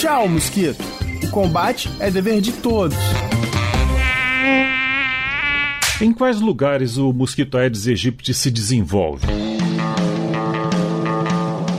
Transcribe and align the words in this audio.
Tchau, 0.00 0.26
mosquito. 0.26 0.82
O 1.22 1.28
combate 1.28 1.90
é 2.00 2.10
dever 2.10 2.40
de 2.40 2.52
todos. 2.52 2.96
Em 6.00 6.10
quais 6.10 6.40
lugares 6.40 6.96
o 6.96 7.12
mosquito 7.12 7.58
Aedes 7.58 7.86
aegypti 7.86 8.32
se 8.32 8.50
desenvolve? 8.50 9.26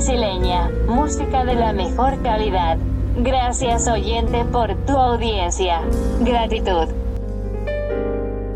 brasileña, 0.00 0.70
música 0.86 1.44
de 1.44 1.54
la 1.54 1.74
mejor 1.74 2.16
calidad. 2.22 2.78
Gracias 3.18 3.86
oyente 3.86 4.46
por 4.50 4.74
tu 4.86 4.96
audiencia. 4.96 5.82
Gratitud. 6.20 6.88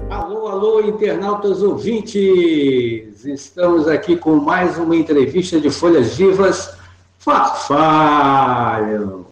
Alô, 0.09 0.49
alô, 0.49 0.81
internautas 0.81 1.63
ouvintes! 1.63 3.27
Estamos 3.27 3.87
aqui 3.87 4.17
com 4.17 4.37
mais 4.37 4.79
uma 4.79 4.97
entrevista 4.97 5.61
de 5.61 5.69
Folhas 5.69 6.17
Vivas 6.17 6.75
Farfalho, 7.19 7.67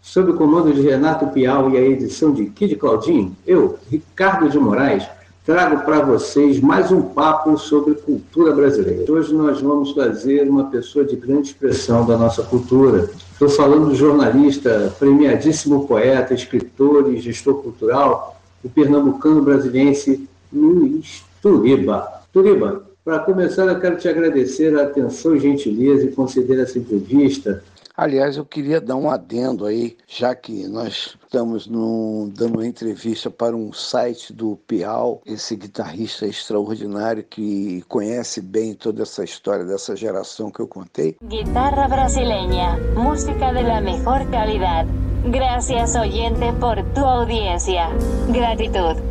sob 0.03 0.33
o 0.33 0.37
comando 0.37 0.71
de 0.71 0.83
Renato 0.83 1.29
Piau 1.29 1.71
e 1.71 1.79
a 1.79 1.81
edição 1.81 2.35
de 2.35 2.45
Kid 2.45 2.77
Claudinho, 2.77 3.35
eu, 3.47 3.79
Ricardo 3.91 4.51
de 4.51 4.59
Moraes, 4.59 5.09
trago 5.45 5.85
para 5.85 6.01
vocês 6.01 6.61
mais 6.61 6.93
um 6.93 7.03
papo 7.03 7.59
sobre 7.59 7.95
cultura 7.95 8.53
brasileira. 8.53 9.11
Hoje 9.11 9.35
nós 9.35 9.61
vamos 9.61 9.93
trazer 9.93 10.49
uma 10.49 10.71
pessoa 10.71 11.05
de 11.05 11.17
grande 11.17 11.49
expressão 11.49 12.07
da 12.07 12.17
nossa 12.17 12.45
cultura. 12.45 13.11
Estou 13.33 13.49
falando 13.49 13.89
do 13.89 13.95
jornalista, 13.95 14.95
premiadíssimo 15.01 15.87
poeta, 15.89 16.33
escritor 16.33 17.13
e 17.13 17.21
gestor 17.21 17.55
cultural, 17.55 18.41
o 18.63 18.69
pernambucano 18.69 19.43
brasileiro 19.43 20.29
Luiz 20.53 21.25
Turiba. 21.43 22.09
Turiba, 22.33 22.85
para 23.05 23.19
começar, 23.19 23.65
eu 23.65 23.81
quero 23.81 23.97
te 23.97 24.09
agradecer 24.09 24.79
a 24.79 24.85
atenção 24.85 25.37
gentileza 25.37 26.05
e 26.05 26.13
conceder 26.13 26.61
essa 26.61 26.79
entrevista 26.79 27.65
Aliás, 27.95 28.39
eu 28.39 28.47
queria 28.47 28.81
dar 28.81 28.97
um 28.97 29.11
adendo 29.11 29.67
aí, 29.67 29.99
já 30.09 30.35
que 30.35 30.67
nós 30.67 31.15
estamos 31.23 31.67
num, 31.67 32.33
dando 32.35 32.55
uma 32.55 32.67
entrevista 32.67 33.31
para 33.31 33.55
um 33.55 33.71
site 33.71 34.33
do 34.33 34.57
Piau, 34.67 35.21
esse 35.27 35.55
guitarrista 35.55 36.27
extraordinário 36.27 37.23
que 37.23 37.85
conhece 37.89 38.41
bem 38.41 38.75
toda 38.75 39.03
essa 39.03 39.23
história 39.23 39.67
dessa 39.67 39.95
geração 39.95 40.51
que 40.51 40.61
eu 40.61 40.67
contei. 40.67 41.19
Guitarra 41.23 41.87
brasileña, 41.87 42.79
música 42.97 43.53
de 43.53 43.63
la 43.63 43.83
mejor 43.83 44.25
calidad. 44.31 44.87
Gracias 45.31 45.95
oyente 45.95 46.51
por 46.59 46.83
tu 46.95 47.05
audiencia. 47.05 47.89
Gratitud. 48.33 49.03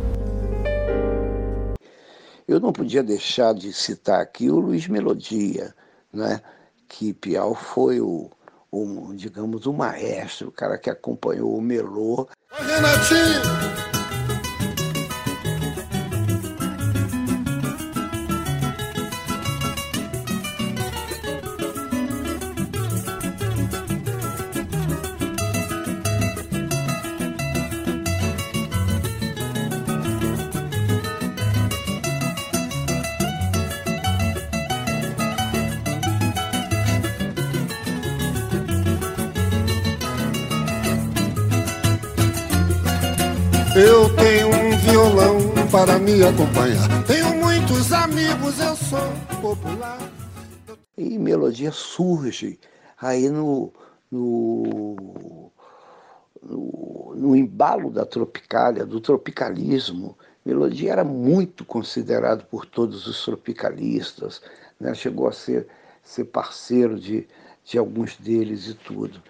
Eu 2.48 2.58
não 2.58 2.72
podia 2.72 3.04
deixar 3.04 3.54
de 3.54 3.72
citar 3.72 4.20
aqui 4.20 4.50
o 4.50 4.58
Luiz 4.58 4.88
Melodia, 4.88 5.72
né? 6.12 6.40
que 6.88 7.14
Piau 7.14 7.54
foi 7.54 8.00
o 8.00 8.28
o, 8.72 9.12
digamos, 9.14 9.66
o 9.66 9.72
maestro, 9.72 10.48
o 10.48 10.52
cara 10.52 10.78
que 10.78 10.88
acompanhou 10.88 11.54
o 11.54 11.60
Melô. 11.60 12.26
Renatinho! 12.50 14.01
Eu 43.74 44.14
tenho 44.16 44.48
um 44.48 44.76
violão 44.76 45.38
para 45.70 45.98
me 45.98 46.22
acompanhar. 46.22 47.06
Tenho 47.06 47.34
muitos 47.36 47.90
amigos, 47.90 48.60
eu 48.60 48.76
sou 48.76 49.00
popular. 49.40 49.98
E 50.98 51.18
melodia 51.18 51.72
surge 51.72 52.60
aí 53.00 53.30
no, 53.30 53.72
no, 54.10 55.50
no, 56.42 57.14
no 57.16 57.34
embalo 57.34 57.90
da 57.90 58.04
tropicália, 58.04 58.84
do 58.84 59.00
tropicalismo. 59.00 60.18
Melodia 60.44 60.92
era 60.92 61.04
muito 61.04 61.64
considerado 61.64 62.44
por 62.44 62.66
todos 62.66 63.06
os 63.06 63.24
tropicalistas, 63.24 64.42
né? 64.78 64.92
chegou 64.92 65.26
a 65.26 65.32
ser, 65.32 65.66
ser 66.02 66.24
parceiro 66.24 67.00
de, 67.00 67.26
de 67.64 67.78
alguns 67.78 68.16
deles 68.18 68.68
e 68.68 68.74
tudo 68.74 69.22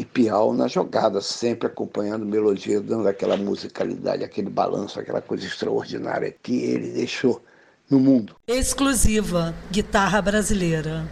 e 0.00 0.04
Piau 0.06 0.54
na 0.54 0.66
jogada, 0.66 1.20
sempre 1.20 1.66
acompanhando 1.66 2.24
melodia, 2.24 2.80
dando 2.80 3.06
aquela 3.06 3.36
musicalidade, 3.36 4.24
aquele 4.24 4.48
balanço, 4.48 4.98
aquela 4.98 5.20
coisa 5.20 5.44
extraordinária 5.44 6.34
que 6.42 6.58
ele 6.58 6.88
deixou 6.88 7.42
no 7.90 8.00
mundo. 8.00 8.34
Exclusiva 8.48 9.54
guitarra 9.70 10.22
brasileira. 10.22 11.06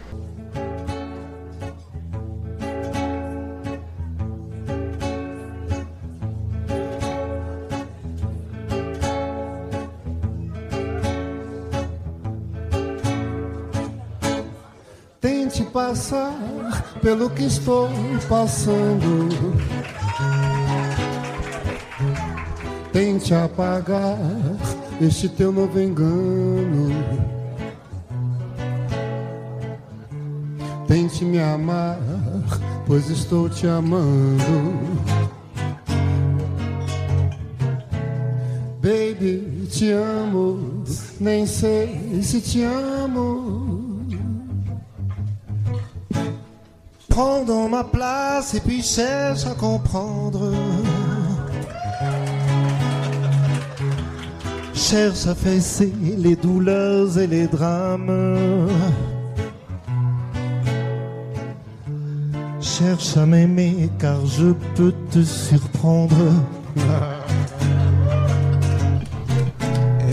Tente 15.21 15.63
passar 15.65 16.33
pelo 17.01 17.29
que 17.29 17.43
estou 17.43 17.89
passando. 18.27 19.29
Tente 22.91 23.33
apagar 23.33 24.17
este 25.01 25.29
teu 25.29 25.51
novo 25.51 25.79
engano. 25.79 26.89
Tente 30.87 31.23
me 31.23 31.39
amar, 31.39 31.99
pois 32.85 33.09
estou 33.09 33.49
te 33.49 33.67
amando. 33.67 34.79
Baby, 38.81 39.67
te 39.69 39.91
amo, 39.91 40.83
nem 41.19 41.45
sei 41.45 42.21
se 42.23 42.41
te 42.41 42.63
amo. 42.63 43.68
Prends 47.19 47.43
dans 47.43 47.67
ma 47.67 47.83
place 47.83 48.53
et 48.53 48.61
puis 48.61 48.81
cherche 48.81 49.45
à 49.45 49.53
comprendre. 49.53 50.53
Cherche 54.73 55.27
à 55.27 55.35
fesser 55.35 55.93
les 56.17 56.37
douleurs 56.37 57.17
et 57.17 57.27
les 57.27 57.47
drames. 57.47 58.69
Cherche 62.61 63.17
à 63.17 63.25
m'aimer 63.25 63.89
car 63.99 64.25
je 64.25 64.53
peux 64.75 64.93
te 65.11 65.21
surprendre. 65.21 66.15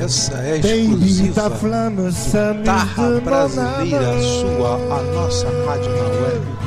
Essa 0.05 0.39
é 0.39 0.59
Baby, 0.59 0.69
exclusiva 0.69 1.51
flamme 1.51 2.11
Guitarra 2.11 3.21
brasileira 3.25 4.21
sua, 4.21 4.75
a 4.75 5.03
nossa 5.15 5.47
rádio 5.67 5.91
na 5.91 6.09
web. 6.21 6.66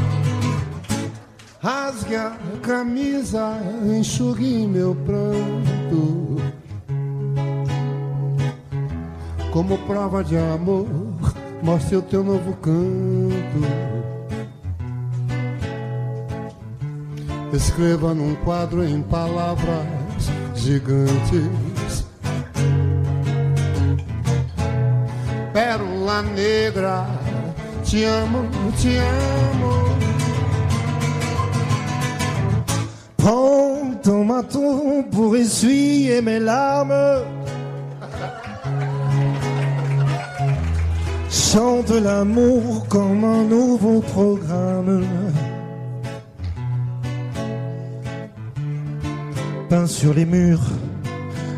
Rasgue 1.62 2.16
a 2.16 2.38
camisa, 2.62 3.60
enxugue 3.84 4.66
meu 4.66 4.96
pranto. 4.96 6.38
Como 9.52 9.78
prova 9.80 10.24
de 10.24 10.38
amor, 10.38 10.88
mostre 11.62 11.98
o 11.98 12.02
teu 12.02 12.24
novo 12.24 12.54
canto. 12.62 13.60
Escreva 17.52 18.14
num 18.14 18.36
quadro 18.36 18.82
em 18.82 19.02
palavras 19.02 19.86
gigantes. 20.56 22.06
Pérola 25.52 26.22
negra, 26.22 27.06
te 27.84 28.06
amo, 28.06 28.48
te 28.78 28.98
amo. 28.98 30.29
Prends 33.30 33.94
ton 34.02 34.26
menton 34.26 35.04
pour 35.12 35.36
essuyer 35.36 36.20
mes 36.20 36.40
larmes. 36.40 37.22
Chante 41.30 41.92
l'amour 41.92 42.88
comme 42.90 43.24
un 43.24 43.44
nouveau 43.44 44.02
programme. 44.02 45.06
Peint 49.70 49.86
sur 49.86 50.16
les 50.16 50.26
murs 50.26 50.68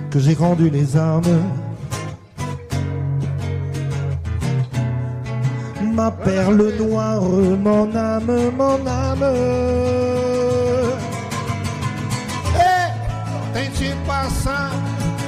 que 0.09 0.19
j'ai 0.19 0.33
rendu 0.33 0.69
les 0.69 0.97
armes. 0.97 1.41
Ma 5.94 6.12
perle 6.12 6.74
noire, 6.77 7.21
mon 7.21 7.95
âme, 7.95 8.51
mon 8.57 8.85
âme. 8.85 10.40
Passar 14.06 14.71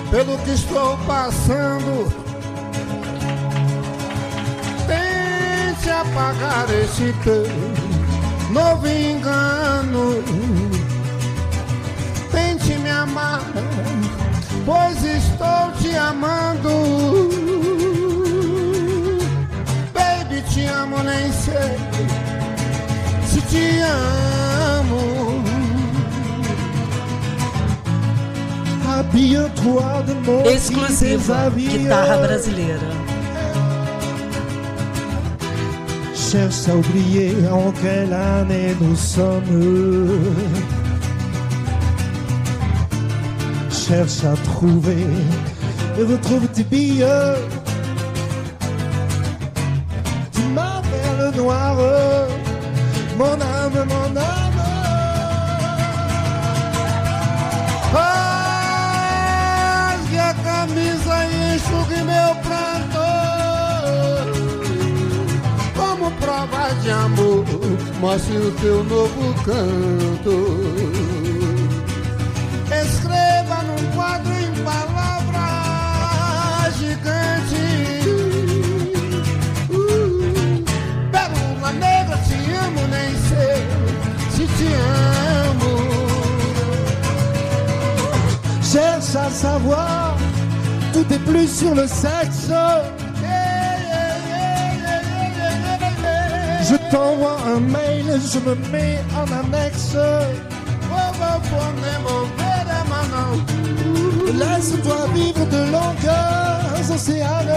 pelo 0.09 0.37
que 0.39 0.51
estou 0.51 0.97
passando. 1.07 2.11
Tente 4.87 5.89
apagar 5.89 6.67
esse 6.69 7.13
teu 7.23 7.47
novo 8.51 8.87
engano. 8.87 10.23
Tente 12.31 12.77
me 12.79 12.89
amar, 12.89 13.41
pois 14.65 15.03
estou 15.03 15.71
te 15.79 15.95
amando. 15.95 16.69
Baby, 19.93 20.41
te 20.49 20.65
amo, 20.65 20.97
nem 21.03 21.31
sei 21.31 21.77
se 23.25 23.41
te 23.41 23.81
amo. 23.81 25.22
Exclusiva 30.45 31.49
Guitarra 31.55 32.17
Brasileira. 32.17 32.91
Cherche 36.15 36.67
à 36.67 36.75
oublier 36.75 37.35
en 37.51 37.71
quelle 37.71 38.11
année 38.11 38.75
nous 38.81 38.95
sommes? 38.95 40.09
Cherche 43.69 44.23
à 44.23 44.35
trouver 44.43 45.05
et 45.99 46.03
retrouve 46.03 46.47
tes 46.47 46.63
billets. 46.63 47.35
Tu 50.33 50.41
m'appelles 50.55 51.37
noir, 51.37 51.75
mon 53.17 53.33
âme, 53.33 53.85
mon 53.87 54.17
âme. 54.17 54.42
De 66.83 66.91
amor 66.91 67.45
Mostre 67.99 68.37
o 68.37 68.51
teu 68.51 68.83
novo 68.83 69.33
canto. 69.45 70.35
Escreva 72.69 73.63
num 73.63 73.91
quadro 73.95 74.33
em 74.33 74.51
palavras 74.63 75.43
gigantes. 76.77 78.05
Uh, 79.69 80.63
Pérola 81.11 81.71
negra, 81.71 82.17
te 82.27 82.35
amo, 82.65 82.83
nem 82.89 83.11
sei 83.29 83.61
se 84.31 84.45
te 84.57 84.69
amo. 85.47 85.75
Cherche 88.61 89.15
à 89.15 89.29
savoir, 89.29 90.17
tout 90.91 91.07
est 91.13 91.23
plus 91.23 91.47
sur 91.47 91.73
le 91.73 91.87
sexe. 91.87 92.51
T'envoie 96.93 97.37
un 97.55 97.59
mail, 97.59 98.05
je 98.31 98.39
me 98.45 98.55
mets 98.71 98.99
en 99.19 99.27
annexe. 99.41 99.97
Laisse-toi 104.39 105.01
vivre 105.13 105.45
de 105.55 105.61
longueurs 105.75 106.91
océanes. 106.95 107.53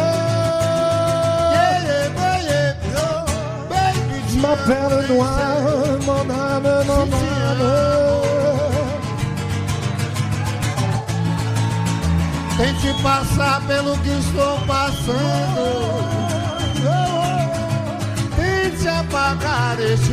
Ma 4.42 4.54
perle 4.68 5.06
noire, 5.08 5.98
mon 6.08 6.26
âme, 6.46 6.72
mon 6.90 7.08
âme. 7.24 7.66
Tente 12.56 13.02
passar 13.02 13.60
pelo 13.68 13.92
que 14.02 14.12
estou 14.18 14.56
passando. 14.66 16.15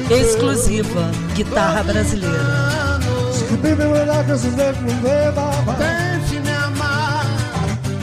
Exclusiva 0.09 1.11
Guitarra 1.35 1.83
Brasileira. 1.83 2.99
Tente 5.77 6.39
me 6.39 6.51
amar, 6.51 7.25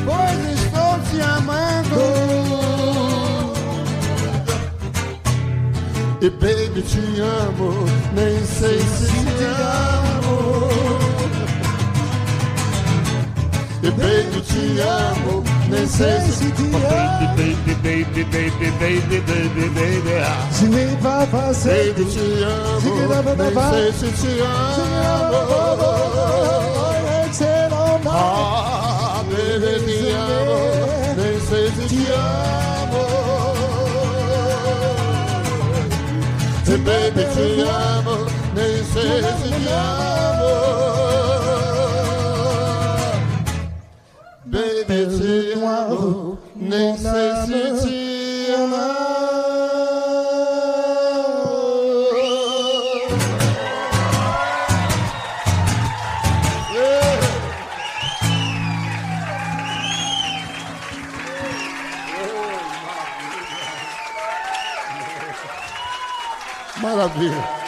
pois 0.04 0.40
estou 0.60 0.98
te 1.10 1.20
amando. 1.22 2.00
E 6.22 6.28
baby, 6.28 6.82
te 6.82 7.20
amo, 7.20 7.72
nem 8.12 8.44
sei 8.44 8.78
se 8.80 9.06
te 9.06 9.44
amo. 9.44 10.68
E 13.82 13.90
baby, 13.90 14.40
te 14.42 14.80
amo, 14.82 15.42
te 16.52 16.76
amo. 16.76 17.36
Baby, 17.36 17.74
baby, 17.82 18.24
baby, 18.24 18.70
baby, 18.80 19.20
baby, 19.20 19.68
baby. 19.70 20.10
Baby, 20.10 21.00
te 22.04 22.44
amo, 22.44 22.82
sei 23.70 23.92
se 23.92 24.08
te 24.10 24.42
amo 24.44 25.40
baby, 29.30 29.78
te 29.84 30.12
amo, 30.12 30.58
nem 31.16 31.40
sei 31.40 31.66
se 31.70 31.82
te 31.88 32.12
amo 32.12 33.04
Se 36.64 36.76
baby 36.78 37.24
te 37.34 37.46
amo, 37.62 38.14
nem 38.54 38.84
sei 38.84 39.22
se 39.22 39.32
te 39.38 39.50
amo. 39.54 39.60
Te 39.60 39.72
amo, 39.72 40.49
nem 46.56 46.96
sei 46.96 47.36
se 47.46 47.86
te 47.86 48.52
amo. 48.54 49.20
Maravilha. 66.82 67.59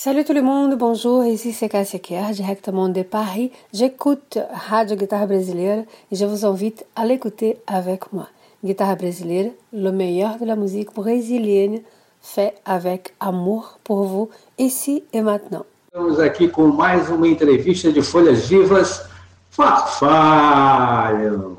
Salut 0.00 0.22
tout 0.24 0.32
le 0.32 0.42
monde, 0.42 0.78
bonjour, 0.78 1.24
ici 1.24 1.50
c'est 1.50 1.68
Cassia 1.68 1.98
Kerr, 1.98 2.30
directement 2.30 2.88
de 2.88 3.02
Paris. 3.02 3.50
J'écoute 3.74 4.38
Radio 4.68 4.94
Guitare 4.94 5.26
Brasileira 5.26 5.82
et 6.12 6.14
je 6.14 6.24
vous 6.24 6.46
invite 6.46 6.86
à 6.94 7.04
l'écouter 7.04 7.58
avec 7.66 8.12
moi. 8.12 8.28
Guitare 8.64 8.96
Brasileira, 8.96 9.50
le 9.72 9.90
meilleur 9.90 10.38
de 10.38 10.44
la 10.44 10.54
musique 10.54 10.94
brésilienne, 10.94 11.80
fait 12.22 12.54
avec 12.64 13.12
amour 13.18 13.80
pour 13.82 14.04
vous, 14.04 14.28
ici 14.56 15.02
et 15.12 15.20
maintenant. 15.20 15.64
Estamos 15.92 16.20
aqui 16.20 16.48
com 16.48 16.76
mais 16.76 17.10
uma 17.10 17.26
entrevista 17.26 17.90
de 17.90 18.00
Folhas 18.00 18.46
Vivas, 18.46 19.02
Farfalho, 19.50 20.78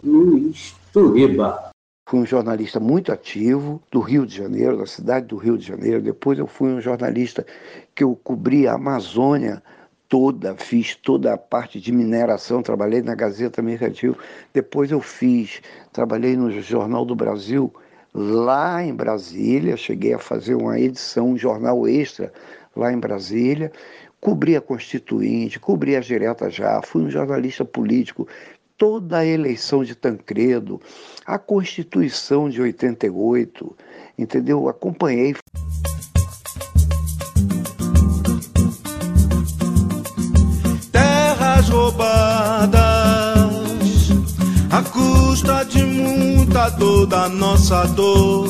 Luiz 0.02 0.76
Turiba. 0.94 1.69
Fui 2.10 2.22
um 2.22 2.26
jornalista 2.26 2.80
muito 2.80 3.12
ativo 3.12 3.80
do 3.92 4.00
Rio 4.00 4.26
de 4.26 4.36
Janeiro, 4.36 4.80
da 4.80 4.88
cidade 4.88 5.28
do 5.28 5.38
Rio 5.38 5.56
de 5.56 5.68
Janeiro. 5.68 6.02
Depois 6.02 6.40
eu 6.40 6.48
fui 6.48 6.70
um 6.70 6.82
jornalista 6.82 7.46
que 7.94 8.04
eu 8.04 8.16
cobri 8.16 8.68
a 8.68 8.74
Amazônia 8.74 9.62
toda, 10.08 10.56
fiz 10.56 10.96
toda 10.96 11.36
a 11.36 11.38
parte 11.38 11.80
de 11.80 11.92
mineração, 11.92 12.64
trabalhei 12.64 13.04
na 13.04 13.14
Gazeta 13.14 13.62
Mercantil. 13.62 14.18
Depois 14.52 14.90
eu 14.90 15.00
fiz, 15.00 15.62
trabalhei 15.94 16.36
no 16.36 16.50
Jornal 16.50 17.06
do 17.06 17.16
Brasil, 17.16 17.72
lá 18.12 18.84
em 18.84 18.92
Brasília, 18.92 19.78
cheguei 19.78 20.16
a 20.16 20.18
fazer 20.18 20.56
uma 20.56 20.80
edição, 20.80 21.30
um 21.34 21.38
jornal 21.38 21.88
extra 21.88 22.34
lá 22.76 22.92
em 22.92 22.98
Brasília 22.98 23.72
cobri 24.20 24.56
a 24.56 24.62
Constituinte, 24.62 25.60
cobri 25.60 25.96
as 25.96 26.06
diretas 26.06 26.54
já, 26.54 26.82
fui 26.82 27.04
um 27.04 27.10
jornalista 27.10 27.64
político, 27.64 28.28
toda 28.80 29.18
a 29.18 29.26
eleição 29.26 29.84
de 29.84 29.94
Tancredo, 29.94 30.82
a 31.26 31.38
Constituição 31.38 32.50
de 32.50 32.62
88, 32.62 33.76
entendeu? 34.18 34.70
Acompanhei. 34.70 35.36
Terras 40.94 41.68
roubadas, 41.68 42.80
a 44.72 44.82
custa 44.82 45.66
de 45.66 45.84
muita 45.84 46.70
dor 46.70 47.06
da 47.06 47.28
nossa 47.28 47.84
dor, 47.88 48.48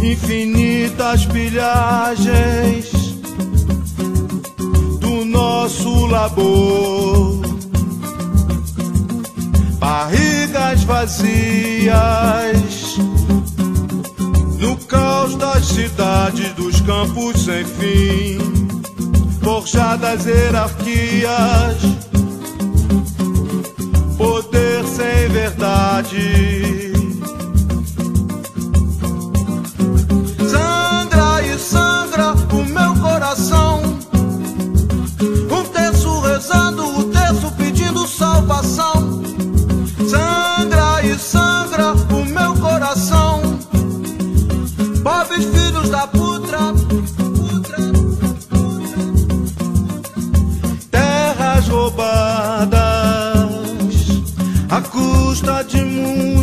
infinitas 0.00 1.26
pilhagens 1.26 2.92
do 5.00 5.24
nosso 5.24 6.06
labor. 6.06 7.47
Barrigas 9.78 10.84
vazias 10.84 11.98
no 14.58 14.76
caos 14.76 15.36
das 15.36 15.64
cidades, 15.66 16.52
dos 16.54 16.80
campos 16.80 17.44
sem 17.44 17.64
fim, 17.64 18.38
forjadas 19.40 20.26
hierarquias, 20.26 21.76
poder 24.16 24.84
sem 24.84 25.28
verdade. 25.28 26.87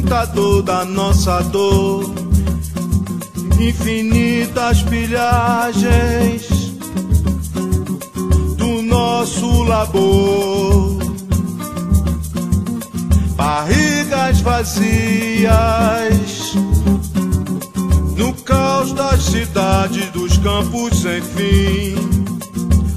Muita 0.05 0.25
dor 0.25 0.61
da 0.61 0.85
nossa 0.85 1.41
dor. 1.41 2.13
Infinitas 3.59 4.83
pilhagens 4.83 6.45
do 8.55 8.83
nosso 8.83 9.63
labor. 9.63 10.99
Barrigas 13.35 14.41
vazias 14.41 14.85
no 18.15 18.31
caos 18.43 18.93
das 18.93 19.23
cidades, 19.23 20.11
dos 20.11 20.37
campos 20.37 21.01
sem 21.01 21.21
fim, 21.21 21.95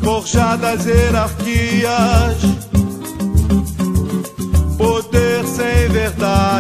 forjadas 0.03 0.85
hierarquias, 0.85 2.58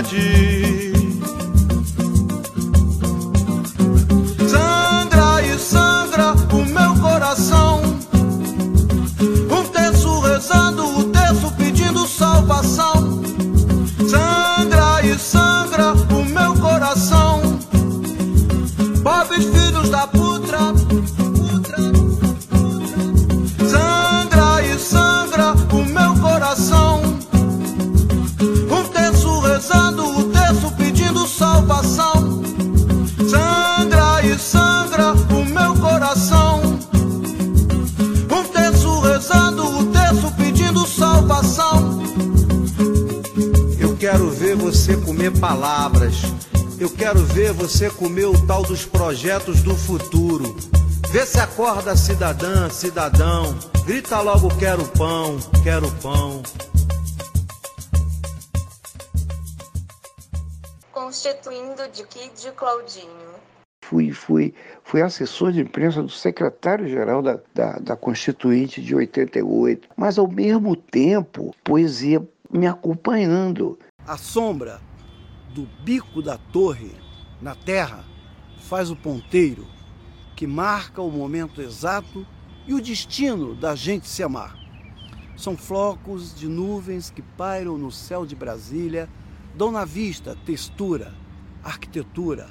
verdade. 0.02 0.77
Você 47.68 47.90
comer 47.90 48.24
o 48.24 48.46
tal 48.46 48.62
dos 48.62 48.86
projetos 48.86 49.62
do 49.62 49.76
futuro. 49.76 50.56
Vê 51.10 51.26
se 51.26 51.38
acorda 51.38 51.94
cidadã, 51.94 52.70
cidadão. 52.70 53.58
Grita 53.84 54.22
logo 54.22 54.48
quero 54.58 54.88
pão, 54.96 55.36
quero 55.62 55.86
pão. 56.00 56.42
Constituindo 60.90 61.86
de 61.92 62.04
Kid 62.04 62.52
Claudinho. 62.56 63.34
Fui, 63.84 64.12
fui, 64.12 64.54
fui 64.82 65.02
assessor 65.02 65.52
de 65.52 65.60
imprensa 65.60 66.02
do 66.02 66.08
secretário-geral 66.08 67.20
da, 67.20 67.38
da, 67.54 67.72
da 67.78 67.96
Constituinte 67.96 68.80
de 68.80 68.94
88, 68.94 69.90
mas 69.94 70.18
ao 70.18 70.26
mesmo 70.26 70.74
tempo, 70.74 71.54
poesia 71.62 72.26
me 72.50 72.66
acompanhando. 72.66 73.78
A 74.06 74.16
sombra 74.16 74.80
do 75.50 75.68
bico 75.84 76.22
da 76.22 76.38
torre 76.50 77.07
na 77.40 77.54
terra 77.54 78.04
faz 78.60 78.90
o 78.90 78.96
ponteiro 78.96 79.66
que 80.34 80.46
marca 80.46 81.02
o 81.02 81.10
momento 81.10 81.60
exato 81.60 82.26
e 82.66 82.74
o 82.74 82.80
destino 82.80 83.54
da 83.54 83.74
gente 83.74 84.06
se 84.06 84.22
amar. 84.22 84.56
São 85.36 85.56
flocos 85.56 86.34
de 86.34 86.48
nuvens 86.48 87.10
que 87.10 87.22
pairam 87.22 87.78
no 87.78 87.90
céu 87.90 88.26
de 88.26 88.36
Brasília, 88.36 89.08
dão 89.56 89.72
na 89.72 89.84
vista 89.84 90.36
textura, 90.44 91.14
arquitetura, 91.62 92.48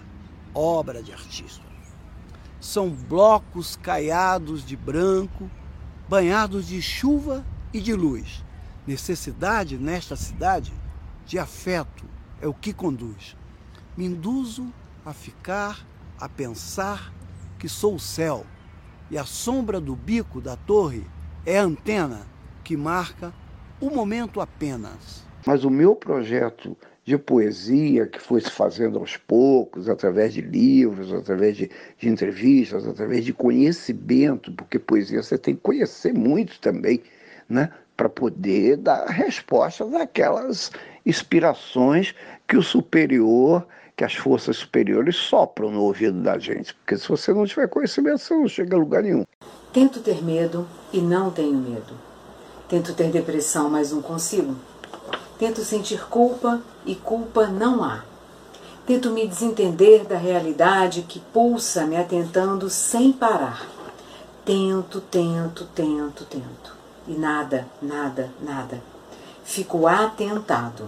obra 0.54 1.04
de 1.04 1.14
artista. 1.14 1.66
São 2.60 2.90
blocos 2.90 3.76
caiados 3.76 4.66
de 4.66 4.76
branco 4.76 5.50
banhados 6.08 6.68
de 6.68 6.82
chuva 6.82 7.46
e 7.74 7.82
de 7.82 7.94
luz. 7.94 8.44
Necessidade 8.86 9.78
nesta 9.78 10.16
cidade 10.16 10.74
de 11.26 11.38
afeto 11.38 12.06
é 12.42 12.48
o 12.48 12.54
que 12.54 12.72
conduz. 12.74 13.36
Me 13.98 14.06
induzo 14.06 14.72
a 15.04 15.12
ficar, 15.12 15.84
a 16.20 16.30
pensar 16.30 17.12
que 17.58 17.68
sou 17.68 17.96
o 17.96 18.00
céu 18.00 18.46
e 19.10 19.18
a 19.18 19.24
sombra 19.24 19.82
do 19.82 19.96
bico 19.96 20.40
da 20.40 20.56
torre 20.56 21.04
é 21.44 21.58
a 21.58 21.64
antena 21.64 22.28
que 22.64 22.78
marca 22.78 23.34
o 23.82 23.90
momento 23.90 24.40
apenas. 24.40 25.26
Mas 25.48 25.64
o 25.64 25.72
meu 25.72 25.96
projeto 25.96 26.78
de 27.04 27.18
poesia 27.18 28.06
que 28.06 28.20
foi 28.20 28.40
se 28.40 28.52
fazendo 28.52 29.00
aos 29.00 29.18
poucos, 29.18 29.90
através 29.90 30.32
de 30.32 30.42
livros, 30.42 31.12
através 31.12 31.58
de, 31.58 31.72
de, 31.98 32.08
entrevistas, 32.08 32.86
através 32.86 33.26
de 33.26 33.34
conhecimento, 33.34 34.52
porque 34.52 34.78
poesia 34.78 35.24
você 35.24 35.40
tem 35.40 35.56
que 35.56 35.62
conhecer 35.62 36.14
muito 36.14 36.60
também, 36.60 37.02
né? 37.50 37.72
Para 37.96 38.10
poder 38.10 38.78
dar 38.78 39.08
resposta 39.08 39.84
daquelas 39.86 40.70
inspirações 41.04 42.14
que 42.48 42.58
o 42.58 42.62
superior, 42.62 43.66
que 43.98 44.06
as 44.06 44.14
forças 44.14 44.58
superiores 44.58 45.16
sopram 45.16 45.72
no 45.72 45.82
ouvido 45.82 46.22
da 46.22 46.38
gente. 46.38 46.76
Porque 46.76 46.96
se 46.98 47.10
você 47.10 47.34
não 47.34 47.48
tiver 47.48 47.68
conhecimento, 47.68 48.20
você 48.20 48.36
não 48.36 48.48
chega 48.48 48.76
a 48.76 48.80
lugar 48.80 49.02
nenhum. 49.02 49.26
Tento 49.74 50.00
ter 50.02 50.24
medo 50.24 50.68
e 50.94 51.02
não 51.02 51.32
tenho 51.32 51.58
medo. 51.58 51.96
Tento 52.70 52.94
ter 52.94 53.10
depressão, 53.10 53.72
mas 53.72 53.92
não 53.92 54.02
consigo. 54.02 54.56
Tento 55.40 55.62
sentir 55.62 56.06
culpa 56.06 56.62
e 56.86 56.94
culpa 56.94 57.48
não 57.48 57.84
há. 57.84 58.04
Tento 58.86 59.10
me 59.10 59.28
desentender 59.28 60.06
da 60.06 60.18
realidade 60.18 61.02
que 61.02 61.20
pulsa 61.20 61.88
me 61.88 61.98
atentando 61.98 62.70
sem 62.70 63.12
parar. 63.12 63.66
Tento, 64.46 65.02
tento, 65.02 65.66
tento, 65.74 66.24
tento. 66.26 66.78
E 67.08 67.14
nada, 67.14 67.68
nada, 67.82 68.30
nada. 68.42 68.82
Fico 69.44 69.88
atentado. 69.88 70.88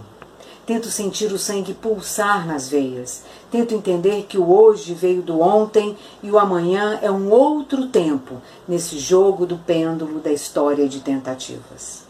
Tento 0.66 0.88
sentir 0.88 1.32
o 1.32 1.38
sangue 1.38 1.74
pulsar 1.74 2.46
nas 2.46 2.68
veias. 2.68 3.22
Tento 3.50 3.74
entender 3.74 4.26
que 4.28 4.38
o 4.38 4.52
hoje 4.52 4.94
veio 4.94 5.22
do 5.22 5.40
ontem 5.40 5.96
e 6.22 6.30
o 6.30 6.38
amanhã 6.38 6.98
é 7.02 7.10
um 7.10 7.30
outro 7.30 7.86
tempo 7.86 8.36
nesse 8.68 8.98
jogo 8.98 9.46
do 9.46 9.56
pêndulo 9.56 10.20
da 10.20 10.30
história 10.30 10.88
de 10.88 11.00
tentativas. 11.00 12.04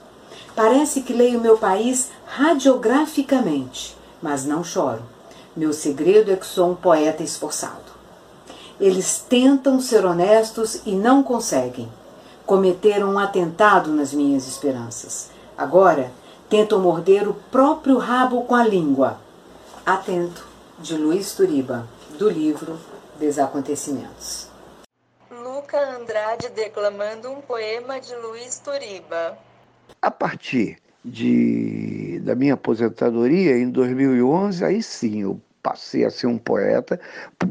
Parece 0.54 1.00
que 1.02 1.12
leio 1.12 1.40
meu 1.40 1.56
país 1.56 2.10
radiograficamente, 2.26 3.96
mas 4.20 4.44
não 4.44 4.62
choro. 4.62 5.02
Meu 5.56 5.72
segredo 5.72 6.30
é 6.30 6.36
que 6.36 6.46
sou 6.46 6.72
um 6.72 6.74
poeta 6.74 7.22
esforçado. 7.22 7.90
Eles 8.78 9.24
tentam 9.28 9.80
ser 9.80 10.04
honestos 10.04 10.80
e 10.84 10.92
não 10.94 11.22
conseguem. 11.22 11.88
Cometeram 12.44 13.14
um 13.14 13.18
atentado 13.18 13.90
nas 13.90 14.12
minhas 14.12 14.46
esperanças. 14.46 15.30
Agora 15.56 16.10
tentam 16.50 16.80
morder 16.80 17.28
o 17.28 17.34
próprio 17.34 17.96
rabo 17.96 18.42
com 18.42 18.56
a 18.56 18.66
língua. 18.66 19.20
Atento, 19.86 20.44
de 20.80 20.96
Luiz 20.96 21.32
Turiba, 21.32 21.88
do 22.18 22.28
livro 22.28 22.76
Desacontecimentos. 23.20 24.48
Luca 25.30 25.78
Andrade 25.96 26.48
declamando 26.48 27.30
um 27.30 27.40
poema 27.40 28.00
de 28.00 28.12
Luiz 28.16 28.58
Turiba. 28.58 29.38
A 30.02 30.10
partir 30.10 30.78
de, 31.04 32.20
da 32.24 32.34
minha 32.34 32.54
aposentadoria, 32.54 33.56
em 33.56 33.70
2011, 33.70 34.64
aí 34.64 34.82
sim 34.82 35.22
eu 35.22 35.40
passei 35.62 36.04
a 36.04 36.10
ser 36.10 36.26
um 36.26 36.38
poeta. 36.38 37.00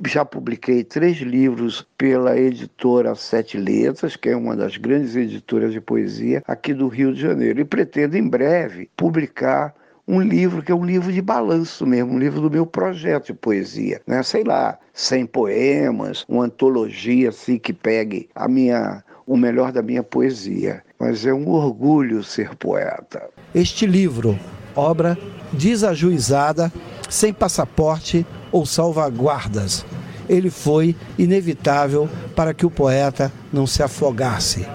Já 0.08 0.26
publiquei 0.26 0.84
três 0.84 1.18
livros 1.18 1.88
pela 1.98 2.38
editora 2.38 3.16
Sete 3.16 3.58
Letras, 3.58 4.16
que 4.16 4.30
é 4.30 4.36
uma 4.36 4.56
das 4.56 4.78
grandes 4.78 5.16
editoras 5.16 5.72
de 5.72 5.82
poesia 5.82 6.44
aqui 6.48 6.74
do 6.74 6.88
Rio 6.88 7.14
de 7.14 7.22
Janeiro. 7.22 7.60
E 7.60 7.66
pretendo 7.66 8.18
em 8.18 8.28
breve 8.28 8.90
publicar 8.96 9.74
um 10.08 10.22
livro 10.22 10.64
que 10.64 10.72
é 10.72 10.76
um 10.76 10.84
livro 10.84 11.14
de 11.14 11.22
balanço 11.22 11.86
mesmo, 11.86 12.14
um 12.14 12.20
livro 12.20 12.42
do 12.42 12.50
meu 12.50 12.66
projeto 12.66 13.28
de 13.28 13.34
poesia, 13.34 14.02
né? 14.08 14.24
Sei 14.24 14.44
lá, 14.44 14.80
100 14.92 15.28
poemas, 15.28 16.26
uma 16.28 16.46
antologia 16.46 17.30
assim 17.30 17.60
que 17.60 17.72
pegue 17.72 18.28
a 18.34 18.48
minha 18.48 19.04
o 19.28 19.38
melhor 19.38 19.72
da 19.72 19.84
minha 19.84 20.02
poesia. 20.02 20.84
Mas 21.00 21.24
é 21.24 21.32
um 21.32 21.48
orgulho 21.50 22.24
ser 22.24 22.56
poeta. 22.56 23.30
Este 23.54 23.86
livro, 23.86 24.38
obra 24.76 25.16
desajuizada, 25.54 26.74
sem 27.10 27.34
passaporte 27.34 28.26
ou 28.52 28.66
salvaguardas. 28.66 29.86
Ele 30.28 30.50
foi 30.50 30.96
inevitável 31.18 32.08
para 32.36 32.54
que 32.54 32.66
o 32.66 32.72
poeta 32.72 33.32
não 33.52 33.66
se 33.66 33.82
afogasse. 33.82 34.66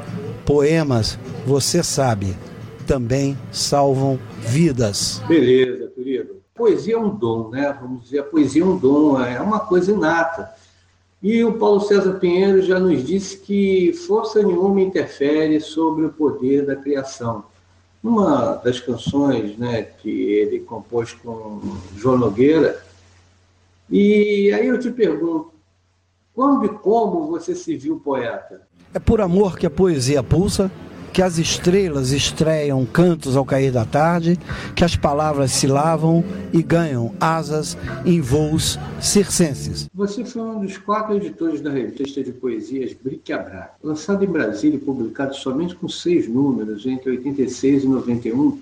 Poemas, 0.44 1.18
você 1.46 1.82
sabe, 1.82 2.36
também 2.86 3.38
salvam 3.52 4.18
vidas. 4.40 5.22
Beleza, 5.28 5.90
querido. 5.94 6.42
Poesia 6.54 6.94
é 6.94 6.98
um 6.98 7.08
dom, 7.08 7.50
né? 7.50 7.76
Vamos 7.80 8.04
dizer, 8.04 8.20
a 8.20 8.24
poesia 8.24 8.62
é 8.62 8.66
um 8.66 8.76
dom, 8.76 9.20
é 9.20 9.40
uma 9.40 9.60
coisa 9.60 9.90
inata. 9.90 10.52
E 11.22 11.42
o 11.42 11.54
Paulo 11.54 11.80
César 11.80 12.14
Pinheiro 12.14 12.60
já 12.62 12.78
nos 12.78 13.04
disse 13.04 13.38
que 13.38 13.92
força 14.06 14.42
nenhuma 14.42 14.80
interfere 14.80 15.58
sobre 15.60 16.04
o 16.04 16.12
poder 16.12 16.66
da 16.66 16.76
criação. 16.76 17.44
Uma 18.04 18.56
das 18.56 18.78
canções 18.78 19.56
né, 19.56 19.82
que 19.82 20.10
ele 20.10 20.60
compôs 20.60 21.14
com 21.14 21.60
João 21.96 22.18
Nogueira, 22.18 22.84
e 23.90 24.52
aí 24.52 24.66
eu 24.66 24.78
te 24.78 24.90
pergunto, 24.90 25.52
quando 26.34 26.66
e 26.66 26.68
como 26.68 27.26
você 27.28 27.54
se 27.54 27.76
viu 27.76 27.98
poeta? 27.98 28.68
É 28.92 28.98
por 28.98 29.22
amor 29.22 29.56
que 29.56 29.64
a 29.64 29.70
poesia 29.70 30.22
pulsa, 30.22 30.70
que 31.14 31.22
as 31.22 31.38
estrelas 31.38 32.10
estreiam 32.10 32.84
cantos 32.84 33.36
ao 33.36 33.44
cair 33.44 33.70
da 33.70 33.84
tarde, 33.84 34.36
que 34.74 34.84
as 34.84 34.96
palavras 34.96 35.52
se 35.52 35.68
lavam 35.68 36.24
e 36.52 36.60
ganham 36.60 37.14
asas 37.20 37.78
em 38.04 38.20
voos 38.20 38.76
circenses. 39.00 39.88
Você 39.94 40.24
foi 40.24 40.42
um 40.42 40.58
dos 40.58 40.76
quatro 40.76 41.14
editores 41.14 41.60
da 41.60 41.70
revista 41.70 42.20
de 42.20 42.32
poesias 42.32 42.92
Bric-a-Brac, 42.94 43.74
lançado 43.80 44.24
em 44.24 44.28
Brasília 44.28 44.76
e 44.76 44.80
publicado 44.80 45.36
somente 45.36 45.76
com 45.76 45.88
seis 45.88 46.26
números 46.26 46.84
entre 46.84 47.10
86 47.10 47.84
e 47.84 47.86
91, 47.86 48.60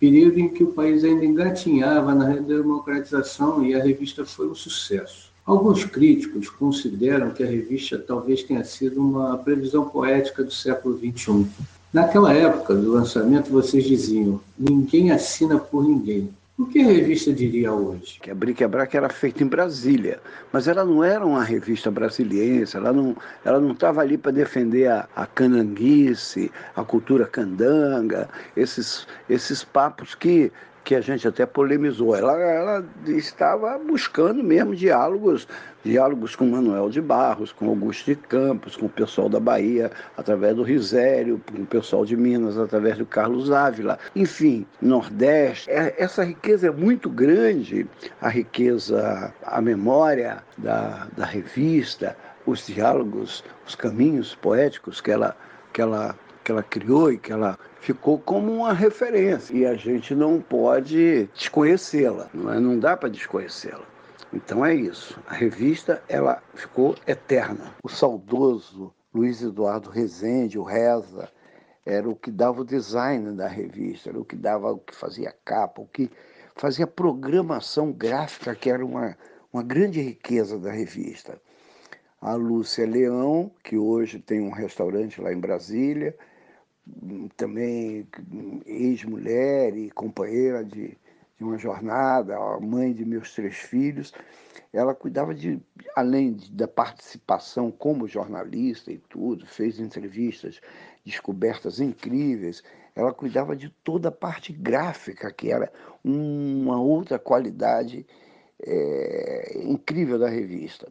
período 0.00 0.40
em 0.40 0.48
que 0.48 0.64
o 0.64 0.72
país 0.72 1.04
ainda 1.04 1.24
engatinhava 1.24 2.12
na 2.12 2.26
redemocratização 2.26 3.64
e 3.64 3.72
a 3.72 3.80
revista 3.80 4.24
foi 4.24 4.48
um 4.48 4.54
sucesso. 4.54 5.32
Alguns 5.46 5.84
críticos 5.84 6.48
consideram 6.48 7.30
que 7.30 7.44
a 7.44 7.46
revista 7.46 7.98
talvez 7.98 8.42
tenha 8.42 8.64
sido 8.64 9.00
uma 9.00 9.38
previsão 9.38 9.88
poética 9.88 10.42
do 10.42 10.50
século 10.50 10.98
XXI. 10.98 11.46
Naquela 11.94 12.34
época 12.34 12.74
do 12.74 12.90
lançamento, 12.90 13.52
vocês 13.52 13.84
diziam: 13.84 14.40
ninguém 14.58 15.12
assina 15.12 15.60
por 15.60 15.84
ninguém. 15.84 16.28
O 16.58 16.66
que 16.66 16.80
a 16.80 16.86
revista 16.86 17.32
diria 17.32 17.72
hoje? 17.72 18.18
Que 18.20 18.32
a 18.32 18.34
Bric-a-Brac 18.34 18.96
era 18.96 19.08
feita 19.08 19.44
em 19.44 19.46
Brasília, 19.46 20.20
mas 20.52 20.66
ela 20.66 20.84
não 20.84 21.04
era 21.04 21.24
uma 21.24 21.44
revista 21.44 21.92
brasiliense, 21.92 22.76
ela 22.76 22.92
não 22.92 23.16
ela 23.44 23.60
não 23.60 23.70
estava 23.70 24.00
ali 24.00 24.18
para 24.18 24.32
defender 24.32 24.88
a, 24.88 25.08
a 25.14 25.24
cananguice, 25.24 26.50
a 26.74 26.82
cultura 26.82 27.26
candanga, 27.26 28.28
esses, 28.56 29.06
esses 29.28 29.62
papos 29.62 30.16
que 30.16 30.50
que 30.84 30.94
a 30.94 31.00
gente 31.00 31.26
até 31.26 31.46
polemizou. 31.46 32.14
Ela, 32.14 32.38
ela 32.38 32.84
estava 33.06 33.78
buscando 33.78 34.44
mesmo 34.44 34.76
diálogos, 34.76 35.48
diálogos 35.82 36.36
com 36.36 36.46
Manuel 36.46 36.90
de 36.90 37.00
Barros, 37.00 37.52
com 37.52 37.68
Augusto 37.68 38.04
de 38.04 38.16
Campos, 38.16 38.76
com 38.76 38.86
o 38.86 38.90
pessoal 38.90 39.28
da 39.28 39.40
Bahia, 39.40 39.90
através 40.16 40.54
do 40.54 40.62
Risério, 40.62 41.40
com 41.50 41.62
o 41.62 41.66
pessoal 41.66 42.04
de 42.04 42.16
Minas, 42.16 42.58
através 42.58 42.98
do 42.98 43.06
Carlos 43.06 43.50
Ávila. 43.50 43.98
Enfim, 44.14 44.66
Nordeste. 44.80 45.70
É, 45.70 45.94
essa 45.96 46.22
riqueza 46.22 46.68
é 46.68 46.70
muito 46.70 47.08
grande, 47.08 47.86
a 48.20 48.28
riqueza, 48.28 49.32
a 49.42 49.60
memória 49.62 50.42
da, 50.58 51.06
da 51.16 51.24
revista, 51.24 52.14
os 52.44 52.66
diálogos, 52.66 53.42
os 53.66 53.74
caminhos 53.74 54.34
poéticos 54.34 55.00
que 55.00 55.10
ela, 55.10 55.34
que 55.72 55.80
ela 55.80 56.14
que 56.44 56.52
ela 56.52 56.62
criou 56.62 57.10
e 57.10 57.18
que 57.18 57.32
ela 57.32 57.58
ficou 57.80 58.18
como 58.18 58.52
uma 58.52 58.72
referência. 58.72 59.56
E 59.56 59.66
a 59.66 59.74
gente 59.74 60.14
não 60.14 60.40
pode 60.40 61.28
desconhecê-la, 61.34 62.28
não, 62.34 62.52
é? 62.52 62.60
não 62.60 62.78
dá 62.78 62.96
para 62.96 63.08
desconhecê-la. 63.08 63.84
Então 64.32 64.64
é 64.64 64.74
isso. 64.74 65.18
A 65.26 65.34
revista 65.34 66.02
ela 66.08 66.42
ficou 66.54 66.94
eterna. 67.06 67.72
O 67.82 67.88
saudoso 67.88 68.92
Luiz 69.14 69.40
Eduardo 69.40 69.88
Rezende, 69.90 70.58
o 70.58 70.64
Reza, 70.64 71.30
era 71.86 72.08
o 72.08 72.16
que 72.16 72.30
dava 72.30 72.62
o 72.62 72.64
design 72.64 73.32
da 73.32 73.46
revista, 73.46 74.10
era 74.10 74.18
o 74.18 74.24
que 74.24 74.34
dava 74.34 74.72
o 74.72 74.78
que 74.78 74.94
fazia 74.94 75.34
capa, 75.44 75.82
o 75.82 75.86
que 75.86 76.10
fazia 76.56 76.86
programação 76.86 77.92
gráfica, 77.92 78.54
que 78.54 78.70
era 78.70 78.84
uma, 78.84 79.16
uma 79.52 79.62
grande 79.62 80.00
riqueza 80.00 80.58
da 80.58 80.72
revista. 80.72 81.40
A 82.20 82.34
Lúcia 82.34 82.86
Leão, 82.86 83.52
que 83.62 83.76
hoje 83.76 84.18
tem 84.18 84.40
um 84.40 84.50
restaurante 84.50 85.20
lá 85.20 85.32
em 85.32 85.38
Brasília, 85.38 86.16
também 87.36 88.06
ex-mulher 88.66 89.76
e 89.76 89.90
companheira 89.90 90.64
de, 90.64 90.96
de 91.36 91.44
uma 91.44 91.58
jornada, 91.58 92.36
a 92.36 92.60
mãe 92.60 92.92
de 92.92 93.04
meus 93.04 93.34
três 93.34 93.56
filhos. 93.56 94.12
Ela 94.72 94.94
cuidava 94.94 95.34
de, 95.34 95.60
além 95.96 96.34
de, 96.34 96.52
da 96.52 96.68
participação 96.68 97.70
como 97.70 98.08
jornalista 98.08 98.92
e 98.92 98.98
tudo, 98.98 99.46
fez 99.46 99.78
entrevistas, 99.78 100.60
descobertas 101.04 101.80
incríveis. 101.80 102.62
Ela 102.94 103.12
cuidava 103.12 103.56
de 103.56 103.70
toda 103.82 104.08
a 104.08 104.12
parte 104.12 104.52
gráfica, 104.52 105.32
que 105.32 105.50
era 105.50 105.72
uma 106.04 106.80
outra 106.80 107.18
qualidade 107.18 108.06
é, 108.62 109.62
incrível 109.64 110.18
da 110.18 110.28
revista. 110.28 110.88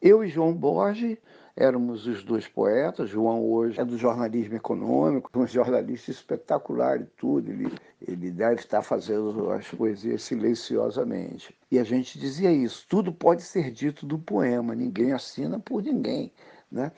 Eu 0.00 0.24
e 0.24 0.28
João 0.28 0.52
Borges 0.52 1.18
éramos 1.56 2.06
os 2.06 2.22
dois 2.22 2.48
poetas. 2.48 3.10
João 3.10 3.44
hoje 3.44 3.80
é 3.80 3.84
do 3.84 3.98
jornalismo 3.98 4.56
econômico, 4.56 5.30
um 5.34 5.46
jornalista 5.46 6.10
espetacular 6.10 7.00
e 7.00 7.04
tudo. 7.16 7.50
Ele, 7.50 7.72
ele 8.00 8.30
deve 8.30 8.60
estar 8.60 8.82
fazendo 8.82 9.50
as 9.50 9.68
poesias 9.68 10.22
silenciosamente. 10.22 11.54
E 11.70 11.78
a 11.78 11.84
gente 11.84 12.18
dizia 12.18 12.50
isso: 12.50 12.86
tudo 12.88 13.12
pode 13.12 13.42
ser 13.42 13.70
dito 13.70 14.06
do 14.06 14.18
poema, 14.18 14.74
ninguém 14.74 15.12
assina 15.12 15.58
por 15.58 15.82
ninguém. 15.82 16.32
Né? 16.70 16.90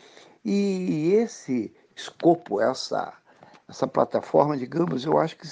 E 0.44 1.12
esse 1.14 1.74
escopo, 1.96 2.60
essa, 2.60 3.12
essa 3.68 3.86
plataforma, 3.86 4.56
digamos, 4.56 5.04
eu 5.04 5.18
acho 5.18 5.36
que 5.36 5.46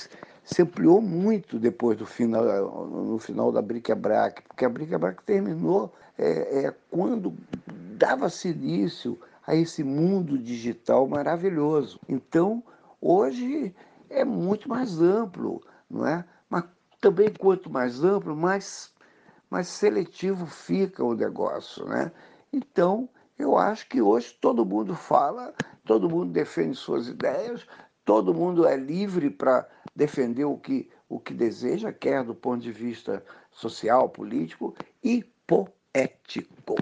se 0.44 0.62
ampliou 0.62 1.00
muito 1.00 1.58
depois 1.58 1.96
do 1.96 2.06
final, 2.06 2.86
no 2.86 3.18
final 3.18 3.52
da 3.52 3.62
Bric-a-Brac, 3.62 4.42
porque 4.42 4.64
a 4.64 4.68
Bric-a-Brac 4.68 5.22
terminou 5.24 5.92
é, 6.18 6.66
é, 6.66 6.74
quando 6.90 7.34
dava-se 7.96 8.48
início 8.48 9.18
a 9.46 9.54
esse 9.54 9.82
mundo 9.82 10.38
digital 10.38 11.06
maravilhoso. 11.06 12.00
Então, 12.08 12.62
hoje 13.00 13.74
é 14.10 14.24
muito 14.24 14.68
mais 14.68 15.00
amplo, 15.00 15.62
não 15.90 16.06
é? 16.06 16.24
Mas 16.48 16.64
também 17.00 17.32
quanto 17.32 17.70
mais 17.70 18.04
amplo, 18.04 18.36
mais, 18.36 18.92
mais 19.50 19.68
seletivo 19.68 20.46
fica 20.46 21.04
o 21.04 21.14
negócio, 21.14 21.84
né? 21.86 22.12
Então, 22.52 23.08
eu 23.38 23.56
acho 23.56 23.88
que 23.88 24.00
hoje 24.00 24.36
todo 24.40 24.64
mundo 24.64 24.94
fala, 24.94 25.54
todo 25.84 26.08
mundo 26.08 26.32
defende 26.32 26.76
suas 26.76 27.08
ideias, 27.08 27.66
todo 28.04 28.34
mundo 28.34 28.66
é 28.66 28.76
livre 28.76 29.30
para 29.30 29.68
defender 29.94 30.44
o 30.44 30.56
que, 30.56 30.88
o 31.08 31.18
que 31.18 31.34
deseja, 31.34 31.92
quer 31.92 32.24
do 32.24 32.34
ponto 32.34 32.62
de 32.62 32.72
vista 32.72 33.24
social, 33.50 34.08
político 34.08 34.74
e 35.02 35.24
poético. 35.46 36.76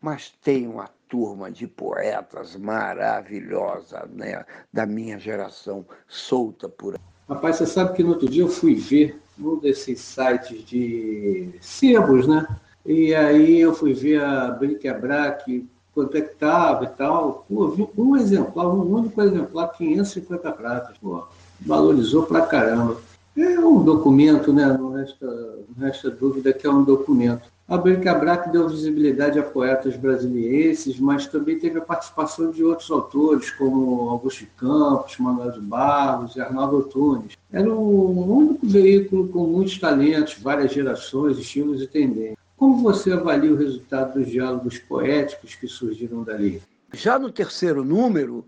Mas 0.00 0.30
tem 0.42 0.66
uma 0.66 0.88
turma 1.08 1.50
de 1.50 1.66
poetas 1.66 2.56
maravilhosa 2.56 4.08
né, 4.12 4.44
da 4.72 4.86
minha 4.86 5.18
geração, 5.18 5.86
solta 6.08 6.68
por 6.68 6.94
aí. 6.94 7.00
Rapaz, 7.28 7.56
você 7.56 7.66
sabe 7.66 7.94
que 7.94 8.02
no 8.02 8.10
outro 8.10 8.28
dia 8.28 8.42
eu 8.42 8.48
fui 8.48 8.76
ver 8.76 9.20
um 9.38 9.58
desses 9.58 10.00
sites 10.00 10.64
de 10.64 11.50
sebos, 11.60 12.26
né? 12.26 12.46
E 12.84 13.14
aí 13.14 13.58
eu 13.60 13.74
fui 13.74 13.92
ver 13.92 14.22
a 14.22 14.52
Bric-a-Brac, 14.52 15.68
estava 16.02 16.84
e 16.84 16.88
tal. 16.88 17.44
Pô, 17.48 17.90
um 17.96 18.16
exemplar, 18.16 18.66
um 18.66 18.94
único 18.94 19.20
exemplar, 19.22 19.72
550 19.72 20.52
pratas. 20.52 20.96
Pô, 20.98 21.22
valorizou 21.60 22.24
pra 22.24 22.42
caramba. 22.42 22.96
É 23.36 23.60
um 23.60 23.82
documento, 23.82 24.52
né? 24.52 24.66
Não 24.66 24.92
resta, 24.92 25.26
não 25.26 25.86
resta 25.86 26.10
dúvida 26.10 26.52
que 26.52 26.66
é 26.66 26.70
um 26.70 26.82
documento. 26.82 27.50
A 27.68 27.76
Bricabrac 27.76 28.48
deu 28.50 28.68
visibilidade 28.68 29.40
a 29.40 29.42
poetas 29.42 29.96
brasileiros, 29.96 31.00
mas 31.00 31.26
também 31.26 31.58
teve 31.58 31.78
a 31.78 31.82
participação 31.82 32.52
de 32.52 32.62
outros 32.62 32.88
autores, 32.92 33.50
como 33.50 34.08
Augusto 34.08 34.40
de 34.40 34.46
Campos, 34.56 35.18
Manuel 35.18 35.50
de 35.50 35.60
Barros 35.60 36.36
e 36.36 36.40
Arnaldo 36.40 36.84
Tunes. 36.84 37.36
Era 37.52 37.68
um 37.68 38.36
único 38.36 38.64
veículo 38.64 39.26
com 39.28 39.48
muitos 39.48 39.80
talentos, 39.80 40.38
várias 40.40 40.72
gerações, 40.72 41.38
estilos 41.38 41.82
e 41.82 41.88
tendências. 41.88 42.35
Como 42.56 42.82
você 42.82 43.12
avalia 43.12 43.52
o 43.52 43.56
resultado 43.56 44.18
dos 44.18 44.30
diálogos 44.30 44.78
poéticos 44.78 45.54
que 45.54 45.68
surgiram 45.68 46.22
dali? 46.22 46.62
Já 46.92 47.18
no 47.18 47.30
terceiro 47.30 47.84
número, 47.84 48.46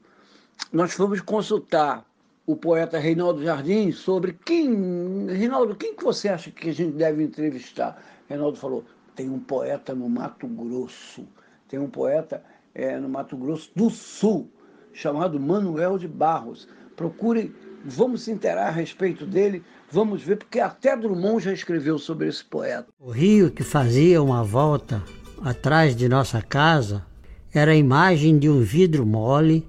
nós 0.72 0.92
fomos 0.92 1.20
consultar 1.20 2.06
o 2.46 2.56
poeta 2.56 2.98
Reinaldo 2.98 3.42
Jardim 3.42 3.92
sobre 3.92 4.32
quem. 4.32 5.26
Reinaldo, 5.26 5.76
quem 5.76 5.94
que 5.94 6.02
você 6.02 6.30
acha 6.30 6.50
que 6.50 6.70
a 6.70 6.72
gente 6.72 6.92
deve 6.92 7.22
entrevistar? 7.22 8.02
Reinaldo 8.26 8.56
falou: 8.56 8.82
tem 9.14 9.28
um 9.28 9.38
poeta 9.38 9.94
no 9.94 10.08
Mato 10.08 10.46
Grosso, 10.46 11.26
tem 11.68 11.78
um 11.78 11.90
poeta 11.90 12.42
é, 12.74 12.98
no 12.98 13.10
Mato 13.10 13.36
Grosso 13.36 13.70
do 13.76 13.90
Sul, 13.90 14.48
chamado 14.94 15.38
Manuel 15.38 15.98
de 15.98 16.08
Barros. 16.08 16.66
Procure, 16.96 17.54
vamos 17.84 18.22
se 18.22 18.30
interar 18.30 18.68
a 18.68 18.70
respeito 18.70 19.26
dele, 19.26 19.62
vamos 19.90 20.22
ver, 20.22 20.36
porque 20.36 20.60
até 20.60 20.96
Drummond 20.96 21.44
já 21.44 21.52
escreveu 21.52 21.98
sobre 21.98 22.28
esse 22.28 22.44
poeta. 22.44 22.86
O 22.98 23.10
rio 23.10 23.50
que 23.50 23.62
fazia 23.62 24.22
uma 24.22 24.44
volta 24.44 25.02
atrás 25.42 25.94
de 25.96 26.08
nossa 26.08 26.42
casa 26.42 27.04
era 27.52 27.72
a 27.72 27.76
imagem 27.76 28.38
de 28.38 28.48
um 28.48 28.60
vidro 28.60 29.06
mole 29.06 29.66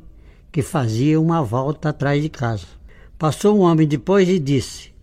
que 0.51 0.61
fazia 0.61 1.19
uma 1.19 1.43
volta 1.43 1.89
atrás 1.89 2.21
de 2.21 2.29
casa. 2.29 2.67
Passou 3.17 3.57
um 3.57 3.61
homem 3.61 3.87
depois 3.87 4.27
e 4.27 4.39
disse: 4.39 4.93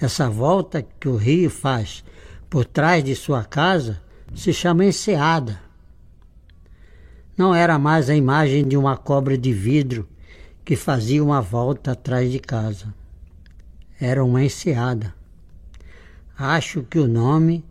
Essa 0.00 0.28
volta 0.28 0.86
que 0.98 1.08
o 1.08 1.16
rio 1.16 1.50
faz 1.50 2.04
por 2.48 2.64
trás 2.64 3.02
de 3.04 3.14
sua 3.14 3.44
casa 3.44 4.00
se 4.34 4.52
chama 4.52 4.84
enseada. 4.84 5.60
Não 7.36 7.54
era 7.54 7.78
mais 7.78 8.08
a 8.08 8.14
imagem 8.14 8.66
de 8.66 8.76
uma 8.76 8.96
cobra 8.96 9.36
de 9.36 9.52
vidro 9.52 10.08
que 10.64 10.74
fazia 10.74 11.22
uma 11.22 11.40
volta 11.40 11.92
atrás 11.92 12.30
de 12.32 12.38
casa. 12.38 12.92
Era 14.00 14.22
uma 14.22 14.44
enseada. 14.44 15.14
Acho 16.38 16.82
que 16.82 16.98
o 16.98 17.08
nome 17.08 17.64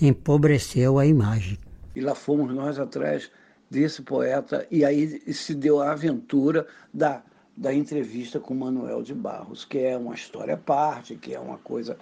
empobreceu 0.00 0.96
a 0.96 1.04
imagem. 1.04 1.58
E 1.96 2.00
lá 2.00 2.14
fomos 2.14 2.54
nós 2.54 2.78
atrás 2.78 3.30
desse 3.68 4.00
poeta, 4.02 4.64
e 4.70 4.84
aí 4.84 5.20
se 5.32 5.54
deu 5.54 5.80
a 5.80 5.90
aventura 5.90 6.66
da, 6.94 7.22
da 7.56 7.74
entrevista 7.74 8.38
com 8.38 8.54
Manuel 8.54 9.02
de 9.02 9.12
Barros, 9.12 9.64
que 9.64 9.78
é 9.78 9.96
uma 9.96 10.14
história 10.14 10.54
à 10.54 10.56
parte, 10.56 11.16
que 11.16 11.34
é 11.34 11.40
uma 11.40 11.58
coisa, 11.58 11.96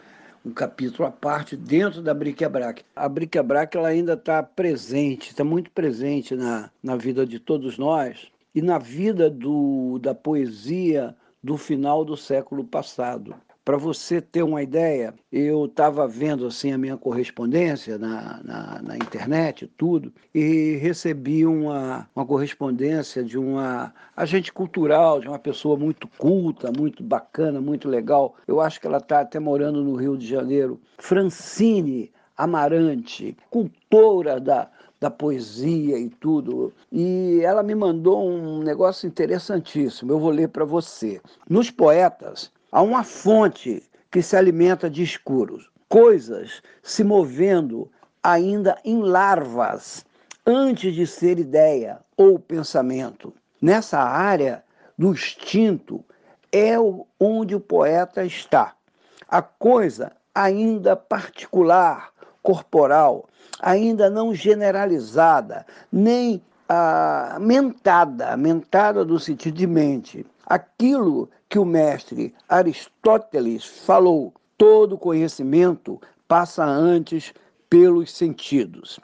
um 0.44 0.52
capítulo 0.52 1.08
à 1.08 1.10
parte 1.10 1.56
dentro 1.56 2.02
da 2.02 2.12
Bric-a-Brac. 2.12 2.84
A 2.94 3.08
Bric-a-Brac 3.08 3.76
ela 3.76 3.88
ainda 3.88 4.12
está 4.12 4.42
presente, 4.42 5.30
está 5.30 5.42
muito 5.44 5.70
presente 5.70 6.36
na, 6.36 6.70
na 6.82 6.96
vida 6.96 7.24
de 7.24 7.38
todos 7.38 7.78
nós 7.78 8.30
e 8.54 8.60
na 8.60 8.78
vida 8.78 9.30
do, 9.30 9.98
da 10.02 10.14
poesia 10.14 11.16
do 11.42 11.56
final 11.56 12.04
do 12.04 12.16
século 12.16 12.62
passado. 12.62 13.34
Para 13.70 13.78
você 13.78 14.20
ter 14.20 14.42
uma 14.42 14.64
ideia, 14.64 15.14
eu 15.30 15.66
estava 15.66 16.04
vendo 16.08 16.44
assim 16.44 16.72
a 16.72 16.76
minha 16.76 16.96
correspondência 16.96 17.96
na, 17.96 18.40
na, 18.42 18.82
na, 18.82 18.96
internet, 18.96 19.70
tudo, 19.76 20.12
e 20.34 20.74
recebi 20.82 21.46
uma, 21.46 22.10
uma 22.12 22.26
correspondência 22.26 23.22
de 23.22 23.38
uma 23.38 23.94
agente 24.16 24.52
cultural, 24.52 25.20
de 25.20 25.28
uma 25.28 25.38
pessoa 25.38 25.76
muito 25.76 26.08
culta, 26.18 26.72
muito 26.76 27.00
bacana, 27.04 27.60
muito 27.60 27.88
legal. 27.88 28.34
Eu 28.44 28.60
acho 28.60 28.80
que 28.80 28.88
ela 28.88 28.98
está 28.98 29.20
até 29.20 29.38
morando 29.38 29.84
no 29.84 29.94
Rio 29.94 30.18
de 30.18 30.26
Janeiro. 30.26 30.80
Francine 30.98 32.10
Amarante, 32.36 33.36
cultora 33.50 34.40
da, 34.40 34.68
da 34.98 35.12
poesia 35.12 35.96
e 35.96 36.08
tudo. 36.08 36.72
E 36.90 37.40
ela 37.44 37.62
me 37.62 37.76
mandou 37.76 38.28
um 38.28 38.64
negócio 38.64 39.06
interessantíssimo. 39.06 40.10
Eu 40.10 40.18
vou 40.18 40.30
ler 40.30 40.48
para 40.48 40.64
você. 40.64 41.20
Nos 41.48 41.70
poetas, 41.70 42.50
Há 42.72 42.82
uma 42.82 43.02
fonte 43.02 43.82
que 44.10 44.22
se 44.22 44.36
alimenta 44.36 44.88
de 44.88 45.02
escuros, 45.02 45.68
coisas 45.88 46.62
se 46.82 47.02
movendo 47.02 47.90
ainda 48.22 48.78
em 48.84 49.02
larvas, 49.02 50.04
antes 50.46 50.94
de 50.94 51.06
ser 51.06 51.38
ideia 51.38 51.98
ou 52.16 52.38
pensamento. 52.38 53.34
Nessa 53.60 53.98
área 53.98 54.64
do 54.96 55.12
instinto 55.12 56.04
é 56.52 56.74
onde 57.18 57.54
o 57.54 57.60
poeta 57.60 58.24
está. 58.24 58.74
A 59.28 59.42
coisa 59.42 60.12
ainda 60.34 60.94
particular, 60.94 62.10
corporal, 62.42 63.28
ainda 63.60 64.08
não 64.08 64.34
generalizada, 64.34 65.66
nem 65.90 66.42
ah, 66.68 67.36
mentada, 67.40 68.36
mentada 68.36 69.04
do 69.04 69.18
sentido 69.18 69.56
de 69.56 69.66
mente. 69.66 70.26
Aquilo 70.46 71.28
que 71.50 71.58
o 71.58 71.64
mestre 71.64 72.32
Aristóteles 72.48 73.64
falou: 73.64 74.32
todo 74.56 74.96
conhecimento 74.96 76.00
passa 76.26 76.64
antes 76.64 77.34
pelos 77.68 78.12
sentidos. 78.12 79.00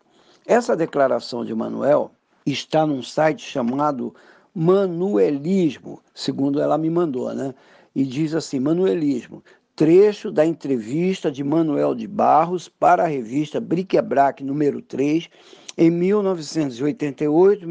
Essa 0.47 0.77
declaração 0.77 1.45
de 1.45 1.53
Manuel 1.55 2.13
está 2.47 2.87
num 2.87 3.03
site 3.03 3.43
chamado 3.43 4.15
Manuelismo, 4.55 6.01
segundo 6.15 6.63
ela 6.63 6.79
me 6.79 6.89
mandou, 6.89 7.35
né? 7.35 7.53
E 7.95 8.05
diz 8.05 8.33
assim: 8.33 8.61
Manuelismo, 8.61 9.43
trecho 9.75 10.31
da 10.31 10.47
entrevista 10.47 11.33
de 11.33 11.43
Manuel 11.43 11.97
de 11.97 12.07
Barros 12.07 12.69
para 12.69 13.03
a 13.03 13.09
revista 13.09 13.61
Bric-a-Brac 13.61 14.45
número 14.45 14.81
3, 14.81 15.29
em 15.77 15.91
1988, 15.91 17.67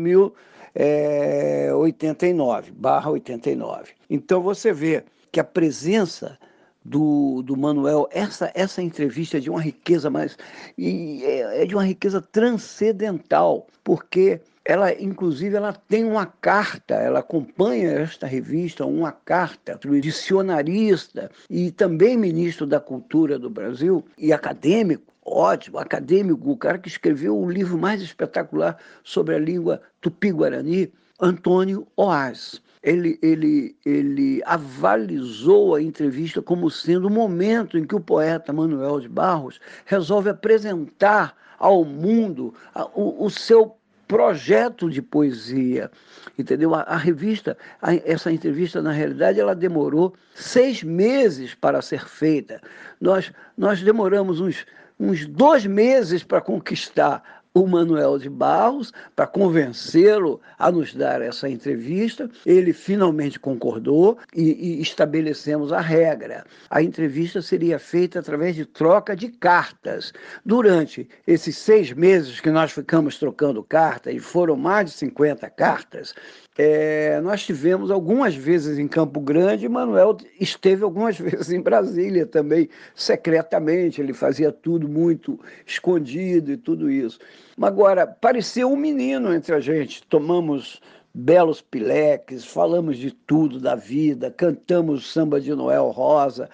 1989, 0.76 2.72
barra 2.72 3.10
89. 3.12 3.94
Então 4.10 4.42
você 4.42 4.74
vê 4.74 5.04
que 5.32 5.40
a 5.40 5.44
presença 5.44 6.38
do, 6.86 7.42
do 7.42 7.58
Manuel, 7.58 8.08
essa, 8.12 8.52
essa 8.54 8.82
entrevista 8.82 9.38
é 9.38 9.40
de 9.40 9.50
uma 9.50 9.62
riqueza 9.62 10.10
mais. 10.10 10.38
E 10.78 11.24
é, 11.24 11.64
é 11.64 11.66
de 11.66 11.74
uma 11.74 11.86
riqueza 11.86 12.22
transcendental, 12.22 13.68
porque 13.84 14.40
ela 14.64 14.92
inclusive 14.94 15.56
ela 15.56 15.74
tem 15.74 16.04
uma 16.04 16.26
carta, 16.26 16.96
ela 16.96 17.20
acompanha 17.20 17.92
esta 17.92 18.28
revista, 18.28 18.86
uma 18.86 19.12
carta 19.12 19.78
do 19.82 20.00
dicionarista 20.02 21.32
e 21.50 21.72
também 21.72 22.18
ministro 22.18 22.66
da 22.66 22.80
Cultura 22.80 23.38
do 23.38 23.50
Brasil 23.50 24.04
e 24.18 24.34
acadêmico, 24.34 25.14
ótimo, 25.26 25.80
acadêmico, 25.80 26.52
o 26.52 26.58
cara 26.58 26.78
que 26.78 26.88
escreveu 26.88 27.38
o 27.38 27.50
livro 27.50 27.78
mais 27.78 28.02
espetacular 28.02 28.78
sobre 29.04 29.36
a 29.36 29.40
língua 29.40 29.82
tupi-guarani, 30.00 30.94
Antônio 31.20 31.88
Oás. 31.96 32.62
Ele, 32.84 33.18
ele, 33.24 33.76
ele 33.84 34.44
avalizou 34.46 35.74
a 35.74 35.82
entrevista 35.82 36.40
como 36.40 36.70
sendo 36.70 37.08
o 37.08 37.12
momento 37.12 37.80
em 37.80 37.86
que 37.86 37.96
o 37.96 38.00
poeta 38.00 38.54
Manuel 38.54 39.00
de 39.00 39.10
Barros 39.10 39.60
resolve 39.86 40.30
apresentar 40.30 41.36
ao 41.58 41.84
mundo 41.84 42.54
o, 42.94 43.26
o 43.26 43.30
seu 43.32 43.76
projeto 44.08 44.90
de 44.90 45.02
poesia, 45.02 45.90
entendeu? 46.38 46.76
A, 46.76 46.82
a 46.82 46.96
revista, 46.96 47.58
a, 47.82 47.96
essa 47.96 48.32
entrevista, 48.32 48.82
na 48.82 48.92
realidade, 48.92 49.40
ela 49.40 49.56
demorou 49.56 50.14
seis 50.36 50.84
meses 50.84 51.56
para 51.56 51.82
ser 51.82 52.06
feita. 52.08 52.62
Nós, 53.02 53.32
nós 53.58 53.82
demoramos 53.82 54.40
uns, 54.40 54.66
uns 55.00 55.26
dois 55.26 55.66
meses 55.66 56.24
para 56.24 56.42
conquistar 56.42 57.24
o 57.56 57.66
Manuel 57.66 58.20
de 58.20 58.30
Barros 58.30 58.92
para 59.16 59.26
convencê-lo 59.26 60.42
a 60.60 60.70
nos 60.70 60.94
dar 60.94 61.22
essa 61.22 61.50
entrevista. 61.50 62.30
Ele 62.46 62.74
finalmente 62.74 63.40
concordou 63.40 64.20
e, 64.36 64.44
e, 64.44 64.82
estabelecemos 64.82 65.72
a 65.72 65.80
regra. 65.80 66.46
A 66.70 66.84
entrevista 66.84 67.42
seria 67.42 67.80
feita 67.80 68.20
através 68.20 68.56
de 68.56 68.66
troca 68.66 69.16
de 69.16 69.30
cartas. 69.30 70.12
Durante 70.46 71.08
esses 71.26 71.58
seis 71.58 71.94
meses 71.94 72.42
que 72.42 72.52
nós 72.52 72.74
ficamos 72.74 73.18
trocando 73.18 73.64
cartas, 73.64 74.14
e 74.14 74.20
foram 74.20 74.58
mais 74.58 74.92
de 74.92 74.98
50 74.98 75.50
cartas, 75.52 76.14
é, 76.58 77.20
nós 77.22 77.46
tivemos 77.46 77.92
algumas 77.92 78.34
vezes 78.34 78.78
em 78.78 78.88
Campo 78.88 79.20
Grande, 79.20 79.68
Manuel 79.68 80.18
esteve 80.40 80.84
algumas 80.84 81.18
vezes 81.20 81.52
em 81.52 81.62
Brasília 81.62 82.26
também, 82.26 82.70
secretamente, 82.94 84.00
ele 84.00 84.14
fazia 84.14 84.52
tudo 84.52 84.88
muito 84.88 85.40
escondido 85.66 86.52
e 86.52 86.58
tudo 86.58 86.90
isso. 86.90 87.20
Mas 87.58 87.70
agora, 87.70 88.08
pareceu 88.08 88.72
um 88.72 88.78
menino 88.78 89.34
entre 89.34 89.54
a 89.54 89.60
gente, 89.60 90.04
tomamos 90.08 90.82
belos 91.18 91.62
pileques, 91.62 92.44
falamos 92.44 92.98
de 92.98 93.10
tudo 93.10 93.58
da 93.58 93.74
vida, 93.74 94.30
cantamos 94.30 95.10
samba 95.10 95.40
de 95.40 95.56
Noel 95.56 95.90
Rosa. 95.90 96.50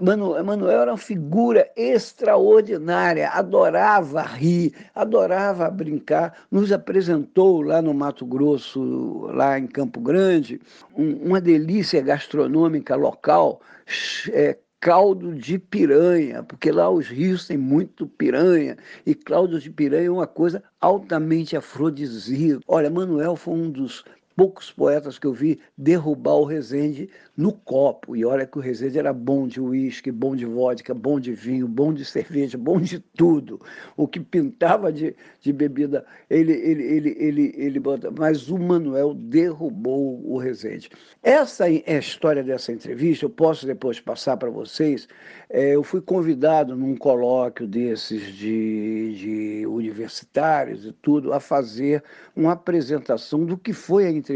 Manu, 0.00 0.42
Manuel 0.42 0.80
era 0.80 0.92
uma 0.92 0.96
figura 0.96 1.70
extraordinária, 1.76 3.28
adorava 3.28 4.22
rir, 4.22 4.72
adorava 4.94 5.70
brincar, 5.70 6.34
nos 6.50 6.72
apresentou 6.72 7.60
lá 7.60 7.82
no 7.82 7.92
Mato 7.92 8.24
Grosso, 8.24 9.26
lá 9.32 9.58
em 9.58 9.66
Campo 9.66 10.00
Grande, 10.00 10.58
um, 10.96 11.26
uma 11.26 11.40
delícia 11.40 12.00
gastronômica 12.00 12.96
local, 12.96 13.60
é, 14.32 14.56
caldo 14.80 15.34
de 15.34 15.58
piranha, 15.58 16.42
porque 16.42 16.72
lá 16.72 16.88
os 16.90 17.06
rios 17.06 17.46
têm 17.46 17.58
muito 17.58 18.06
piranha, 18.06 18.76
e 19.04 19.14
caldo 19.14 19.60
de 19.60 19.70
piranha 19.70 20.06
é 20.06 20.10
uma 20.10 20.26
coisa 20.26 20.62
altamente 20.80 21.56
afrodisíaca. 21.56 22.62
Olha, 22.66 22.90
Manuel 22.90 23.36
foi 23.36 23.54
um 23.54 23.70
dos 23.70 24.02
poucos 24.40 24.70
poetas 24.70 25.18
que 25.18 25.26
eu 25.26 25.34
vi 25.34 25.60
derrubar 25.76 26.36
o 26.36 26.46
Rezende 26.46 27.10
no 27.36 27.52
copo. 27.52 28.16
E 28.16 28.24
olha 28.24 28.46
que 28.46 28.56
o 28.56 28.60
Rezende 28.62 28.98
era 28.98 29.12
bom 29.12 29.46
de 29.46 29.60
uísque, 29.60 30.10
bom 30.10 30.34
de 30.34 30.46
vodka, 30.46 30.94
bom 30.94 31.20
de 31.20 31.34
vinho, 31.34 31.68
bom 31.68 31.92
de 31.92 32.06
cerveja, 32.06 32.56
bom 32.56 32.80
de 32.80 33.00
tudo. 33.00 33.60
O 33.98 34.08
que 34.08 34.18
pintava 34.18 34.90
de, 34.90 35.14
de 35.42 35.52
bebida, 35.52 36.06
ele, 36.30 36.54
ele, 36.54 36.82
ele, 36.82 37.16
ele, 37.18 37.54
ele 37.54 37.80
bota. 37.80 38.10
Mas 38.10 38.48
o 38.48 38.56
Manuel 38.56 39.12
derrubou 39.12 40.26
o 40.26 40.38
Rezende. 40.38 40.88
Essa 41.22 41.70
é 41.70 41.96
a 41.96 41.98
história 41.98 42.42
dessa 42.42 42.72
entrevista, 42.72 43.26
eu 43.26 43.30
posso 43.30 43.66
depois 43.66 44.00
passar 44.00 44.38
para 44.38 44.48
vocês. 44.48 45.06
É, 45.50 45.74
eu 45.74 45.82
fui 45.82 46.00
convidado 46.00 46.74
num 46.74 46.96
colóquio 46.96 47.66
desses 47.66 48.22
de, 48.34 49.16
de 49.18 49.66
universitários 49.66 50.86
e 50.86 50.92
tudo 50.92 51.32
a 51.34 51.40
fazer 51.40 52.02
uma 52.34 52.52
apresentação 52.52 53.44
do 53.44 53.58
que 53.58 53.72
foi 53.72 54.06
a 54.06 54.10
entrevista 54.10 54.29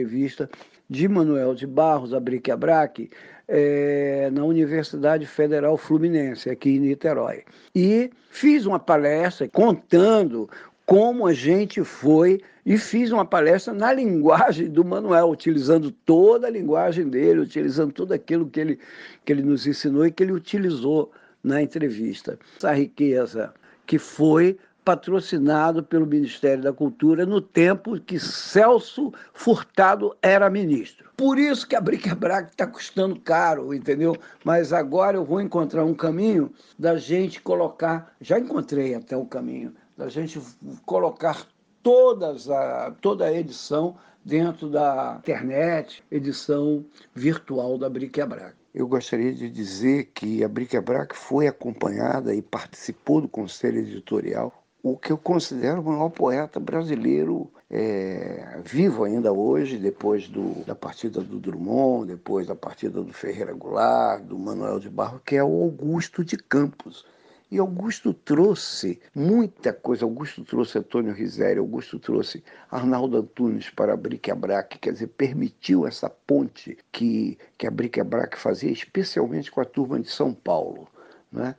de 0.88 1.09
Manuel 1.09 1.54
de 1.54 1.66
Barros, 1.66 2.12
a 2.12 2.20
Brique 2.20 2.50
Abraque, 2.50 3.11
é, 3.48 4.30
na 4.33 4.44
Universidade 4.44 5.26
Federal 5.26 5.76
Fluminense, 5.76 6.50
aqui 6.50 6.76
em 6.76 6.80
Niterói. 6.80 7.44
E 7.74 8.11
fiz 8.30 8.66
uma 8.66 8.78
palestra 8.78 9.48
contando 9.48 10.48
como 10.87 11.26
a 11.26 11.33
gente 11.33 11.83
foi 11.83 12.40
e 12.64 12.78
fiz 12.78 13.11
uma 13.11 13.24
palestra 13.24 13.72
na 13.72 13.92
linguagem 13.92 14.68
do 14.68 14.85
Manuel, 14.85 15.30
utilizando 15.30 15.90
toda 15.90 16.46
a 16.46 16.50
linguagem 16.50 17.09
dele, 17.09 17.40
utilizando 17.40 17.92
tudo 17.92 18.12
aquilo 18.12 18.48
que 18.48 18.61
ele, 18.61 18.78
que 19.24 19.33
ele 19.33 19.42
nos 19.42 19.66
ensinou 19.66 20.07
e 20.07 20.12
que 20.12 20.22
ele 20.22 20.33
utilizou 20.33 21.11
na 21.42 21.62
entrevista. 21.62 22.38
Essa 22.57 22.72
riqueza 22.72 23.52
que 23.87 23.98
foi 23.98 24.57
patrocinado 24.84 25.82
pelo 25.82 26.06
Ministério 26.06 26.62
da 26.62 26.72
Cultura 26.72 27.24
no 27.24 27.40
tempo 27.40 27.98
que 27.98 28.20
Celso 28.20 29.12
Furtado 29.32 30.14
era 30.20 30.50
ministro. 30.50 31.10
Por 31.16 31.38
isso 31.38 31.66
que 31.66 31.74
a 31.74 31.80
bric-a-brac 31.80 32.50
está 32.50 32.66
custando 32.66 33.18
caro, 33.18 33.72
entendeu? 33.72 34.14
Mas 34.44 34.72
agora 34.72 35.16
eu 35.16 35.24
vou 35.24 35.40
encontrar 35.40 35.84
um 35.84 35.94
caminho 35.94 36.52
da 36.78 36.96
gente 36.96 37.40
colocar, 37.40 38.14
já 38.20 38.38
encontrei 38.38 38.94
até 38.94 39.16
o 39.16 39.24
caminho, 39.24 39.74
da 39.96 40.08
gente 40.08 40.38
colocar 40.84 41.46
todas 41.82 42.50
a, 42.50 42.94
toda 43.00 43.24
a 43.24 43.32
edição 43.32 43.96
dentro 44.24 44.68
da 44.68 45.16
internet, 45.20 46.04
edição 46.10 46.84
virtual 47.14 47.78
da 47.78 47.88
bric-a-brac. 47.88 48.54
Eu 48.74 48.88
gostaria 48.88 49.32
de 49.32 49.48
dizer 49.48 50.10
que 50.12 50.42
a 50.42 50.48
Bric-a-Brac 50.48 51.14
foi 51.14 51.46
acompanhada 51.46 52.34
e 52.34 52.42
participou 52.42 53.20
do 53.20 53.28
conselho 53.28 53.78
editorial 53.78 54.63
o 54.84 54.98
que 54.98 55.10
eu 55.10 55.16
considero 55.16 55.80
o 55.80 55.84
maior 55.84 56.10
poeta 56.10 56.60
brasileiro 56.60 57.50
é, 57.70 58.60
vivo 58.62 59.04
ainda 59.04 59.32
hoje, 59.32 59.78
depois 59.78 60.28
do, 60.28 60.62
da 60.66 60.74
partida 60.74 61.22
do 61.22 61.38
Drummond, 61.38 62.08
depois 62.08 62.46
da 62.46 62.54
partida 62.54 63.00
do 63.00 63.10
Ferreira 63.10 63.54
Goulart, 63.54 64.22
do 64.22 64.38
Manuel 64.38 64.78
de 64.78 64.90
Barro, 64.90 65.22
que 65.24 65.36
é 65.36 65.42
o 65.42 65.62
Augusto 65.62 66.22
de 66.22 66.36
Campos. 66.36 67.06
E 67.50 67.58
Augusto 67.58 68.12
trouxe 68.12 69.00
muita 69.14 69.72
coisa. 69.72 70.04
Augusto 70.04 70.44
trouxe 70.44 70.76
Antônio 70.76 71.14
Rizério, 71.14 71.62
Augusto 71.62 71.98
trouxe 71.98 72.44
Arnaldo 72.70 73.16
Antunes 73.16 73.70
para 73.70 73.94
a 73.94 73.96
Bric-a-Brac, 73.96 74.78
quer 74.78 74.92
dizer, 74.92 75.06
permitiu 75.06 75.86
essa 75.86 76.10
ponte 76.10 76.76
que, 76.92 77.38
que 77.56 77.66
a 77.66 77.70
Bric-a-Brac 77.70 78.36
fazia, 78.36 78.70
especialmente 78.70 79.50
com 79.50 79.62
a 79.62 79.64
turma 79.64 79.98
de 79.98 80.10
São 80.10 80.34
Paulo. 80.34 80.86
Né? 81.32 81.54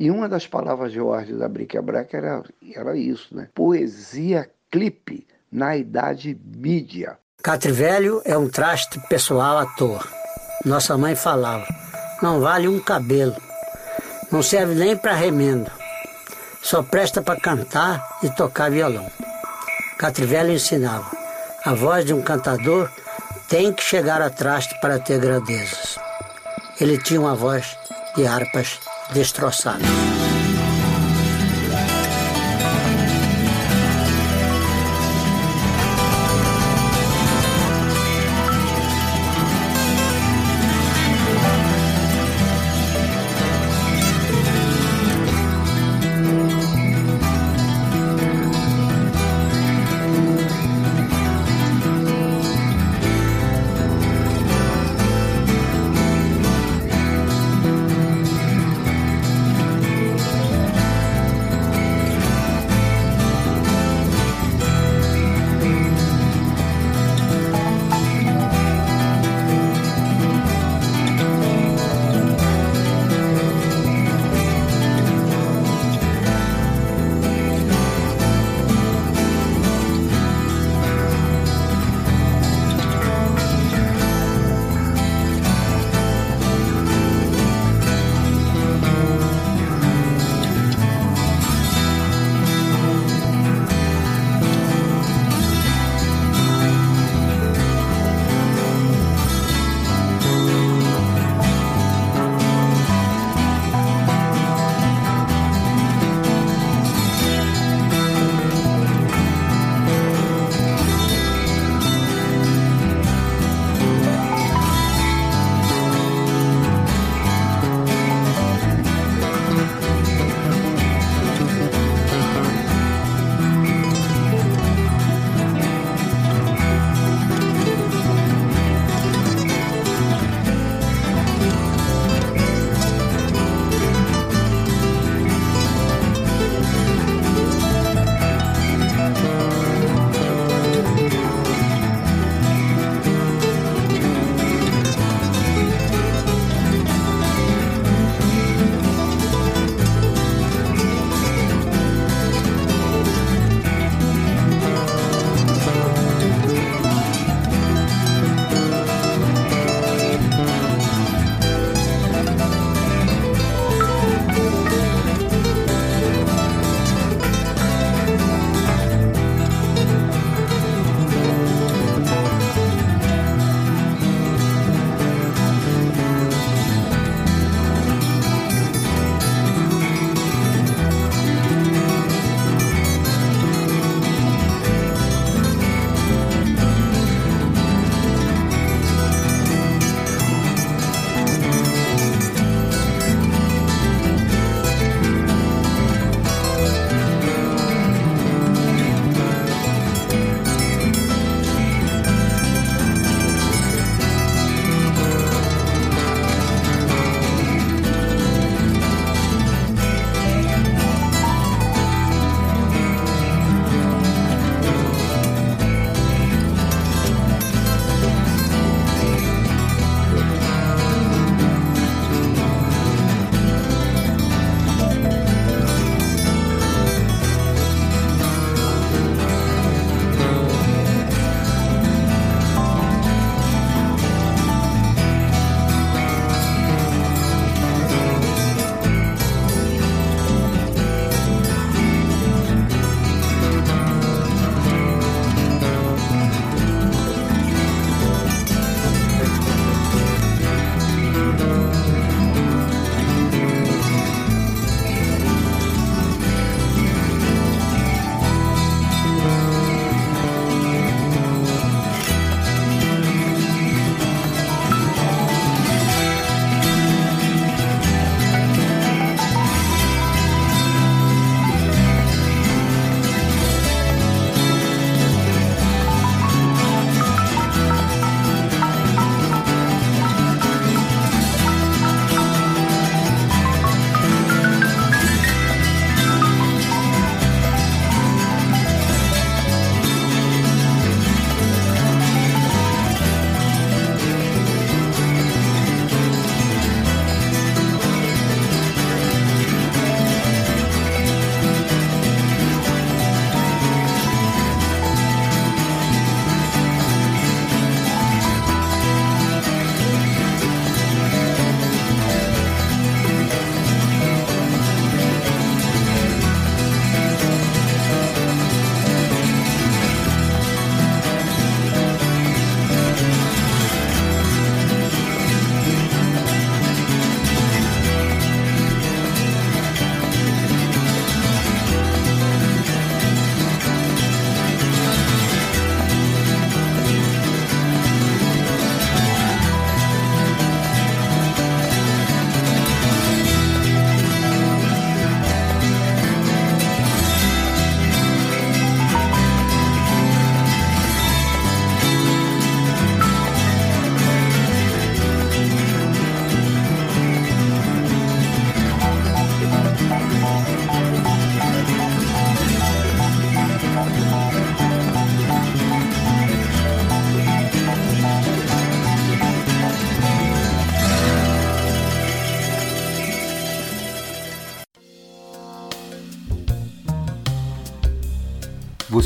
E 0.00 0.12
uma 0.12 0.28
das 0.28 0.46
palavras 0.46 0.92
de 0.92 1.00
ordem 1.00 1.36
da 1.36 1.48
Bric-a-Brac 1.48 2.14
era, 2.14 2.44
era 2.72 2.96
isso, 2.96 3.34
né? 3.34 3.48
Poesia 3.52 4.48
clipe 4.70 5.26
na 5.50 5.76
idade 5.76 6.38
mídia. 6.56 7.18
Catrivelho 7.42 8.22
é 8.24 8.38
um 8.38 8.48
traste 8.48 9.00
pessoal 9.08 9.58
à 9.58 9.66
toa. 9.66 10.04
Nossa 10.64 10.96
mãe 10.96 11.16
falava, 11.16 11.66
não 12.22 12.40
vale 12.40 12.68
um 12.68 12.78
cabelo, 12.78 13.34
não 14.30 14.40
serve 14.40 14.76
nem 14.76 14.96
para 14.96 15.14
remendo, 15.14 15.68
só 16.62 16.80
presta 16.80 17.20
para 17.20 17.40
cantar 17.40 18.20
e 18.22 18.30
tocar 18.30 18.70
violão. 18.70 19.10
Catrivelho 19.98 20.52
ensinava, 20.52 21.10
a 21.64 21.74
voz 21.74 22.04
de 22.04 22.14
um 22.14 22.22
cantador 22.22 22.88
tem 23.48 23.72
que 23.72 23.82
chegar 23.82 24.22
a 24.22 24.30
traste 24.30 24.80
para 24.80 25.00
ter 25.00 25.18
grandezas. 25.18 25.98
Ele 26.80 26.98
tinha 26.98 27.20
uma 27.20 27.34
voz 27.34 27.76
de 28.14 28.24
harpas 28.24 28.78
destroçada. 29.12 29.97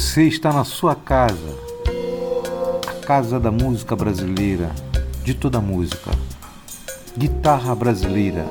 Você 0.02 0.24
está 0.24 0.52
na 0.52 0.64
sua 0.64 0.96
casa, 0.96 1.56
a 2.88 3.06
casa 3.06 3.38
da 3.38 3.52
música 3.52 3.94
brasileira, 3.96 4.68
de 5.22 5.32
toda 5.32 5.60
música. 5.60 6.10
Guitarra 7.16 7.74
brasileira. 7.74 8.44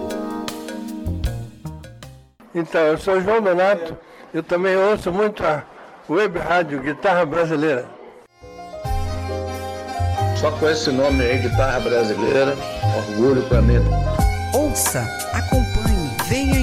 Então, 2.55 2.81
eu 2.81 2.97
sou 2.97 3.21
João 3.21 3.41
Donato, 3.41 3.95
eu 4.33 4.41
também 4.41 4.77
ouço 4.77 5.11
muito 5.11 5.43
a 5.43 5.63
Web 6.09 6.39
Rádio 6.39 6.81
Guitarra 6.81 7.25
Brasileira. 7.25 7.85
Só 10.37 10.51
com 10.51 10.67
esse 10.67 10.89
nome 10.89 11.21
aí, 11.21 11.37
Guitarra 11.37 11.81
Brasileira, 11.81 12.55
orgulho 12.97 13.43
para 13.43 13.61
mim. 13.61 13.75
Ouça, 14.55 15.05
acompanhe, 15.33 15.70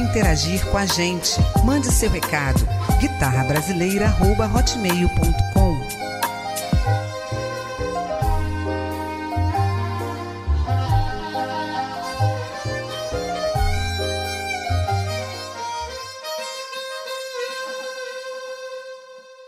interagir 0.09 0.65
com 0.71 0.79
a 0.79 0.87
gente. 0.87 1.37
Mande 1.65 1.93
seu 1.93 2.11
recado. 2.11 2.67
guitarrabrasileira@hotmail.com. 2.99 5.79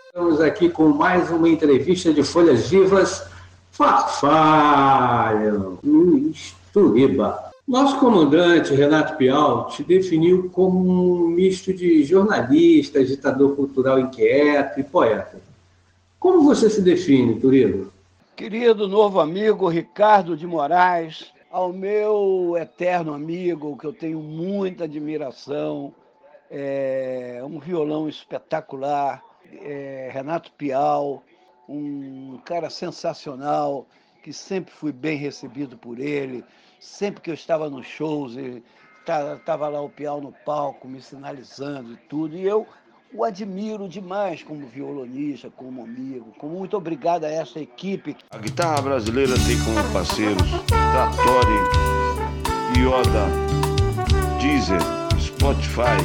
Estamos 0.07 0.41
aqui 0.41 0.69
com 0.69 0.89
mais 0.89 1.31
uma 1.31 1.49
entrevista 1.49 2.13
de 2.13 2.23
Folhas 2.23 2.69
Vivas. 2.69 3.25
Farfalho, 3.73 5.79
Luiz 5.83 6.55
Turiba. 6.73 7.50
Nosso 7.71 8.01
comandante, 8.01 8.75
Renato 8.75 9.15
Pial, 9.17 9.69
te 9.69 9.85
definiu 9.85 10.51
como 10.51 11.25
um 11.25 11.29
misto 11.29 11.73
de 11.73 12.03
jornalista, 12.03 12.99
agitador 12.99 13.55
cultural 13.55 14.01
inquieto 14.01 14.81
e 14.81 14.83
poeta. 14.83 15.41
Como 16.19 16.43
você 16.43 16.69
se 16.69 16.83
define, 16.83 17.39
Turiba? 17.39 17.89
Querido 18.35 18.89
novo 18.89 19.21
amigo 19.21 19.69
Ricardo 19.69 20.37
de 20.37 20.49
Moraes, 20.49 21.33
ao 21.49 21.73
meu 21.73 22.57
eterno 22.61 23.15
amigo, 23.15 23.79
que 23.79 23.87
eu 23.87 23.93
tenho 23.93 24.19
muita 24.19 24.83
admiração, 24.83 25.95
é, 26.51 27.41
um 27.45 27.61
violão 27.61 28.09
espetacular, 28.09 29.23
é, 29.63 30.11
Renato 30.13 30.51
Pial, 30.59 31.23
um 31.69 32.37
cara 32.45 32.69
sensacional, 32.69 33.87
que 34.25 34.33
sempre 34.33 34.75
fui 34.75 34.91
bem 34.91 35.17
recebido 35.17 35.79
por 35.79 36.01
ele, 36.01 36.45
sempre 36.81 37.21
que 37.21 37.31
eu 37.31 37.35
estava 37.35 37.71
nos 37.71 37.87
shows, 37.87 38.35
estava 39.07 39.69
lá 39.69 39.81
o 39.81 39.89
Pial 39.89 40.21
no 40.21 40.33
palco 40.45 40.89
me 40.89 41.01
sinalizando 41.01 41.93
e 41.93 41.97
tudo, 42.09 42.37
e 42.37 42.47
eu 42.47 42.67
o 43.13 43.25
admiro 43.25 43.89
demais 43.89 44.43
como 44.43 44.69
violonista, 44.69 45.51
como 45.51 45.83
amigo. 45.83 46.33
Como 46.39 46.57
muito 46.57 46.77
obrigado 46.77 47.25
a 47.25 47.29
essa 47.29 47.59
equipe. 47.59 48.17
A 48.31 48.39
guitarra 48.39 48.81
brasileira 48.83 49.35
tem 49.35 49.59
como 49.65 49.93
parceiros 49.93 50.49
Trattori, 50.93 51.59
Yoda, 52.79 53.27
Deezer, 54.41 54.81
Spotify, 55.21 55.99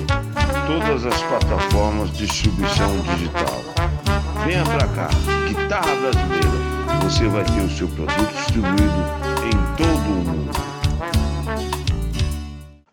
todas 0.66 1.06
as 1.06 1.22
plataformas 1.24 2.12
de 2.12 2.26
distribuição 2.26 3.00
digital. 3.02 3.62
Venha 4.44 4.64
pra 4.64 4.88
cá, 4.88 5.10
Guitarra 5.48 5.96
Brasileira. 5.96 6.76
Você 7.04 7.28
vai 7.28 7.44
ter 7.44 7.62
o 7.62 7.70
seu 7.70 7.88
produto 7.90 8.34
distribuído 8.34 9.25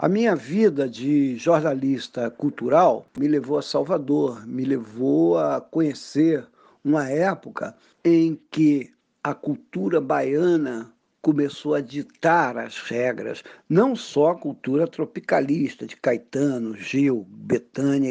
A 0.03 0.09
minha 0.09 0.35
vida 0.35 0.89
de 0.89 1.37
jornalista 1.37 2.29
cultural 2.29 3.07
me 3.17 3.29
levou 3.29 3.57
a 3.57 3.63
Salvador, 3.63 4.45
me 4.45 4.65
levou 4.65 5.39
a 5.39 5.61
conhecer 5.61 6.45
uma 6.85 7.09
época 7.09 7.73
em 8.05 8.37
que 8.51 8.91
a 9.23 9.33
cultura 9.33 10.01
baiana 10.01 10.93
começou 11.23 11.77
a 11.77 11.81
ditar 11.81 12.59
as 12.59 12.79
regras, 12.79 13.45
não 13.69 13.95
só 13.95 14.31
a 14.31 14.35
cultura 14.35 14.89
tropicalista 14.89 15.87
de 15.87 15.95
Caetano, 15.95 16.77
Gil, 16.77 17.25
Betânia 17.29 18.11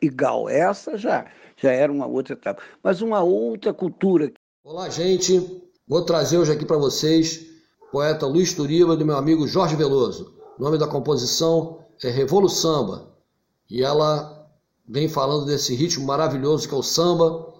e 0.00 0.08
Gal. 0.08 0.48
Essa 0.48 0.96
já, 0.96 1.26
já 1.54 1.70
era 1.70 1.92
uma 1.92 2.06
outra 2.06 2.32
etapa, 2.32 2.62
mas 2.82 3.02
uma 3.02 3.22
outra 3.22 3.74
cultura. 3.74 4.32
Olá, 4.64 4.88
gente. 4.88 5.62
Vou 5.86 6.02
trazer 6.02 6.38
hoje 6.38 6.52
aqui 6.52 6.64
para 6.64 6.78
vocês 6.78 7.55
poeta 7.96 8.26
Luiz 8.26 8.52
Turiba 8.52 8.94
do 8.94 9.06
meu 9.06 9.16
amigo 9.16 9.48
Jorge 9.48 9.74
Veloso. 9.74 10.34
O 10.58 10.62
nome 10.62 10.76
da 10.76 10.86
composição 10.86 11.78
é 12.04 12.10
Revolução 12.10 13.08
e 13.70 13.82
ela 13.82 14.46
vem 14.86 15.08
falando 15.08 15.46
desse 15.46 15.74
ritmo 15.74 16.04
maravilhoso 16.04 16.68
que 16.68 16.74
é 16.74 16.76
o 16.76 16.82
samba, 16.82 17.54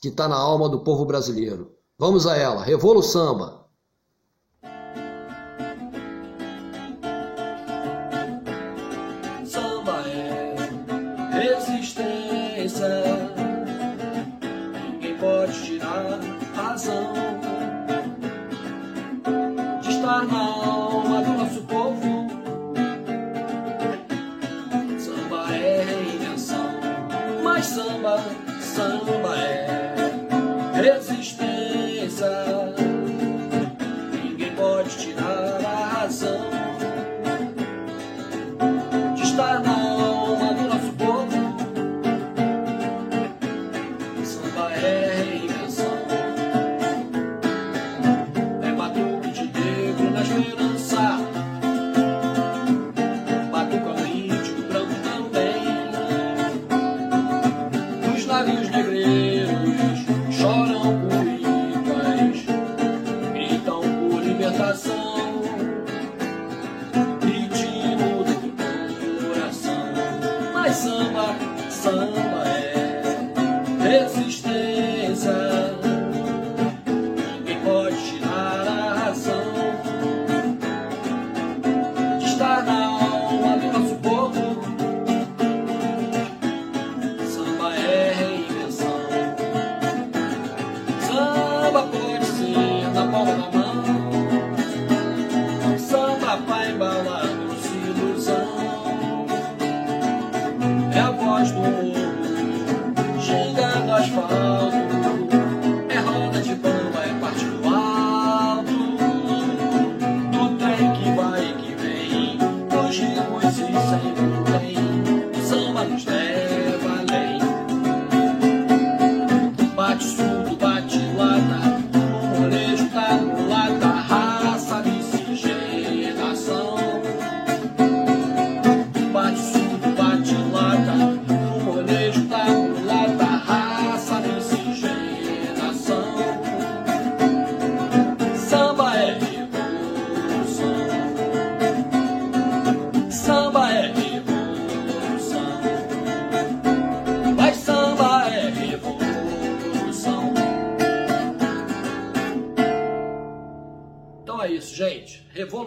que 0.00 0.08
está 0.08 0.26
na 0.26 0.36
alma 0.36 0.70
do 0.70 0.80
povo 0.80 1.04
brasileiro. 1.04 1.72
Vamos 1.98 2.26
a 2.26 2.34
ela, 2.34 2.64
Revolução. 2.64 3.66
Samba 9.44 10.00
é 10.08 10.56
resistência, 11.30 12.88
ninguém 14.88 15.18
pode 15.18 15.62
tirar 15.62 16.20
razão 16.54 17.33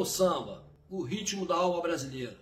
Revolução, 0.08 0.64
o 0.89 1.01
ritmo 1.01 1.45
da 1.45 1.55
alma 1.55 1.82
brasileira. 1.82 2.38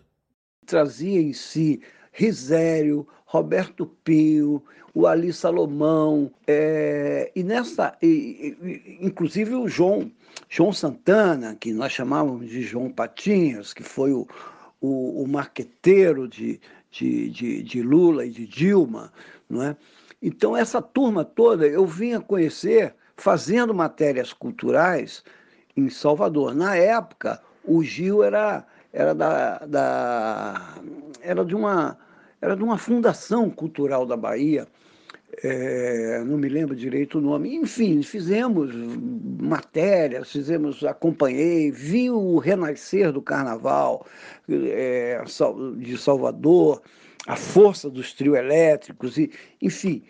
Trazia 0.68 1.20
em 1.20 1.34
si 1.34 1.82
Risério, 2.12 3.08
Roberto 3.26 3.88
Pinho, 4.04 4.64
o 4.94 5.08
Ali 5.08 5.34
Salomão, 5.34 6.32
é, 6.46 7.32
e 7.36 7.44
nessa, 7.44 7.98
e, 8.02 8.56
e, 8.62 8.98
inclusive 9.02 9.56
o 9.56 9.68
João, 9.68 10.12
João 10.48 10.72
Santana, 10.72 11.56
que 11.56 11.74
nós 11.74 11.92
chamávamos 11.92 12.50
de 12.50 12.62
João 12.62 12.92
Patinhas, 12.92 13.74
que 13.74 13.84
foi 13.84 14.14
o, 14.14 14.28
o, 14.80 15.24
o 15.24 15.28
marqueteiro 15.28 16.28
de, 16.28 16.62
de, 16.92 17.30
de, 17.32 17.64
de 17.64 17.82
Lula 17.82 18.26
e 18.26 18.30
de 18.30 18.46
Dilma, 18.46 19.12
não 19.50 19.64
é? 19.64 19.76
Então, 20.22 20.56
essa 20.56 20.82
turma 20.82 21.26
toda 21.26 21.68
eu 21.68 21.86
vinha 21.86 22.22
conhecer 22.22 22.96
fazendo 23.18 23.74
matérias 23.74 24.32
culturais 24.32 25.24
em 25.76 25.90
Salvador. 25.90 26.56
Na 26.56 26.76
época, 26.76 27.42
o 27.68 27.84
Gil 27.84 28.24
era, 28.24 28.66
era, 28.94 29.14
da, 29.14 29.60
da, 29.60 30.76
era, 31.22 31.44
de 31.44 31.56
uma, 31.56 31.98
era 32.42 32.56
de 32.56 32.64
uma 32.64 32.78
fundação 32.78 33.50
cultural 33.50 34.06
da 34.06 34.16
Bahia, 34.18 34.68
é, 35.44 36.24
não 36.24 36.38
me 36.38 36.48
lembro 36.48 36.76
direito 36.76 37.18
o 37.18 37.22
nome. 37.22 37.56
Enfim, 37.56 38.02
fizemos 38.02 38.74
matérias, 39.42 40.32
fizemos, 40.32 40.84
acompanhei, 40.84 41.72
vi 41.72 42.10
o 42.10 42.38
renascer 42.38 43.12
do 43.12 43.22
carnaval 43.22 44.06
é, 44.50 45.22
de 45.78 45.98
Salvador, 45.98 46.82
a 47.28 47.36
força 47.36 47.90
dos 47.90 48.14
trio 48.14 48.36
elétricos, 48.36 49.18
e, 49.18 49.32
enfim. 49.62 50.04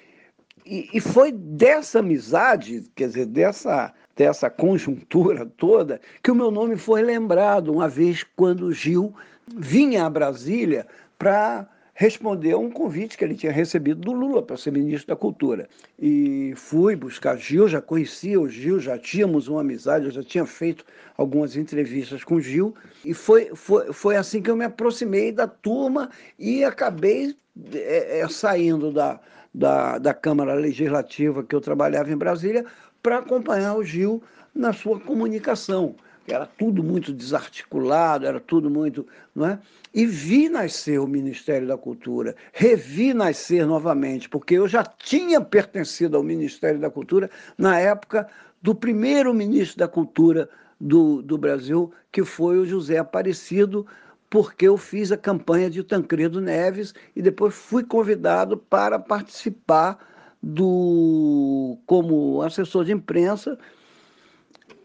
E, 0.65 0.89
e 0.93 0.99
foi 0.99 1.31
dessa 1.31 1.99
amizade, 1.99 2.83
quer 2.95 3.07
dizer, 3.07 3.25
dessa, 3.27 3.93
dessa 4.15 4.49
conjuntura 4.49 5.45
toda, 5.45 5.99
que 6.23 6.31
o 6.31 6.35
meu 6.35 6.49
nome 6.49 6.77
foi 6.77 7.01
lembrado 7.01 7.71
uma 7.71 7.89
vez 7.89 8.23
quando 8.35 8.71
Gil 8.71 9.13
vinha 9.57 10.05
a 10.05 10.09
Brasília 10.09 10.87
para 11.17 11.67
respondeu 11.97 12.57
a 12.57 12.61
um 12.61 12.69
convite 12.69 13.17
que 13.17 13.23
ele 13.23 13.35
tinha 13.35 13.53
recebido 13.53 14.01
do 14.01 14.11
Lula 14.11 14.43
para 14.43 14.57
ser 14.57 14.71
ministro 14.71 15.07
da 15.07 15.15
Cultura. 15.15 15.67
E 15.97 16.53
fui 16.57 16.93
buscar 16.93 17.37
Gil, 17.37 17.69
já 17.69 17.81
conhecia 17.81 18.39
o 18.39 18.49
Gil, 18.49 18.81
já 18.81 18.97
tínhamos 18.97 19.47
uma 19.47 19.61
amizade, 19.61 20.05
eu 20.05 20.11
já 20.11 20.21
tinha 20.21 20.45
feito 20.45 20.83
algumas 21.17 21.55
entrevistas 21.55 22.21
com 22.21 22.39
Gil, 22.39 22.75
e 23.03 23.13
foi, 23.13 23.51
foi, 23.55 23.93
foi 23.93 24.17
assim 24.17 24.41
que 24.41 24.51
eu 24.51 24.57
me 24.57 24.65
aproximei 24.65 25.31
da 25.31 25.47
turma 25.47 26.09
e 26.37 26.65
acabei 26.65 27.33
é, 27.73 28.19
é, 28.19 28.27
saindo 28.27 28.91
da, 28.91 29.17
da, 29.53 29.97
da 29.97 30.13
Câmara 30.13 30.53
Legislativa 30.53 31.45
que 31.45 31.55
eu 31.55 31.61
trabalhava 31.61 32.11
em 32.11 32.17
Brasília 32.17 32.65
para 33.05 33.19
acompanhar 33.19 33.75
o 33.75 33.83
Gil 33.83 34.23
na 34.51 34.73
sua 34.73 34.99
comunicação 34.99 35.95
era 36.27 36.47
tudo 36.47 36.81
muito 36.81 37.13
desarticulado, 37.13 38.25
era 38.25 38.39
tudo 38.39 38.67
muito. 38.67 39.05
Não 39.35 39.45
é? 39.45 39.59
E 39.93 40.07
vi 40.07 40.49
nascer 40.49 40.99
o 40.99 41.05
Ministério 41.05 41.67
da 41.67 41.77
Cultura, 41.77 42.35
revi 42.51 43.13
nascer 43.13 43.63
novamente, 43.67 44.27
porque 44.27 44.55
eu 44.55 44.67
já 44.67 44.83
tinha 44.83 45.39
pertencido 45.39 46.17
ao 46.17 46.23
Ministério 46.23 46.79
da 46.79 46.89
Cultura 46.89 47.29
na 47.55 47.79
época 47.79 48.27
do 48.59 48.73
primeiro 48.73 49.35
ministro 49.35 49.77
da 49.77 49.87
Cultura 49.87 50.49
do, 50.81 51.21
do 51.21 51.37
Brasil, 51.37 51.93
que 52.11 52.23
foi 52.23 52.57
o 52.57 52.65
José 52.65 52.97
Aparecido, 52.97 53.85
porque 54.31 54.67
eu 54.67 54.77
fiz 54.77 55.11
a 55.11 55.17
campanha 55.17 55.69
de 55.69 55.83
Tancredo 55.83 56.41
Neves 56.41 56.95
e 57.15 57.21
depois 57.21 57.53
fui 57.53 57.83
convidado 57.83 58.57
para 58.57 58.97
participar 58.97 60.14
do 60.47 61.75
como 61.87 62.43
assessor 62.43 62.85
de 62.85 62.91
imprensa 62.91 63.57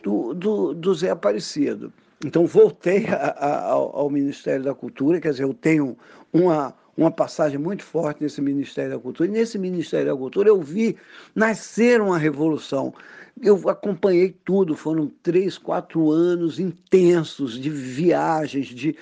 do, 0.03 0.33
do, 0.33 0.73
do 0.73 0.95
Zé 0.95 1.11
Aparecido. 1.11 1.93
Então, 2.25 2.47
voltei 2.47 3.07
a, 3.09 3.17
a, 3.17 3.71
ao, 3.73 4.09
Ministério 4.09 4.65
da 4.65 4.75
Cultura, 4.75 5.21
quer 5.21 5.33
dizer, 5.33 5.43
eu 5.43 5.53
tenho 5.53 5.99
uma, 6.33 6.75
uma 6.97 7.11
passagem 7.11 7.59
muito 7.59 7.83
forte 7.83 8.23
nesse 8.23 8.41
Ministério 8.41 8.93
da 8.93 8.99
Cultura. 8.99 9.29
E 9.29 9.33
nesse 9.33 9.59
Ministério 9.59 10.07
da 10.07 10.17
Cultura 10.17 10.49
eu 10.49 10.63
vi 10.63 10.97
nascer 11.35 12.01
uma 12.01 12.17
revolução. 12.17 12.95
Eu 13.43 13.69
acompanhei 13.69 14.35
tudo, 14.45 14.75
foram 14.75 15.09
três, 15.23 15.59
quatro 15.59 16.11
anos 16.11 16.59
intensos 16.59 17.61
de 17.61 17.69
viagens, 17.69 18.69
de 18.69 18.97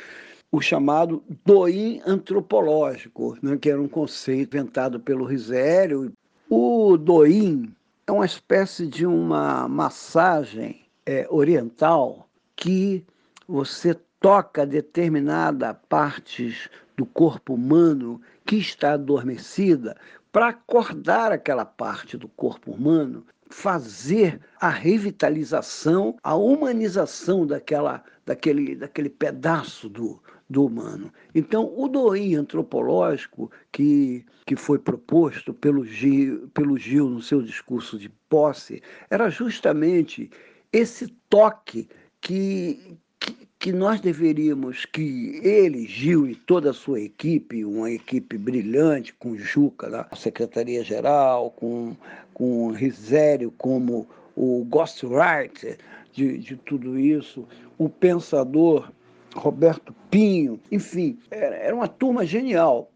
o 0.51 0.61
chamado 0.61 1.23
doim 1.45 2.01
antropológico, 2.07 3.37
né, 3.43 3.57
que 3.57 3.71
era 3.71 3.81
um 3.81 3.89
conceito 3.89 4.57
inventado 4.57 4.99
pelo 4.99 5.25
Risério. 5.25 6.13
O 6.51 6.97
doim 6.97 7.75
é 8.07 8.11
uma 8.11 8.25
espécie 8.25 8.87
de 8.87 9.05
uma 9.05 9.69
massagem 9.69 10.87
é, 11.05 11.27
oriental 11.29 12.27
que 12.57 13.05
você 13.47 13.95
toca 14.19 14.67
determinada 14.67 15.75
partes 15.75 16.71
do 16.97 17.05
corpo 17.05 17.53
humano 17.53 18.19
que 18.47 18.57
está 18.57 18.95
adormecida 18.95 19.95
para 20.33 20.49
acordar 20.49 21.33
aquela 21.33 21.67
parte 21.67 22.17
do 22.17 22.29
corpo 22.29 22.71
humano, 22.71 23.27
fazer 23.51 24.41
a 24.59 24.71
revitalização, 24.71 26.17
a 26.23 26.35
humanização 26.35 27.47
daquela, 27.47 28.03
daquele, 28.25 28.75
daquele 28.75 29.11
pedaço 29.11 29.87
do, 29.87 30.19
do 30.49 30.65
humano. 30.65 31.13
Então, 31.35 31.73
o 31.77 31.89
DOI 31.89 32.35
antropológico 32.35 33.51
que, 33.71 34.25
que 34.47 34.57
foi 34.57 34.79
proposto 34.79 35.53
pelo 35.53 35.85
Gil, 35.85 36.49
pelo 36.55 36.79
Gil 36.79 37.09
no 37.09 37.21
seu 37.21 37.43
discurso 37.43 37.99
de 37.99 38.09
posse 38.29 38.83
era 39.11 39.29
justamente 39.29 40.31
esse 40.73 41.09
toque 41.29 41.89
que, 42.21 42.97
que, 43.21 43.49
que 43.59 43.73
nós 43.73 44.01
deveríamos, 44.01 44.87
que 44.87 45.39
ele, 45.43 45.87
Gil 45.87 46.27
e 46.27 46.35
toda 46.35 46.71
a 46.71 46.75
sua 46.75 47.01
equipe, 47.01 47.65
uma 47.65 47.91
equipe 47.91 48.39
brilhante, 48.39 49.13
com 49.15 49.37
Juca 49.37 49.89
na 49.89 50.09
Secretaria-Geral, 50.17 51.51
com, 51.51 51.95
com 52.33 52.71
Risério 52.71 53.53
como 53.59 54.09
o 54.35 54.65
ghostwriter 54.65 55.77
de, 56.13 56.39
de 56.39 56.57
tudo 56.57 56.99
isso, 56.99 57.47
o 57.77 57.89
pensador 57.89 58.91
Roberto 59.39 59.95
Pinho, 60.11 60.61
enfim, 60.71 61.19
era, 61.31 61.75
uma 61.75 61.89
turma 61.89 62.25
genial. 62.27 62.91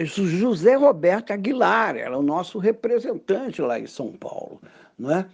José 0.00 0.74
Roberto 0.74 1.32
Aguilar 1.32 1.96
era 1.96 2.18
o 2.18 2.22
nosso 2.22 2.58
representante 2.58 3.62
lá 3.62 3.78
em 3.78 3.86
São 3.86 4.12
Paulo, 4.12 4.60
não 4.98 5.12
é? 5.12 5.26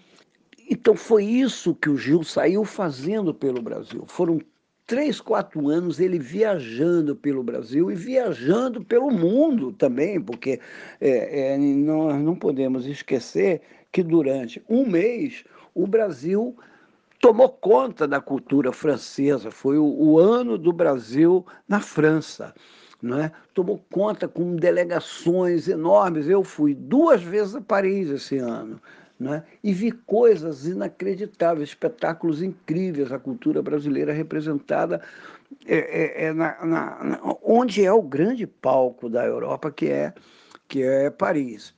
Então 0.69 0.95
foi 0.95 1.25
isso 1.25 1.75
que 1.75 1.89
o 1.89 1.97
Gil 1.97 2.23
saiu 2.23 2.65
fazendo 2.65 3.35
pelo 3.35 3.61
Brasil. 3.61 4.05
Foram 4.07 4.41
três, 4.87 5.21
quatro 5.21 5.69
anos 5.69 6.01
ele 6.01 6.19
viajando 6.19 7.17
pelo 7.17 7.43
Brasil 7.43 7.91
e 7.91 7.95
viajando 7.95 8.85
pelo 8.85 9.11
mundo 9.11 9.73
também, 9.73 10.21
porque 10.21 10.61
é, 11.01 11.53
é, 11.53 11.59
nós 11.59 12.21
não 12.21 12.35
podemos 12.35 12.87
esquecer 12.87 13.63
que 13.93 14.03
durante 14.03 14.63
um 14.69 14.87
mês 14.87 15.45
o 15.75 15.87
Brasil 15.87 16.57
tomou 17.21 17.49
conta 17.49 18.09
da 18.09 18.21
cultura 18.21 18.73
francesa. 18.73 19.51
Foi 19.51 19.79
o, 19.79 19.85
o 19.85 20.19
ano 20.19 20.59
do 20.59 20.73
Brasil 20.73 21.47
na 21.69 21.81
França. 21.81 22.55
É? 23.03 23.31
Tomou 23.55 23.83
conta 23.91 24.29
com 24.29 24.57
delegações 24.57 25.69
enormes. 25.69 26.29
Eu 26.29 26.43
fui 26.43 26.75
duas 26.75 27.23
vezes 27.23 27.55
a 27.55 27.61
Paris 27.61 28.11
esse 28.11 28.37
ano 28.39 28.81
né? 29.19 29.45
e 29.63 29.73
vi 29.73 29.93
coisas 29.93 30.67
inacreditáveis, 30.67 31.69
espetáculos 31.71 32.43
incríveis, 32.43 33.13
a 33.13 33.19
cultura 33.19 33.63
brasileira 33.63 34.13
representada 34.13 35.03
é, 35.67 36.25
é, 36.25 36.25
é 36.27 36.33
na, 36.33 36.65
na, 36.65 37.05
na, 37.05 37.21
onde 37.43 37.85
é 37.85 37.93
o 37.93 38.03
grande 38.03 38.47
palco 38.47 39.11
da 39.11 39.25
Europa, 39.25 39.71
que 39.71 39.89
é, 39.89 40.15
que 40.67 40.83
é 40.83 41.11
Paris. 41.11 41.75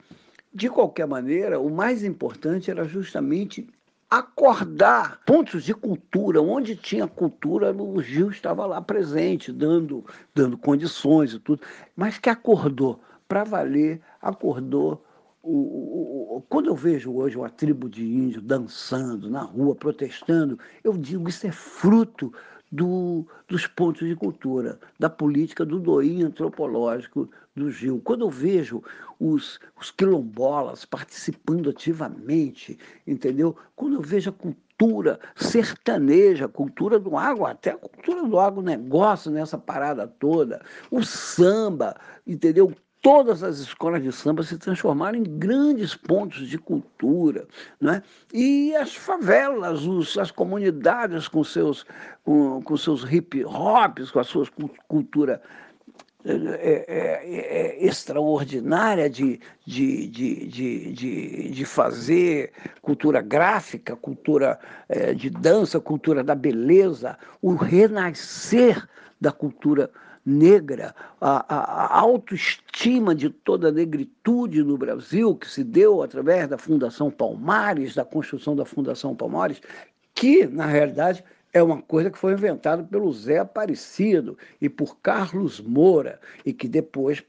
De 0.55 0.69
qualquer 0.69 1.07
maneira, 1.07 1.59
o 1.59 1.71
mais 1.71 2.05
importante 2.05 2.71
era 2.71 2.85
justamente 2.85 3.69
acordar 4.13 5.23
pontos 5.25 5.65
de 5.65 5.73
cultura, 5.73 6.43
onde 6.43 6.77
tinha 6.77 7.09
cultura, 7.09 7.73
o 7.73 8.03
Gil 8.03 8.31
estava 8.31 8.67
lá 8.67 8.79
presente, 8.79 9.51
dando, 9.51 10.05
dando 10.35 10.59
condições 10.59 11.33
e 11.33 11.39
tudo, 11.39 11.63
mas 11.97 12.19
que 12.19 12.29
acordou. 12.29 13.01
Para 13.27 13.43
valer, 13.43 14.03
acordou 14.21 15.03
o, 15.43 16.37
o, 16.37 16.43
quando 16.47 16.67
eu 16.67 16.77
vejo 16.77 17.11
hoje 17.11 17.39
uma 17.39 17.49
tribo 17.49 17.89
de 17.89 18.05
índios 18.05 18.45
dançando 18.45 19.31
na 19.31 19.41
rua, 19.41 19.75
protestando, 19.75 20.59
eu 20.85 20.93
digo 20.93 21.27
isso 21.27 21.47
é 21.47 21.51
fruto 21.51 22.31
do, 22.71 23.27
dos 23.49 23.67
pontos 23.67 24.07
de 24.07 24.15
cultura, 24.15 24.79
da 24.99 25.09
política 25.09 25.65
do 25.65 25.81
doim 25.81 26.23
antropológico 26.23 27.31
do 27.55 27.71
Gil. 27.71 28.01
Quando 28.05 28.23
eu 28.23 28.31
vejo 28.31 28.83
os, 29.21 29.61
os 29.79 29.91
quilombolas 29.91 30.85
participando 30.85 31.71
ativamente, 31.71 32.79
entendeu? 33.07 33.57
Quando 33.77 33.95
eu 33.95 34.01
vejo 34.01 34.31
a 34.31 34.33
cultura 34.33 35.21
sertaneja, 35.37 36.49
cultura 36.49 36.99
do 36.99 37.17
água, 37.17 37.51
até 37.51 37.71
a 37.71 37.77
cultura 37.77 38.25
do 38.25 38.39
agronegócio 38.39 39.31
nessa 39.31 39.59
parada 39.59 40.07
toda, 40.07 40.63
o 40.91 41.03
samba, 41.03 41.95
entendeu? 42.27 42.75
todas 43.03 43.43
as 43.43 43.59
escolas 43.59 44.01
de 44.01 44.13
samba 44.13 44.45
se 44.45 44.57
transformaram 44.57 45.19
em 45.19 45.25
grandes 45.25 45.95
pontos 45.95 46.49
de 46.49 46.57
cultura, 46.57 47.47
né? 47.81 48.01
e 48.33 48.75
as 48.77 48.95
favelas, 48.95 49.85
os, 49.85 50.17
as 50.17 50.31
comunidades 50.31 51.27
com 51.27 51.43
seus, 51.43 51.85
com, 52.23 52.63
com 52.63 52.77
seus 52.77 53.03
hip 53.13 53.45
hops, 53.45 54.13
com 54.13 54.21
a 54.21 54.25
sua 54.25 54.47
cultura 54.87 55.43
é, 56.25 56.85
é, 56.89 57.77
é, 57.79 57.85
extraordinária 57.85 59.11
de, 59.11 59.41
de, 59.67 60.07
de, 60.07 60.47
de, 60.47 60.93
de, 60.93 61.51
de, 61.51 61.65
fazer 61.65 62.53
cultura 62.81 63.21
gráfica, 63.21 63.97
cultura 63.97 64.59
é, 64.89 65.15
de 65.15 65.29
dança, 65.29 65.81
cultura 65.81 66.23
da 66.23 66.37
beleza, 66.37 67.19
o 67.41 67.55
renascer 67.57 68.89
da 69.21 69.33
cultura 69.33 69.91
negra, 70.25 70.95
a, 71.21 71.55
a, 71.57 71.99
autoestima 71.99 73.17
de 73.17 73.29
toda 73.29 73.69
a 73.69 73.73
negritude 73.73 74.63
no 74.63 74.79
Brasil, 74.79 75.35
que 75.35 75.51
se 75.51 75.65
deu 75.65 76.03
através 76.03 76.49
da 76.49 76.57
Fundação 76.57 77.11
Palmares, 77.11 77.97
da 77.97 78.05
construção 78.05 78.55
da 78.55 78.65
Fundação 78.65 79.17
Palmares, 79.17 79.61
que, 80.15 80.47
na 80.47 80.67
realidade, 80.67 81.25
é 81.53 81.63
uma 81.63 81.83
coisa 81.83 82.11
que 82.11 82.19
foi 82.19 82.33
inventada 82.33 82.83
pelo 82.83 83.13
Zé 83.13 83.39
Aparecido 83.39 84.39
e 84.61 84.69
por 84.69 84.99
Carlos 85.01 85.61
Moura, 85.61 86.21
e 86.45 86.53
que 86.53 86.67
depois 86.67 87.23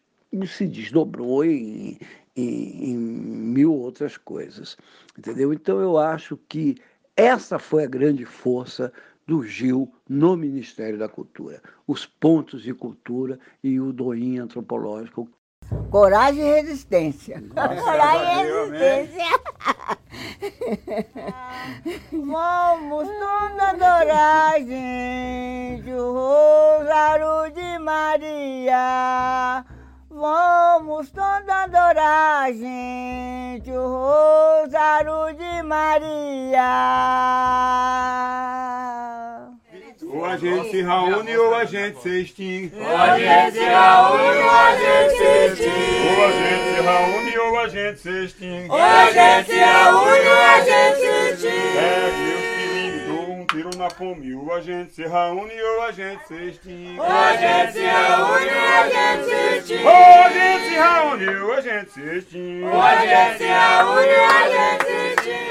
se 0.47 0.67
desdobrou 0.67 1.43
em, 1.43 1.99
em, 2.35 2.91
em 2.91 2.97
mil 2.97 3.73
outras 3.73 4.17
coisas. 4.17 4.77
Entendeu? 5.17 5.53
Então, 5.53 5.79
eu 5.79 5.97
acho 5.97 6.37
que 6.49 6.75
essa 7.15 7.59
foi 7.59 7.83
a 7.83 7.87
grande 7.87 8.25
força 8.25 8.91
do 9.27 9.43
Gil 9.43 9.93
no 10.09 10.35
Ministério 10.35 10.97
da 10.97 11.07
Cultura. 11.07 11.61
Os 11.87 12.05
pontos 12.05 12.63
de 12.63 12.73
cultura 12.73 13.39
e 13.63 13.79
o 13.79 13.93
doim 13.93 14.39
antropológico. 14.39 15.29
Coragem 15.89 16.41
e 16.41 16.61
resistência. 16.61 17.43
Coragem 17.53 18.45
e 18.45 18.69
resistência. 18.69 19.39
Vamos 22.11 23.07
todos 23.07 23.59
adorar, 23.59 24.59
gente, 24.59 25.91
o 25.91 26.13
Rosário 26.13 27.51
de 27.53 27.79
Maria. 27.79 29.65
Vamos 30.09 31.09
todos 31.11 31.49
adorar, 31.49 32.53
gente, 32.53 33.71
o 33.71 33.87
Rosário 33.87 35.33
de 35.35 35.63
Maria. 35.63 36.63
A 40.33 40.35
gente 40.35 40.71
se 40.71 40.81
reúne 40.81 41.37
ou 41.37 41.53
a 41.53 41.63
gente 41.63 42.01
se 42.01 42.21
extingue. 42.21 42.71
Ou 42.75 42.97
a 42.97 43.19
gente 43.19 43.51
se 43.53 43.59
reúne 43.59 44.39
ou 44.41 44.49
a 44.49 44.71
gente 44.73 45.15
se 45.15 45.45
extingue. 45.45 46.09
Ou 46.09 46.23
a 46.23 46.31
gente 46.31 46.65
se 46.73 46.81
reúne 46.81 47.37
ou 47.37 47.59
a 47.59 47.67
gente 47.67 47.99
se 47.99 48.09
extingue. 48.23 48.69
Ou 48.69 48.81
a 48.81 49.11
gente 49.11 49.45
se 49.45 49.53
reúne 49.53 50.27
ou 50.27 50.41
a 50.41 50.59
gente 50.59 50.97
se 50.97 51.05
extingue. 51.33 51.73
Pegue 51.77 52.33
os 52.33 52.45
quilinhos, 52.57 53.03
dou 53.05 53.29
um 53.31 53.45
tiro 53.45 53.69
na 53.77 53.89
fome. 53.91 54.33
Ou 54.33 54.53
a 54.53 54.59
gente 54.59 54.91
se 54.95 55.03
reúne 55.03 55.61
ou 55.61 55.81
a 55.83 55.91
gente 55.91 56.27
se 56.27 56.33
extingue. 56.33 56.99
Ou 56.99 57.05
a 57.05 57.35
gente 57.35 57.73
se 57.73 57.79
reúne 57.79 58.51
ou 58.57 58.73
a 58.73 58.89
gente 58.89 59.25
se 59.25 59.35
extingue. 59.59 59.85
Ou 59.85 59.91
a 59.93 60.29
gente 60.29 60.63
se 60.63 60.73
reúne 60.73 61.35
ou 61.35 61.53
a 61.53 61.61
gente 61.61 61.91
se 61.91 62.01
extingue. 62.01 62.63
Ou 62.63 62.81
a 62.81 62.95
gente 62.95 63.37
se 63.37 63.43
reúne 63.43 64.15
ou 64.17 64.25
a 64.25 64.49
gente 64.49 64.83
se 64.83 64.93
extingue. 65.13 65.42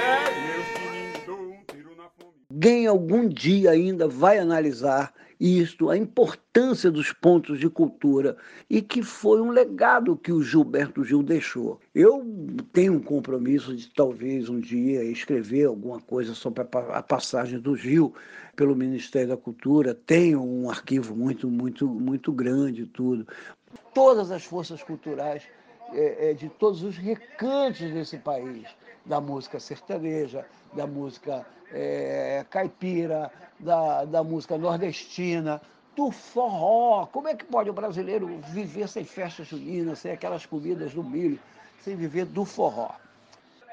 Alguém 2.53 2.87
algum 2.87 3.27
dia 3.27 3.71
ainda 3.71 4.07
vai 4.07 4.39
analisar 4.39 5.15
isto, 5.41 5.89
a 5.89 5.97
importância 5.97 6.91
dos 6.91 7.11
pontos 7.11 7.59
de 7.59 7.69
cultura 7.71 8.37
e 8.69 8.83
que 8.83 9.03
foi 9.03 9.41
um 9.41 9.49
legado 9.49 10.19
que 10.19 10.31
o 10.31 10.43
Gilberto 10.43 11.03
Gil 11.03 11.23
deixou. 11.23 11.81
Eu 11.95 12.23
tenho 12.71 12.93
um 12.93 13.01
compromisso 13.01 13.75
de 13.75 13.89
talvez 13.95 14.51
um 14.51 14.61
dia 14.61 15.03
escrever 15.03 15.65
alguma 15.65 15.99
coisa 15.99 16.35
sobre 16.35 16.63
a 16.63 17.03
passagem 17.03 17.59
do 17.59 17.75
Gil 17.75 18.15
pelo 18.55 18.77
Ministério 18.77 19.31
da 19.31 19.37
Cultura. 19.39 19.95
Tenho 19.95 20.43
um 20.45 20.69
arquivo 20.69 21.17
muito, 21.17 21.49
muito, 21.49 21.89
muito 21.89 22.31
grande 22.33 22.85
tudo. 22.85 23.27
Todas 23.95 24.31
as 24.31 24.45
forças 24.45 24.83
culturais 24.83 25.43
é, 25.95 26.31
é, 26.31 26.35
de 26.35 26.51
todos 26.51 26.83
os 26.83 26.99
recantos 26.99 27.91
desse 27.91 28.19
país, 28.19 28.69
da 29.07 29.23
música 29.23 29.59
sertaneja, 29.59 30.45
da 30.75 30.87
música 30.87 31.47
é, 31.73 32.45
caipira, 32.51 33.31
da, 33.59 34.05
da 34.05 34.23
música 34.23 34.59
nordestina, 34.59 35.61
do 35.97 36.11
forró. 36.11 37.07
Como 37.07 37.29
é 37.29 37.35
que 37.35 37.45
pode 37.45 37.71
o 37.71 37.73
brasileiro 37.73 38.41
viver 38.49 38.89
sem 38.89 39.05
festa 39.05 39.45
junina, 39.45 39.95
sem 39.95 40.13
aquelas 40.13 40.47
comidas 40.47 40.93
do 40.93 41.03
milho, 41.03 41.39
sem 41.81 41.97
viver 41.97 42.27
do 42.27 42.45
forró? 42.45 42.91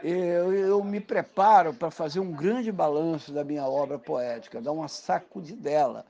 Eu, 0.01 0.53
eu 0.53 0.83
me 0.83 0.99
preparo 0.99 1.73
para 1.73 1.91
fazer 1.91 2.21
um 2.21 2.31
grande 2.31 2.71
balanço 2.71 3.33
da 3.33 3.43
minha 3.43 3.65
obra 3.65 3.99
poética, 3.99 4.61
dar 4.61 4.71
uma 4.71 4.87
sacudidela, 4.87 6.05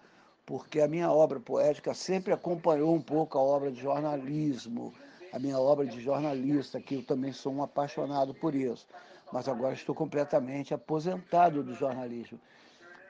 porque 0.45 0.79
a 0.79 0.87
minha 0.87 1.11
obra 1.11 1.39
poética 1.39 1.93
sempre 1.93 2.31
acompanhou 2.31 2.93
um 2.93 3.01
pouco 3.01 3.37
a 3.37 3.41
obra 3.41 3.71
de 3.71 3.81
jornalismo, 3.81 4.93
a 5.33 5.39
minha 5.39 5.59
obra 5.59 5.87
de 5.87 5.99
jornalista, 6.01 6.79
que 6.79 6.95
eu 6.95 7.03
também 7.03 7.31
sou 7.31 7.53
um 7.53 7.63
apaixonado 7.63 8.33
por 8.33 8.53
isso. 8.53 8.85
Mas 9.31 9.47
agora 9.47 9.73
estou 9.73 9.93
completamente 9.93 10.73
aposentado 10.73 11.63
do 11.63 11.73
jornalismo. 11.73 12.39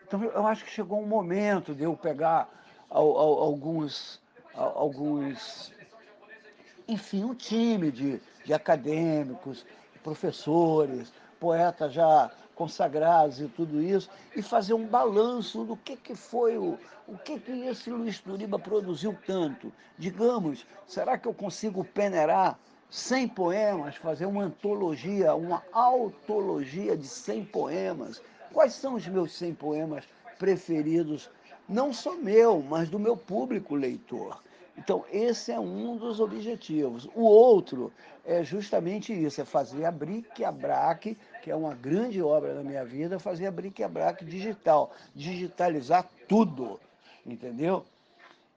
Então 0.06 0.24
eu 0.24 0.46
acho 0.48 0.66
que 0.66 0.72
chegou 0.72 1.02
um 1.02 1.06
momento 1.06 1.74
de 1.74 1.84
eu 1.84 1.96
pegar 1.96 2.50
alguns, 2.90 4.20
alguns 4.54 5.72
enfim, 6.88 7.24
um 7.24 7.36
time 7.36 7.92
de, 7.92 8.20
de 8.44 8.54
acadêmicos, 8.54 9.66
professores, 10.04 11.14
poetas 11.40 11.94
já 11.94 12.32
consagrados 12.56 13.40
e 13.40 13.48
tudo 13.48 13.82
isso, 13.82 14.10
e 14.36 14.42
fazer 14.42 14.74
um 14.74 14.86
balanço 14.86 15.64
do 15.64 15.78
que, 15.78 15.96
que 15.96 16.14
foi 16.14 16.58
o, 16.58 16.78
o 17.08 17.18
que, 17.18 17.40
que 17.40 17.52
esse 17.52 17.90
Luiz 17.90 18.20
Turiba 18.20 18.60
produziu 18.60 19.18
tanto. 19.26 19.72
Digamos, 19.98 20.66
será 20.86 21.18
que 21.18 21.28
eu 21.28 21.34
consigo 21.34 21.86
peneirar 21.86 22.60
100 22.90 23.28
poemas, 23.30 23.96
fazer 23.96 24.26
uma 24.26 24.44
antologia, 24.44 25.36
uma 25.36 25.64
autologia 25.72 26.98
de 26.98 27.08
100 27.08 27.46
poemas? 27.46 28.22
Quais 28.52 28.74
são 28.74 28.96
os 28.96 29.08
meus 29.08 29.32
100 29.34 29.54
poemas 29.56 30.06
preferidos, 30.40 31.30
não 31.68 31.94
só 31.94 32.16
meu, 32.16 32.62
mas 32.62 32.90
do 32.90 32.98
meu 32.98 33.16
público 33.16 33.76
leitor? 33.76 34.42
Então, 34.78 35.04
esse 35.12 35.52
é 35.52 35.60
um 35.60 35.98
dos 35.98 36.20
objetivos. 36.22 37.08
O 37.14 37.24
outro 37.24 37.92
é 38.26 38.44
justamente 38.44 39.12
isso, 39.12 39.42
é 39.42 39.46
fazer 39.46 39.84
a 39.86 39.92
bric-a-brac, 39.92 41.18
que 41.44 41.52
é 41.52 41.56
uma 41.56 41.76
grande 41.76 42.22
obra 42.22 42.56
da 42.56 42.64
minha 42.64 42.86
vida, 42.86 43.20
fazer 43.20 43.48
a 43.48 43.52
bric-a-brac 43.52 44.24
digital, 44.24 44.94
digitalizar 45.14 46.10
tudo, 46.28 46.80
entendeu? 47.26 47.86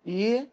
E 0.06 0.46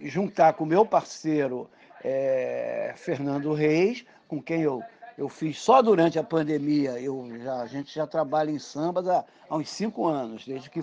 juntar 0.00 0.54
com 0.54 0.64
o 0.64 0.66
meu 0.66 0.84
parceiro 0.84 1.68
é, 2.02 2.94
Fernando 2.96 3.52
Reis, 3.52 4.04
com 4.28 4.40
quem 4.42 4.62
eu, 4.62 4.82
eu 5.18 5.28
fiz 5.28 5.58
só 5.58 5.82
durante 5.82 6.18
a 6.18 6.24
pandemia, 6.24 7.00
eu 7.00 7.28
já, 7.38 7.56
a 7.60 7.66
gente 7.66 7.94
já 7.94 8.06
trabalha 8.06 8.50
em 8.50 8.58
samba 8.58 9.00
há, 9.12 9.24
há 9.48 9.56
uns 9.56 9.68
cinco 9.68 10.06
anos, 10.06 10.46
desde 10.46 10.70
que 10.70 10.80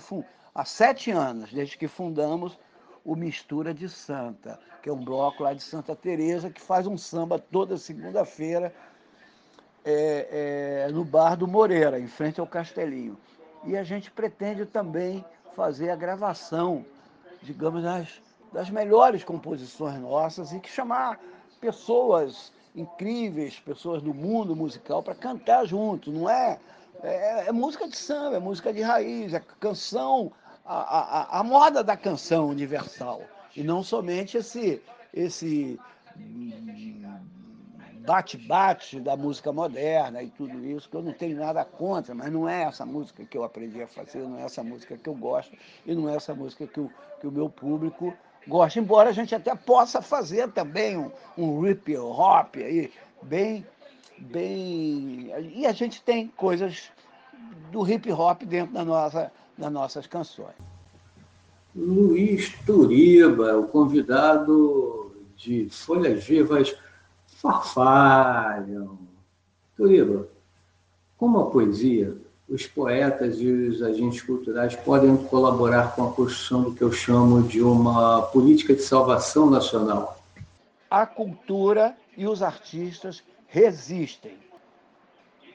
há 0.53 0.65
sete 0.65 1.11
anos, 1.11 1.51
desde 1.51 1.77
que 1.77 1.87
fundamos 1.87 2.57
o 3.03 3.15
Mistura 3.15 3.73
de 3.73 3.87
Santa, 3.87 4.59
que 4.81 4.89
é 4.89 4.93
um 4.93 5.03
bloco 5.03 5.43
lá 5.43 5.53
de 5.53 5.63
Santa 5.63 5.95
Teresa 5.95 6.49
que 6.49 6.61
faz 6.61 6.85
um 6.85 6.97
samba 6.97 7.39
toda 7.39 7.77
segunda-feira 7.77 8.73
é, 9.85 10.85
é, 10.87 10.91
no 10.91 11.05
bar 11.05 11.37
do 11.37 11.47
Moreira, 11.47 11.97
em 11.97 12.07
frente 12.07 12.41
ao 12.41 12.45
Castelinho. 12.45 13.17
E 13.63 13.77
a 13.77 13.83
gente 13.83 14.11
pretende 14.11 14.65
também 14.65 15.23
fazer 15.55 15.89
a 15.89 15.95
gravação, 15.95 16.85
digamos, 17.43 17.83
das, 17.83 18.21
das 18.51 18.69
melhores 18.69 19.23
composições 19.23 19.99
nossas 19.99 20.51
e 20.51 20.59
que 20.59 20.69
chamar 20.69 21.19
pessoas 21.59 22.51
incríveis, 22.75 23.59
pessoas 23.59 24.01
do 24.01 24.13
mundo 24.13 24.55
musical 24.55 25.01
para 25.01 25.15
cantar 25.15 25.65
junto. 25.65 26.11
Não 26.11 26.29
é, 26.29 26.59
é, 27.01 27.47
é 27.47 27.51
música 27.51 27.87
de 27.87 27.97
samba, 27.97 28.37
é 28.37 28.39
música 28.39 28.71
de 28.71 28.81
raiz, 28.81 29.33
é 29.33 29.41
canção 29.59 30.31
a, 30.67 31.37
a, 31.37 31.39
a 31.39 31.43
moda 31.43 31.83
da 31.83 31.95
canção 31.95 32.47
universal 32.49 33.21
e 33.55 33.63
não 33.63 33.81
somente 33.81 34.37
esse 34.37 34.81
esse 35.13 35.79
bate-bate 38.07 39.01
da 39.01 39.17
música 39.17 39.51
moderna 39.51 40.23
e 40.23 40.29
tudo 40.29 40.65
isso, 40.65 40.87
que 40.89 40.95
eu 40.95 41.01
não 41.01 41.11
tenho 41.11 41.37
nada 41.37 41.65
contra, 41.65 42.15
mas 42.15 42.31
não 42.31 42.47
é 42.47 42.63
essa 42.63 42.85
música 42.85 43.25
que 43.25 43.37
eu 43.37 43.43
aprendi 43.43 43.83
a 43.83 43.87
fazer, 43.87 44.19
não 44.19 44.39
é 44.39 44.43
essa 44.43 44.63
música 44.63 44.97
que 44.97 45.09
eu 45.09 45.13
gosto 45.13 45.53
e 45.85 45.93
não 45.93 46.07
é 46.07 46.15
essa 46.15 46.33
música 46.33 46.65
que 46.65 46.79
o, 46.79 46.89
que 47.19 47.27
o 47.27 47.31
meu 47.31 47.49
público 47.49 48.13
gosta, 48.47 48.79
embora 48.79 49.09
a 49.09 49.11
gente 49.11 49.35
até 49.35 49.53
possa 49.53 50.01
fazer 50.01 50.49
também 50.53 50.97
um, 50.97 51.11
um 51.37 51.67
hip 51.67 51.97
hop 51.97 52.55
aí, 52.55 52.89
bem, 53.21 53.65
bem. 54.17 55.29
E 55.53 55.65
a 55.65 55.73
gente 55.73 56.01
tem 56.01 56.29
coisas 56.29 56.89
do 57.73 57.85
hip 57.85 58.09
hop 58.09 58.43
dentro 58.43 58.73
da 58.73 58.85
nossa, 58.85 59.29
das 59.57 59.71
nossas 59.71 60.07
canções. 60.07 60.55
Luiz 61.75 62.53
Turiba, 62.65 63.57
o 63.57 63.67
convidado 63.67 65.13
de 65.35 65.67
Folhas 65.69 66.23
Vivas 66.23 66.73
farfalham. 67.37 68.97
Turiba, 69.75 70.27
como 71.17 71.39
a 71.39 71.49
poesia, 71.49 72.15
os 72.49 72.65
poetas 72.65 73.39
e 73.39 73.47
os 73.47 73.81
agentes 73.81 74.21
culturais 74.21 74.75
podem 74.75 75.15
colaborar 75.17 75.95
com 75.95 76.07
a 76.07 76.11
construção 76.11 76.63
do 76.63 76.73
que 76.73 76.81
eu 76.81 76.91
chamo 76.91 77.43
de 77.43 77.61
uma 77.61 78.23
política 78.23 78.73
de 78.73 78.81
salvação 78.81 79.49
nacional? 79.49 80.19
A 80.89 81.05
cultura 81.05 81.95
e 82.15 82.25
os 82.27 82.41
artistas 82.41 83.23
resistem. 83.47 84.37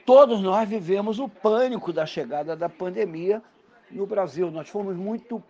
Todos 0.05 0.41
nós 0.41 0.68
vivemos 0.68 1.18
o 1.18 1.28
pânico 1.28 1.93
da 1.93 2.05
chegada 2.05 2.55
da 2.55 2.68
pandemia 2.68 3.43
no 3.91 4.07
Brasil. 4.07 4.51
Nós 4.51 4.68
fomos 4.68 4.97
muito. 4.97 5.43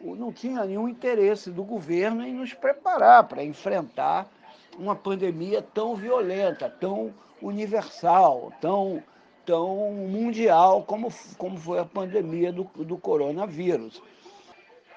Não 0.00 0.30
tinha 0.30 0.64
nenhum 0.64 0.88
interesse 0.88 1.50
do 1.50 1.64
governo 1.64 2.22
em 2.22 2.34
nos 2.34 2.52
preparar 2.52 3.24
para 3.24 3.42
enfrentar 3.42 4.28
uma 4.78 4.94
pandemia 4.94 5.62
tão 5.62 5.94
violenta, 5.94 6.68
tão 6.68 7.14
universal, 7.40 8.52
tão 8.60 9.02
tão 9.46 9.92
mundial 9.92 10.82
como, 10.82 11.08
como 11.38 11.56
foi 11.56 11.78
a 11.78 11.84
pandemia 11.84 12.52
do, 12.52 12.64
do 12.64 12.98
coronavírus. 12.98 14.02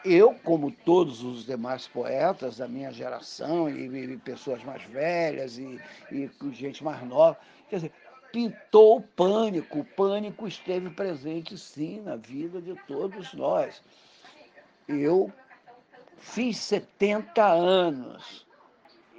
Eu, 0.04 0.34
como 0.44 0.72
todos 0.72 1.22
os 1.22 1.46
demais 1.46 1.88
poetas 1.88 2.58
da 2.58 2.68
minha 2.68 2.92
geração, 2.92 3.70
e, 3.70 3.86
e 3.86 4.18
pessoas 4.18 4.64
mais 4.64 4.82
velhas, 4.84 5.58
e, 5.58 5.80
e 6.12 6.30
gente 6.52 6.84
mais 6.84 7.06
nova, 7.06 7.38
quer 7.70 7.76
dizer, 7.76 7.92
pintou 8.32 8.98
o 8.98 9.02
pânico. 9.02 9.80
O 9.80 9.86
pânico 9.86 10.48
esteve 10.48 10.90
presente, 10.90 11.58
sim, 11.58 12.02
na 12.02 12.16
vida 12.16 12.62
de 12.62 12.76
todos 12.88 13.34
nós. 13.34 13.84
Eu 14.88 15.32
fiz 16.18 16.58
70 16.58 17.46
anos. 17.46 18.48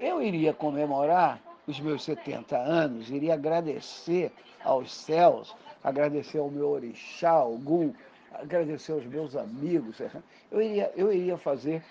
Eu 0.01 0.23
iria 0.23 0.55
comemorar 0.55 1.39
os 1.67 1.79
meus 1.79 2.03
70 2.05 2.57
anos, 2.57 3.11
iria 3.11 3.35
agradecer 3.35 4.33
aos 4.65 4.91
céus, 4.91 5.55
agradecer 5.85 6.39
ao 6.39 6.51
meu 6.51 6.71
orixá, 6.71 7.31
algum, 7.31 7.93
agradecer 8.33 8.93
aos 8.93 9.05
meus 9.05 9.37
amigos. 9.37 10.01
Eu 10.51 10.63
iria, 10.63 10.91
eu 10.97 11.13
iria 11.13 11.37
fazer 11.37 11.85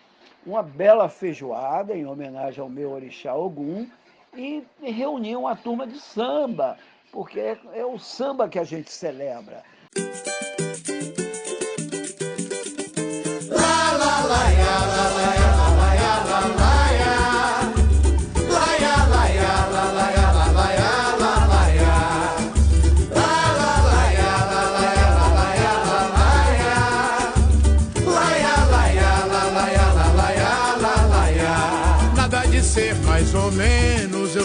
uma 0.43 0.63
bela 0.63 1.07
feijoada 1.07 1.95
em 1.95 2.05
homenagem 2.05 2.61
ao 2.61 2.69
meu 2.69 2.91
orixá 2.91 3.35
Ogum 3.35 3.87
e 4.35 4.63
reunir 4.81 5.35
uma 5.35 5.55
turma 5.55 5.85
de 5.85 5.99
samba, 5.99 6.77
porque 7.11 7.39
é, 7.39 7.57
é 7.73 7.85
o 7.85 7.99
samba 7.99 8.49
que 8.49 8.57
a 8.57 8.63
gente 8.63 8.91
celebra. 8.91 9.63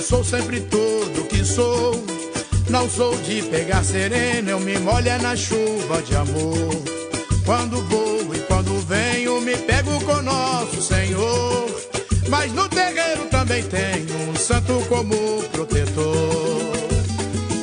Sou 0.04 0.22
sempre 0.22 0.60
tudo 0.60 1.24
que 1.24 1.44
sou. 1.44 2.04
Não 2.68 2.88
sou 2.88 3.16
de 3.18 3.42
pegar 3.42 3.82
sereno, 3.82 4.50
eu 4.50 4.60
me 4.60 4.78
molho 4.78 5.20
na 5.22 5.34
chuva 5.34 6.02
de 6.02 6.14
amor. 6.14 6.70
Quando 7.44 7.82
vou 7.88 8.34
e 8.34 8.38
quando 8.40 8.86
venho, 8.86 9.40
me 9.40 9.56
pego 9.56 9.98
com 10.04 10.22
nosso 10.22 10.80
Senhor. 10.80 11.66
Mas 12.28 12.52
no 12.52 12.68
terreiro 12.68 13.24
também 13.30 13.62
tenho 13.64 14.30
um 14.30 14.36
santo 14.36 14.84
como 14.88 15.42
protetor. 15.52 16.14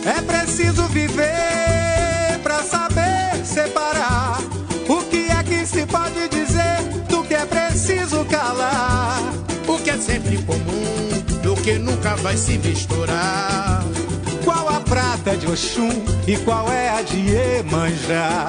É 0.06 0.22
preciso 0.22 0.84
viver 0.88 2.40
pra 2.44 2.64
saber 2.64 3.46
separar 3.46 4.31
comum 10.52 10.92
que 11.64 11.78
nunca 11.78 12.16
vai 12.18 12.36
se 12.36 12.58
misturar. 12.58 13.84
Qual 14.44 14.68
a 14.68 14.80
prata 14.80 15.38
de 15.38 15.48
Oxum 15.48 15.92
e 16.28 16.36
qual 16.38 16.72
é 16.72 16.90
a 16.90 17.02
de 17.02 17.18
Iemanjá? 17.18 18.48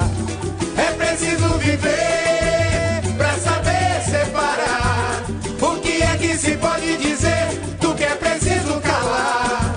É 0.77 0.91
preciso 0.93 1.47
viver 1.59 3.01
pra 3.17 3.33
saber 3.37 4.01
separar. 4.03 5.23
O 5.61 5.79
que 5.79 6.01
é 6.01 6.17
que 6.17 6.37
se 6.37 6.57
pode 6.57 6.97
dizer 6.97 7.59
do 7.79 7.93
que 7.93 8.03
é 8.03 8.15
preciso 8.15 8.79
calar? 8.81 9.75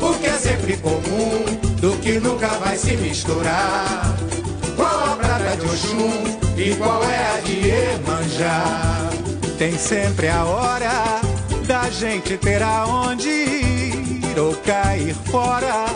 O 0.00 0.14
que 0.18 0.26
é 0.26 0.38
sempre 0.38 0.76
comum 0.76 1.44
do 1.80 1.96
que 1.98 2.20
nunca 2.20 2.48
vai 2.48 2.76
se 2.76 2.96
misturar. 2.96 4.14
Qual 4.76 5.12
a 5.12 5.16
prata 5.16 5.56
de 5.56 5.64
Oxum 5.64 6.38
e 6.58 6.74
qual 6.74 7.02
é 7.02 7.38
a 7.38 7.40
de 7.40 7.68
Iemanjá? 7.68 9.10
Tem 9.58 9.78
sempre 9.78 10.28
a 10.28 10.44
hora 10.44 11.25
da 11.66 11.90
gente 11.90 12.36
ter 12.36 12.62
aonde 12.62 13.28
ir 13.28 14.38
ou 14.38 14.54
cair 14.58 15.14
fora 15.30 15.86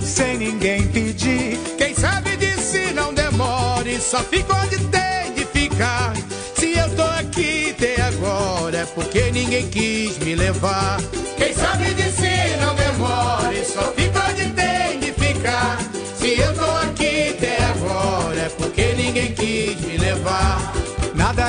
sem 0.00 0.38
ninguém 0.38 0.86
pedir. 0.88 1.58
Quem 1.76 1.94
sabe 1.94 2.30
si 2.56 2.92
não 2.94 3.12
demore, 3.12 4.00
só 4.00 4.18
fica 4.20 4.54
onde 4.54 4.78
tem 4.78 5.34
de 5.34 5.44
ficar. 5.44 6.14
Se 6.54 6.76
eu 6.78 6.88
tô 6.96 7.02
aqui 7.02 7.70
até 7.70 8.00
agora 8.00 8.78
é 8.78 8.86
porque 8.86 9.30
ninguém 9.30 9.68
quis 9.68 10.18
me 10.18 10.34
levar. 10.34 10.98
Quem 11.36 11.52
sabe 11.52 11.84
si 12.12 12.56
não 12.60 12.74
demore, 12.74 13.64
só 13.64 13.92
fica 13.92 14.19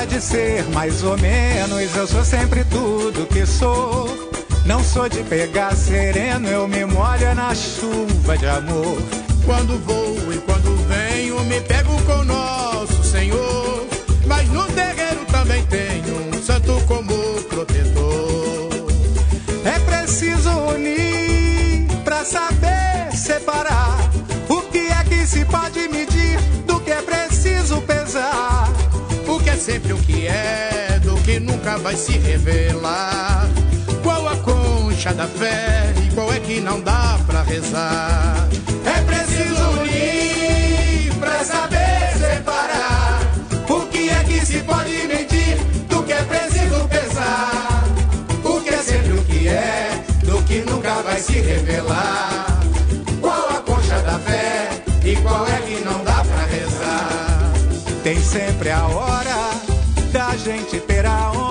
de 0.06 0.20
ser 0.20 0.64
mais 0.70 1.02
ou 1.04 1.16
menos, 1.18 1.96
eu 1.96 2.06
sou 2.06 2.24
sempre 2.24 2.64
tudo 2.64 3.26
que 3.26 3.46
sou. 3.46 4.30
Não 4.66 4.82
sou 4.82 5.08
de 5.08 5.22
pegar 5.24 5.74
sereno, 5.74 6.48
eu 6.48 6.66
me 6.66 6.84
molho 6.84 7.34
na 7.34 7.54
chuva 7.54 8.36
de 8.36 8.46
amor. 8.46 8.98
Quando 9.44 9.78
vou 9.84 10.32
e 10.32 10.38
quando 10.38 10.76
venho, 10.88 11.40
me 11.44 11.60
pego 11.60 11.90
com 12.02 12.24
nosso 12.24 13.02
Senhor. 13.04 13.86
Mas 14.26 14.48
no 14.48 14.64
terreiro 14.66 15.24
também 15.30 15.64
tenho 15.66 16.36
um 16.36 16.42
santo 16.42 16.80
como 16.86 17.14
protetor. 17.48 18.70
É 19.64 19.78
preciso 19.80 20.50
unir 20.50 21.86
pra 22.04 22.24
saber 22.24 23.14
separar 23.14 23.98
o 24.48 24.62
que 24.62 24.78
é 24.78 25.04
que 25.04 25.26
se 25.26 25.44
pode 25.44 25.88
medir 25.88 26.21
sempre 29.62 29.92
o 29.92 29.98
que 29.98 30.26
é, 30.26 30.98
do 31.04 31.14
que 31.22 31.38
nunca 31.38 31.78
vai 31.78 31.94
se 31.94 32.18
revelar. 32.18 33.48
Qual 34.02 34.26
a 34.26 34.36
concha 34.38 35.14
da 35.14 35.28
fé 35.28 35.94
e 36.04 36.12
qual 36.12 36.32
é 36.32 36.40
que 36.40 36.60
não 36.60 36.80
dá 36.80 37.16
pra 37.28 37.42
rezar? 37.42 38.48
É 38.84 39.00
preciso 39.02 39.62
unir 39.80 41.14
pra 41.20 41.44
saber 41.44 42.10
separar. 42.18 43.20
O 43.68 43.86
que 43.86 44.10
é 44.10 44.24
que 44.24 44.44
se 44.44 44.58
pode 44.64 44.90
medir 45.06 45.56
do 45.88 46.02
que 46.02 46.12
é 46.12 46.24
preciso 46.24 46.88
pesar? 46.88 47.84
O 48.42 48.60
que 48.60 48.70
é 48.70 48.78
sempre 48.78 49.12
o 49.12 49.22
que 49.22 49.46
é, 49.46 50.04
do 50.24 50.42
que 50.42 50.58
nunca 50.62 50.94
vai 51.02 51.20
se 51.20 51.34
revelar. 51.34 52.60
Qual 53.20 53.48
a 53.48 53.60
concha 53.60 54.00
da 54.00 54.18
fé 54.18 54.70
e 55.04 55.14
qual 55.22 55.46
é 55.46 55.58
que 55.60 55.84
não 55.84 56.02
dá 56.02 56.24
pra 56.24 56.46
rezar? 56.46 57.52
Tem 58.02 58.20
sempre 58.20 58.68
a 58.68 58.84
hora 58.88 59.51
gente 60.42 60.80
ter 60.80 61.06
aonde 61.06 61.41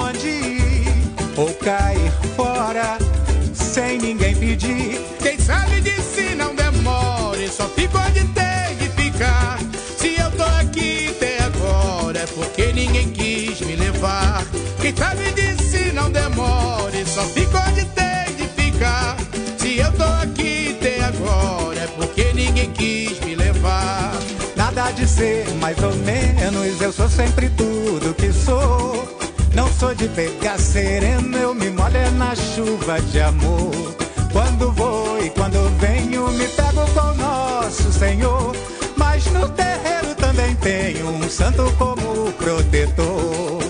ser 25.08 25.48
mais 25.56 25.78
ou 25.82 25.96
menos, 25.98 26.82
eu 26.82 26.92
sou 26.92 27.10
sempre 27.10 27.50
tudo 27.50 28.14
que 28.14 28.32
sou. 28.32 29.18
Não 29.54 29.72
sou 29.74 29.94
de 29.94 30.08
pegar 30.10 30.58
sereno, 30.58 31.38
eu 31.38 31.54
me 31.54 31.70
molho 31.70 32.12
na 32.18 32.36
chuva 32.36 33.02
de 33.02 33.20
amor. 33.20 33.96
Quando 34.32 34.72
vou 34.72 35.24
e 35.24 35.30
quando 35.30 35.70
venho, 35.80 36.30
me 36.32 36.48
pego 36.48 36.86
com 36.94 37.14
nosso 37.16 37.92
Senhor. 37.92 38.56
Mas 38.96 39.26
no 39.28 39.50
terreiro 39.50 40.16
também 40.16 40.56
tenho 40.56 41.10
um 41.10 41.30
santo 41.30 41.64
como 41.78 42.32
protetor. 42.34 43.61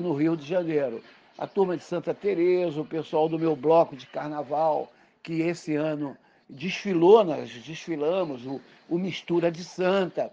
No 0.00 0.14
Rio 0.14 0.36
de 0.36 0.46
Janeiro. 0.46 1.02
A 1.38 1.46
turma 1.46 1.76
de 1.76 1.84
Santa 1.84 2.12
Teresa, 2.12 2.80
o 2.80 2.84
pessoal 2.84 3.28
do 3.28 3.38
meu 3.38 3.54
bloco 3.54 3.96
de 3.96 4.06
carnaval, 4.06 4.92
que 5.22 5.40
esse 5.42 5.74
ano 5.74 6.16
desfilou, 6.48 7.24
nós 7.24 7.50
desfilamos 7.50 8.44
o, 8.44 8.60
o 8.88 8.98
Mistura 8.98 9.50
de 9.50 9.64
Santa. 9.64 10.32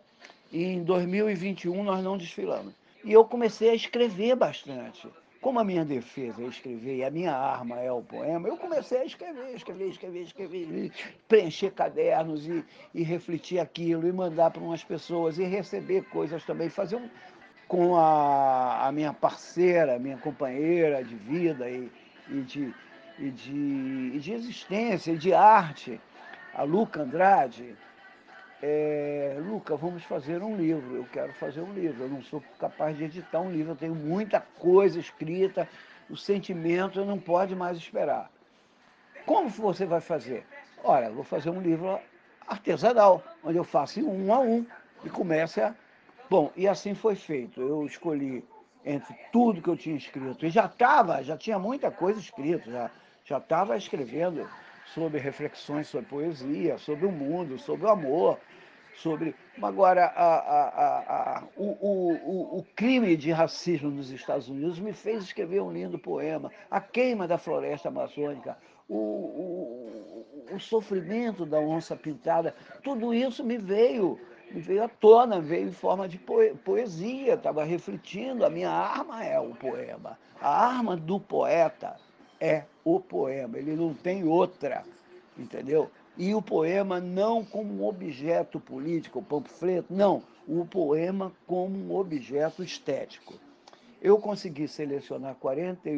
E 0.52 0.64
em 0.64 0.84
2021 0.84 1.84
nós 1.84 2.04
não 2.04 2.18
desfilamos. 2.18 2.74
E 3.04 3.14
eu 3.14 3.24
comecei 3.24 3.70
a 3.70 3.76
escrever 3.76 4.36
bastante. 4.36 5.08
Como 5.40 5.60
a 5.60 5.64
minha 5.64 5.86
defesa 5.86 6.42
é 6.42 6.48
escrever 6.48 6.98
e 6.98 7.04
a 7.04 7.12
minha 7.12 7.32
arma 7.32 7.80
é 7.80 7.92
o 7.92 8.02
poema, 8.02 8.48
eu 8.48 8.58
comecei 8.58 8.98
a 8.98 9.06
escrever, 9.06 9.56
escrever, 9.56 9.90
escrever, 9.90 10.22
escrever, 10.24 10.92
preencher 11.28 11.72
cadernos 11.72 12.48
e, 12.48 12.66
e 12.94 13.04
refletir 13.04 13.60
aquilo, 13.60 14.08
e 14.08 14.12
mandar 14.12 14.50
para 14.50 14.62
umas 14.62 14.84
pessoas, 14.84 15.38
e 15.38 15.44
receber 15.44 16.04
coisas 16.10 16.44
também, 16.44 16.70
fazer 16.70 16.96
um, 16.96 17.08
com 17.68 17.98
a, 17.98 18.88
a 18.88 18.92
minha 18.92 19.14
parceira, 19.14 20.00
minha 20.00 20.18
companheira 20.18 21.04
de 21.04 21.16
vida 21.16 21.70
e, 21.70 21.92
e, 22.30 22.42
de, 22.42 22.74
e, 23.20 23.30
de, 23.30 24.12
e 24.16 24.20
de 24.20 24.34
existência, 24.34 25.12
e 25.12 25.18
de 25.18 25.34
arte, 25.34 26.00
a 26.54 26.64
Luca 26.64 27.02
Andrade, 27.02 27.76
é, 28.62 29.38
Luca, 29.40 29.76
vamos 29.76 30.04
fazer 30.04 30.42
um 30.42 30.56
livro. 30.56 30.96
Eu 30.96 31.06
quero 31.12 31.32
fazer 31.34 31.62
um 31.62 31.74
livro. 31.74 32.04
Eu 32.04 32.10
não 32.10 32.22
sou 32.24 32.44
capaz 32.60 32.98
de 32.98 33.04
editar 33.04 33.40
um 33.40 33.52
livro. 33.52 33.74
Eu 33.74 33.76
tenho 33.76 33.96
muita 33.96 34.40
coisa 34.40 35.00
escrita. 35.00 35.68
O 36.10 36.18
sentimento 36.18 37.04
não 37.06 37.20
pode 37.20 37.56
mais 37.56 37.78
esperar. 37.78 38.32
Como 39.26 39.50
você 39.50 39.86
vai 39.86 40.02
fazer? 40.02 40.46
Olha, 40.84 41.10
vou 41.12 41.24
fazer 41.24 41.50
um 41.50 41.62
livro 41.62 42.00
artesanal, 42.48 43.22
onde 43.44 43.58
eu 43.58 43.64
faço 43.64 44.00
um 44.00 44.34
a 44.34 44.40
um 44.40 44.66
e 45.04 45.10
comece 45.10 45.62
a. 45.62 45.76
Bom, 46.30 46.52
e 46.56 46.68
assim 46.68 46.94
foi 46.94 47.16
feito. 47.16 47.62
Eu 47.62 47.86
escolhi 47.86 48.44
entre 48.86 49.14
tudo 49.32 49.62
que 49.62 49.70
eu 49.70 49.78
tinha 49.78 49.96
escrito. 49.96 50.46
E 50.46 50.50
já 50.50 50.66
estava, 50.66 51.24
já 51.24 51.38
tinha 51.38 51.60
muita 51.60 51.92
coisa 51.92 52.20
escrita, 52.20 52.70
já 52.70 52.92
já 53.28 53.40
estava 53.40 53.76
escrevendo 53.76 54.48
sobre 54.94 55.20
reflexões 55.20 55.88
sobre 55.88 56.08
poesia, 56.08 56.78
sobre 56.78 57.06
o 57.06 57.12
mundo, 57.12 57.60
sobre 57.60 57.86
o 57.86 57.90
amor, 57.90 58.40
sobre. 58.96 59.36
Agora, 59.62 60.06
a, 60.06 60.36
a, 60.36 61.40
a, 61.40 61.44
o, 61.58 61.66
o, 61.66 62.60
o, 62.60 62.66
crime 62.74 63.18
de 63.18 63.32
racismo 63.32 63.92
nos 63.92 64.12
Estados 64.12 64.48
Unidos 64.48 64.80
me 64.80 64.94
fez 64.94 65.24
escrever 65.24 65.62
um 65.62 65.72
lindo 65.72 66.00
poema, 66.00 66.50
A 66.72 66.80
Queima 66.80 67.28
da 67.28 67.38
Floresta 67.38 67.90
Amazônica, 67.90 68.58
o, 68.88 68.94
o 70.54 70.60
sofrimento 70.60 71.46
da 71.46 71.60
onça 71.60 71.98
pintada, 71.98 72.56
tudo 72.82 73.14
isso 73.14 73.44
me 73.44 73.58
veio. 73.58 74.18
Veio 74.52 74.84
à 74.84 74.88
tona, 74.88 75.42
veio 75.42 75.68
em 75.68 75.72
forma 75.72 76.08
de 76.08 76.20
poesia, 76.64 77.34
estava 77.34 77.64
refletindo. 77.64 78.46
A 78.46 78.50
minha 78.50 78.70
arma 78.70 79.24
é 79.24 79.40
o 79.40 79.54
poema. 79.54 80.18
A 80.40 80.68
arma 80.68 80.96
do 80.96 81.20
poeta 81.20 81.98
é 82.40 82.64
o 82.84 83.00
poema, 83.00 83.58
ele 83.58 83.76
não 83.76 83.94
tem 83.94 84.24
outra, 84.24 84.84
entendeu? 85.38 85.90
E 86.18 86.34
o 86.34 86.42
poema 86.42 87.00
não 87.00 87.44
como 87.44 87.74
um 87.74 87.88
objeto 87.88 88.60
político, 88.60 89.22
panfleto, 89.22 89.94
não, 89.94 90.24
o 90.48 90.66
poema 90.66 91.32
como 91.46 91.78
um 91.78 91.96
objeto 91.96 92.64
estético. 92.64 93.34
Eu 94.02 94.18
consegui 94.20 94.68
selecionar 94.68 95.36
40, 95.36 95.90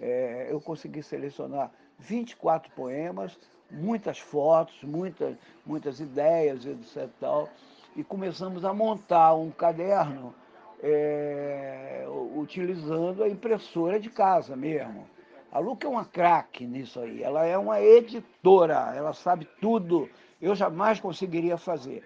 é, 0.00 0.48
eu 0.50 0.60
consegui 0.60 1.02
selecionar 1.02 1.70
24 1.98 2.72
poemas, 2.72 3.38
muitas 3.70 4.18
fotos, 4.18 4.82
muitas, 4.82 5.36
muitas 5.64 6.00
ideias, 6.00 6.64
etc. 6.64 7.08
Tal, 7.20 7.48
e 7.96 8.02
começamos 8.02 8.64
a 8.64 8.72
montar 8.72 9.34
um 9.34 9.50
caderno 9.50 10.34
é, 10.82 12.04
utilizando 12.36 13.22
a 13.22 13.28
impressora 13.28 13.98
de 13.98 14.10
casa 14.10 14.56
mesmo. 14.56 15.06
A 15.50 15.58
Luca 15.58 15.86
é 15.86 15.90
uma 15.90 16.04
craque 16.04 16.66
nisso 16.66 16.98
aí. 16.98 17.22
Ela 17.22 17.46
é 17.46 17.56
uma 17.56 17.80
editora, 17.80 18.92
ela 18.94 19.12
sabe 19.12 19.48
tudo. 19.60 20.08
Eu 20.42 20.54
jamais 20.54 20.98
conseguiria 20.98 21.56
fazer. 21.56 22.02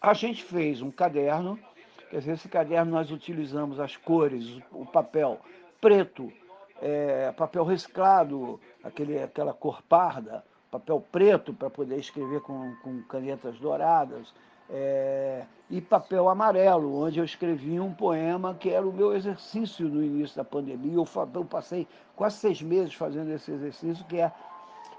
A 0.00 0.12
gente 0.12 0.42
fez 0.42 0.82
um 0.82 0.90
caderno, 0.90 1.58
quer 2.10 2.18
dizer, 2.18 2.32
esse 2.32 2.48
caderno 2.48 2.90
nós 2.90 3.10
utilizamos 3.10 3.78
as 3.78 3.96
cores, 3.96 4.60
o 4.72 4.84
papel 4.84 5.38
preto, 5.80 6.32
é, 6.82 7.32
papel 7.32 7.64
reciclado, 7.64 8.60
aquele, 8.82 9.22
aquela 9.22 9.52
cor 9.52 9.80
parda, 9.82 10.44
papel 10.70 11.00
preto 11.12 11.54
para 11.54 11.70
poder 11.70 11.98
escrever 11.98 12.40
com, 12.40 12.74
com 12.82 13.02
canetas 13.04 13.58
douradas, 13.58 14.34
é, 14.70 15.44
e 15.70 15.80
papel 15.80 16.28
amarelo, 16.28 17.02
onde 17.02 17.18
eu 17.18 17.24
escrevi 17.24 17.78
um 17.80 17.92
poema 17.92 18.54
que 18.54 18.70
era 18.70 18.86
o 18.86 18.92
meu 18.92 19.14
exercício 19.14 19.88
no 19.88 20.02
início 20.02 20.36
da 20.36 20.44
pandemia. 20.44 20.94
Eu, 20.94 21.06
eu 21.34 21.44
passei 21.44 21.86
quase 22.16 22.36
seis 22.36 22.62
meses 22.62 22.94
fazendo 22.94 23.30
esse 23.32 23.50
exercício, 23.50 24.04
que 24.06 24.18
é 24.18 24.32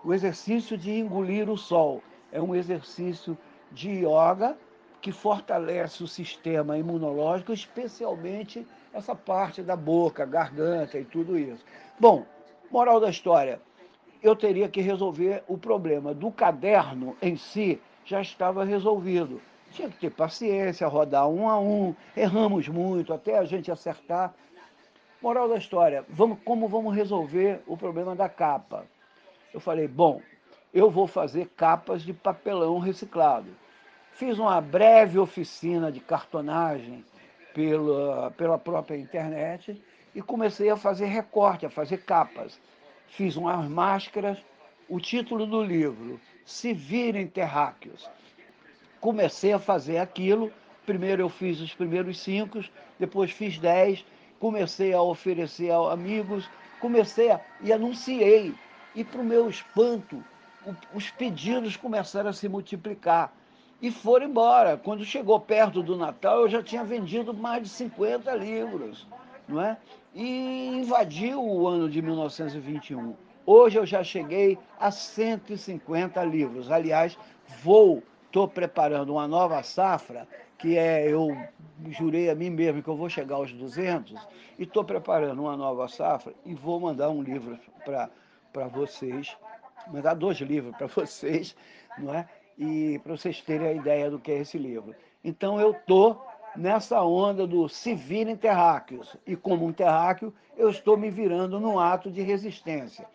o 0.04 0.14
exercício 0.14 0.78
de 0.78 0.92
engolir 0.92 1.50
o 1.50 1.58
sol. 1.58 2.02
É 2.32 2.42
um 2.42 2.56
exercício 2.56 3.38
de 3.72 3.90
yoga 3.90 4.58
que 5.02 5.12
fortalece 5.12 6.04
o 6.04 6.08
sistema 6.08 6.78
imunológico, 6.78 7.54
especialmente 7.54 8.68
essa 8.94 9.16
parte 9.16 9.62
da 9.62 9.76
boca, 9.76 10.26
garganta 10.26 10.98
e 10.98 11.06
tudo 11.06 11.38
isso. 11.38 11.64
Bom, 12.00 12.26
moral 12.70 13.00
da 13.00 13.10
história, 13.10 13.62
eu 14.22 14.36
teria 14.36 14.68
que 14.68 14.82
resolver 14.82 15.44
o 15.48 15.58
problema 15.58 16.14
do 16.14 16.32
caderno 16.32 17.16
em 17.22 17.38
si, 17.38 17.82
já 18.04 18.22
estava 18.22 18.66
resolvido. 18.66 19.42
Tinha 19.72 19.90
que 19.90 19.98
ter 19.98 20.10
paciência, 20.10 20.88
rodar 20.88 21.28
um 21.28 21.48
a 21.48 21.60
um, 21.60 21.96
erramos 22.16 22.68
muito 22.68 23.14
até 23.14 23.38
a 23.38 23.46
gente 23.46 23.72
acertar. 23.72 24.34
Moral 25.22 25.50
da 25.50 25.58
história, 25.58 26.06
vamos, 26.10 26.40
como 26.44 26.68
vamos 26.68 26.96
resolver 26.96 27.62
o 27.68 27.78
problema 27.78 28.16
da 28.16 28.30
capa? 28.30 28.86
Eu 29.54 29.60
falei, 29.60 29.88
bom, 29.88 30.22
eu 30.74 30.90
vou 30.90 31.08
fazer 31.08 31.48
capas 31.58 32.04
de 32.04 32.14
papelão 32.14 32.80
reciclado. 32.80 33.50
Fiz 34.14 34.40
uma 34.40 34.60
breve 34.62 35.20
oficina 35.20 35.92
de 35.92 36.00
cartonagem 36.00 37.04
pela, 37.54 38.32
pela 38.32 38.58
própria 38.58 38.98
internet 38.98 39.82
e 40.16 40.22
comecei 40.22 40.70
a 40.70 40.78
fazer 40.78 41.06
recorte, 41.06 41.66
a 41.66 41.70
fazer 41.70 42.04
capas. 42.06 42.60
Fiz 43.08 43.36
umas 43.36 43.68
máscaras, 43.68 44.38
o 44.88 45.00
título 45.00 45.46
do 45.46 45.62
livro, 45.62 46.20
Se 46.46 46.74
Virem 46.74 47.28
Terráqueos 47.28 48.10
comecei 49.00 49.54
a 49.54 49.60
fazer 49.60 49.98
aquilo. 49.98 50.52
Primeiro 50.86 51.22
eu 51.22 51.30
fiz 51.30 51.60
os 51.60 51.74
primeiros 51.74 52.20
cinco, 52.20 52.64
depois 53.00 53.32
fiz 53.32 53.58
dez, 53.58 54.04
comecei 54.40 54.94
a 54.94 55.02
oferecer 55.02 55.72
a 55.72 55.92
amigos, 55.92 56.50
comecei 56.80 57.32
a, 57.32 57.40
e 57.62 57.72
anunciei. 57.72 58.54
E 58.96 59.04
para 59.04 59.22
o 59.22 59.24
meu 59.24 59.50
espanto, 59.50 60.24
o, 60.66 60.98
os 60.98 61.10
pedidos 61.12 61.78
começaram 61.78 62.30
a 62.30 62.34
se 62.34 62.50
multiplicar 62.50 63.34
e 63.82 63.92
foram 63.92 64.28
embora. 64.28 64.78
Quando 64.78 65.06
chegou 65.06 65.40
perto 65.40 65.84
do 65.84 65.96
Natal, 65.96 66.42
eu 66.42 66.50
já 66.50 66.64
tinha 66.64 66.84
vendido 66.84 67.34
mais 67.34 67.64
de 67.64 67.70
50 67.70 68.34
livros, 68.36 69.08
não 69.48 69.62
é? 69.62 69.78
E 70.14 70.68
invadiu 70.76 71.44
o 71.44 71.68
ano 71.68 71.90
de 71.90 72.02
1921. 72.02 73.16
Hoje 73.46 73.78
eu 73.78 73.86
já 73.86 74.04
cheguei 74.04 74.58
a 74.80 74.92
150 74.92 76.24
livros. 76.24 76.72
Aliás, 76.72 77.18
vou 77.64 78.04
estou 78.30 78.48
preparando 78.48 79.14
uma 79.14 79.28
nova 79.28 79.62
safra, 79.64 80.28
que 80.58 80.78
é, 80.78 81.12
eu 81.12 81.36
jurei 81.90 82.30
a 82.30 82.36
mim 82.36 82.52
mesmo 82.52 82.84
que 82.84 82.88
eu 82.88 82.96
vou 82.96 83.10
chegar 83.10 83.36
aos 83.36 83.52
200, 83.52 84.16
e 84.58 84.64
estou 84.64 84.84
preparando 84.84 85.42
uma 85.42 85.58
nova 85.58 85.88
safra 85.88 86.34
e 86.46 86.54
vou 86.54 86.80
mandar 86.80 87.10
um 87.10 87.24
livro 87.24 87.58
para 87.84 88.68
vocês, 88.68 89.36
mandar 89.88 90.14
dois 90.14 90.38
livros 90.38 90.76
para 90.78 90.86
vocês, 90.88 91.56
não 91.98 92.14
é? 92.14 92.28
E 92.58 93.00
para 93.00 93.18
vocês 93.18 93.42
terem 93.42 93.68
a 93.68 93.74
ideia 93.74 94.12
do 94.12 94.20
que 94.20 94.32
é 94.32 94.38
esse 94.38 94.58
livro. 94.58 94.96
Então 95.24 95.60
eu 95.60 95.72
estou 95.72 96.24
nessa 96.56 97.02
onda 97.02 97.48
do 97.48 97.68
se 97.68 97.96
virem 97.96 98.36
terráqueos, 98.36 99.16
e 99.26 99.36
como 99.36 99.66
um 99.66 99.74
terráqueo, 99.74 100.34
eu 100.56 100.70
estou 100.70 100.96
me 100.96 101.10
virando 101.10 101.60
num 101.60 101.80
ato 101.80 102.12
de 102.12 102.22
resistência. 102.22 103.08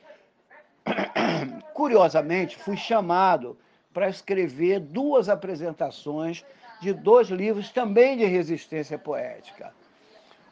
Curiosamente, 1.73 2.57
fui 2.57 2.77
chamado 2.77 3.57
para 3.95 4.09
escrever 4.09 4.80
duas 4.80 5.28
apresentações 5.28 6.45
de 6.82 6.92
dois 6.92 7.28
livros 7.28 7.70
também 7.70 8.16
de 8.16 8.24
resistência 8.24 8.99
poética. 8.99 9.72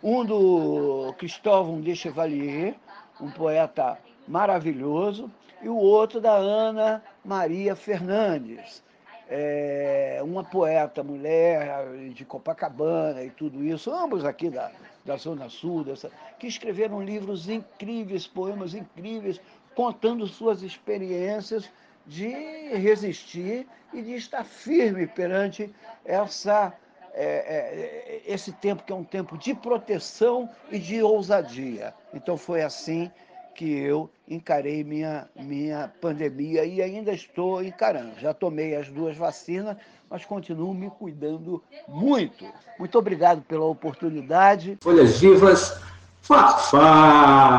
Um 0.01 0.25
do 0.25 1.13
Cristóvão 1.19 1.81
de 1.81 1.95
Chevalier, 1.95 2.75
um 3.21 3.31
poeta 3.31 3.99
maravilhoso, 4.27 5.31
e 5.61 5.69
o 5.69 5.77
outro 5.77 6.21
da 6.21 6.33
Ana 6.33 7.03
Maria 7.25 7.77
Fernandes, 7.77 8.83
é, 9.29 10.21
uma 10.23 10.45
poeta 10.45 11.03
mulher 11.03 11.87
de 12.15 12.25
Copacabana 12.25 13.23
e 13.23 13.31
tudo 13.31 13.63
isso, 13.65 13.93
ambos 13.93 14.25
aqui 14.25 14.51
da, 14.51 14.71
da 15.05 15.17
Zona 15.17 15.49
Sul, 15.49 15.85
dessa, 15.85 16.11
que 16.39 16.47
escreveram 16.47 17.03
livros 17.03 17.49
incríveis, 17.49 18.27
poemas 18.27 18.75
incríveis, 18.75 19.41
contando 19.75 20.27
suas 20.27 20.63
experiências 20.63 21.71
de 22.07 22.29
resistir 22.75 23.67
e 23.93 24.03
de 24.03 24.15
estar 24.15 24.45
firme 24.45 25.07
perante 25.07 25.73
essa 26.05 26.73
é, 27.15 27.25
é, 27.25 28.23
esse 28.27 28.53
tempo 28.53 28.83
que 28.85 28.93
é 28.93 28.97
um 28.97 29.05
tempo 29.05 29.37
de 29.37 29.53
proteção 29.55 30.49
e 30.71 30.79
de 30.79 31.03
ousadia. 31.03 31.93
Então 32.15 32.39
foi 32.39 32.63
assim 32.63 33.11
que 33.55 33.71
eu 33.71 34.09
encarei 34.27 34.83
minha, 34.83 35.29
minha 35.37 35.93
pandemia 36.01 36.65
e 36.65 36.81
ainda 36.81 37.13
estou 37.13 37.63
encarando. 37.63 38.19
Já 38.19 38.33
tomei 38.33 38.75
as 38.75 38.89
duas 38.89 39.15
vacinas, 39.15 39.77
mas 40.09 40.25
continuo 40.25 40.73
me 40.73 40.89
cuidando 40.89 41.63
muito. 41.87 42.47
Muito 42.79 42.99
obrigado 42.99 43.43
pela 43.43 43.67
oportunidade. 43.67 44.79
Folhas 44.83 45.21
vivas, 45.21 45.79
farfalham. 46.23 47.51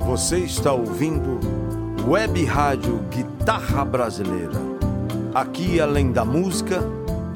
Você 0.00 0.38
está 0.38 0.72
ouvindo 0.72 1.57
Web 2.08 2.42
Rádio 2.46 3.04
Guitarra 3.10 3.84
Brasileira. 3.84 4.54
Aqui, 5.34 5.78
além 5.78 6.10
da 6.10 6.24
música, 6.24 6.80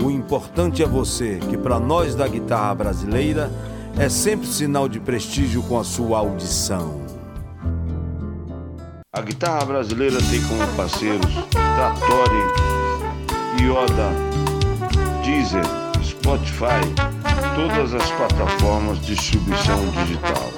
o 0.02 0.10
importante 0.10 0.82
é 0.82 0.86
você, 0.86 1.38
que 1.50 1.58
para 1.58 1.78
nós 1.78 2.14
da 2.14 2.26
guitarra 2.26 2.74
brasileira 2.76 3.50
é 3.98 4.08
sempre 4.08 4.46
sinal 4.46 4.88
de 4.88 4.98
prestígio 4.98 5.62
com 5.64 5.78
a 5.78 5.84
sua 5.84 6.20
audição. 6.20 7.02
A 9.12 9.20
guitarra 9.20 9.66
brasileira 9.66 10.16
tem 10.30 10.40
como 10.44 10.66
parceiros 10.74 11.34
Trattori, 11.50 12.42
Yoda, 13.60 14.08
Deezer, 15.22 15.66
Spotify, 16.02 16.80
todas 17.54 17.92
as 17.92 18.10
plataformas 18.12 18.98
de 19.00 19.14
distribuição 19.14 19.84
digital. 20.02 20.48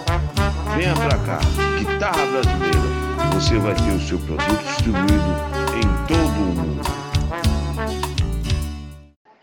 Venha 0.76 0.94
pra 0.94 1.18
cá, 1.18 1.40
Guitarra 1.80 2.24
Brasileira. 2.26 3.03
Você 3.35 3.59
vai 3.59 3.74
ter 3.74 3.91
o 3.91 4.01
seu 4.01 4.16
produto 4.20 4.62
distribuído 4.64 5.35
em 5.76 6.07
todo. 6.07 6.24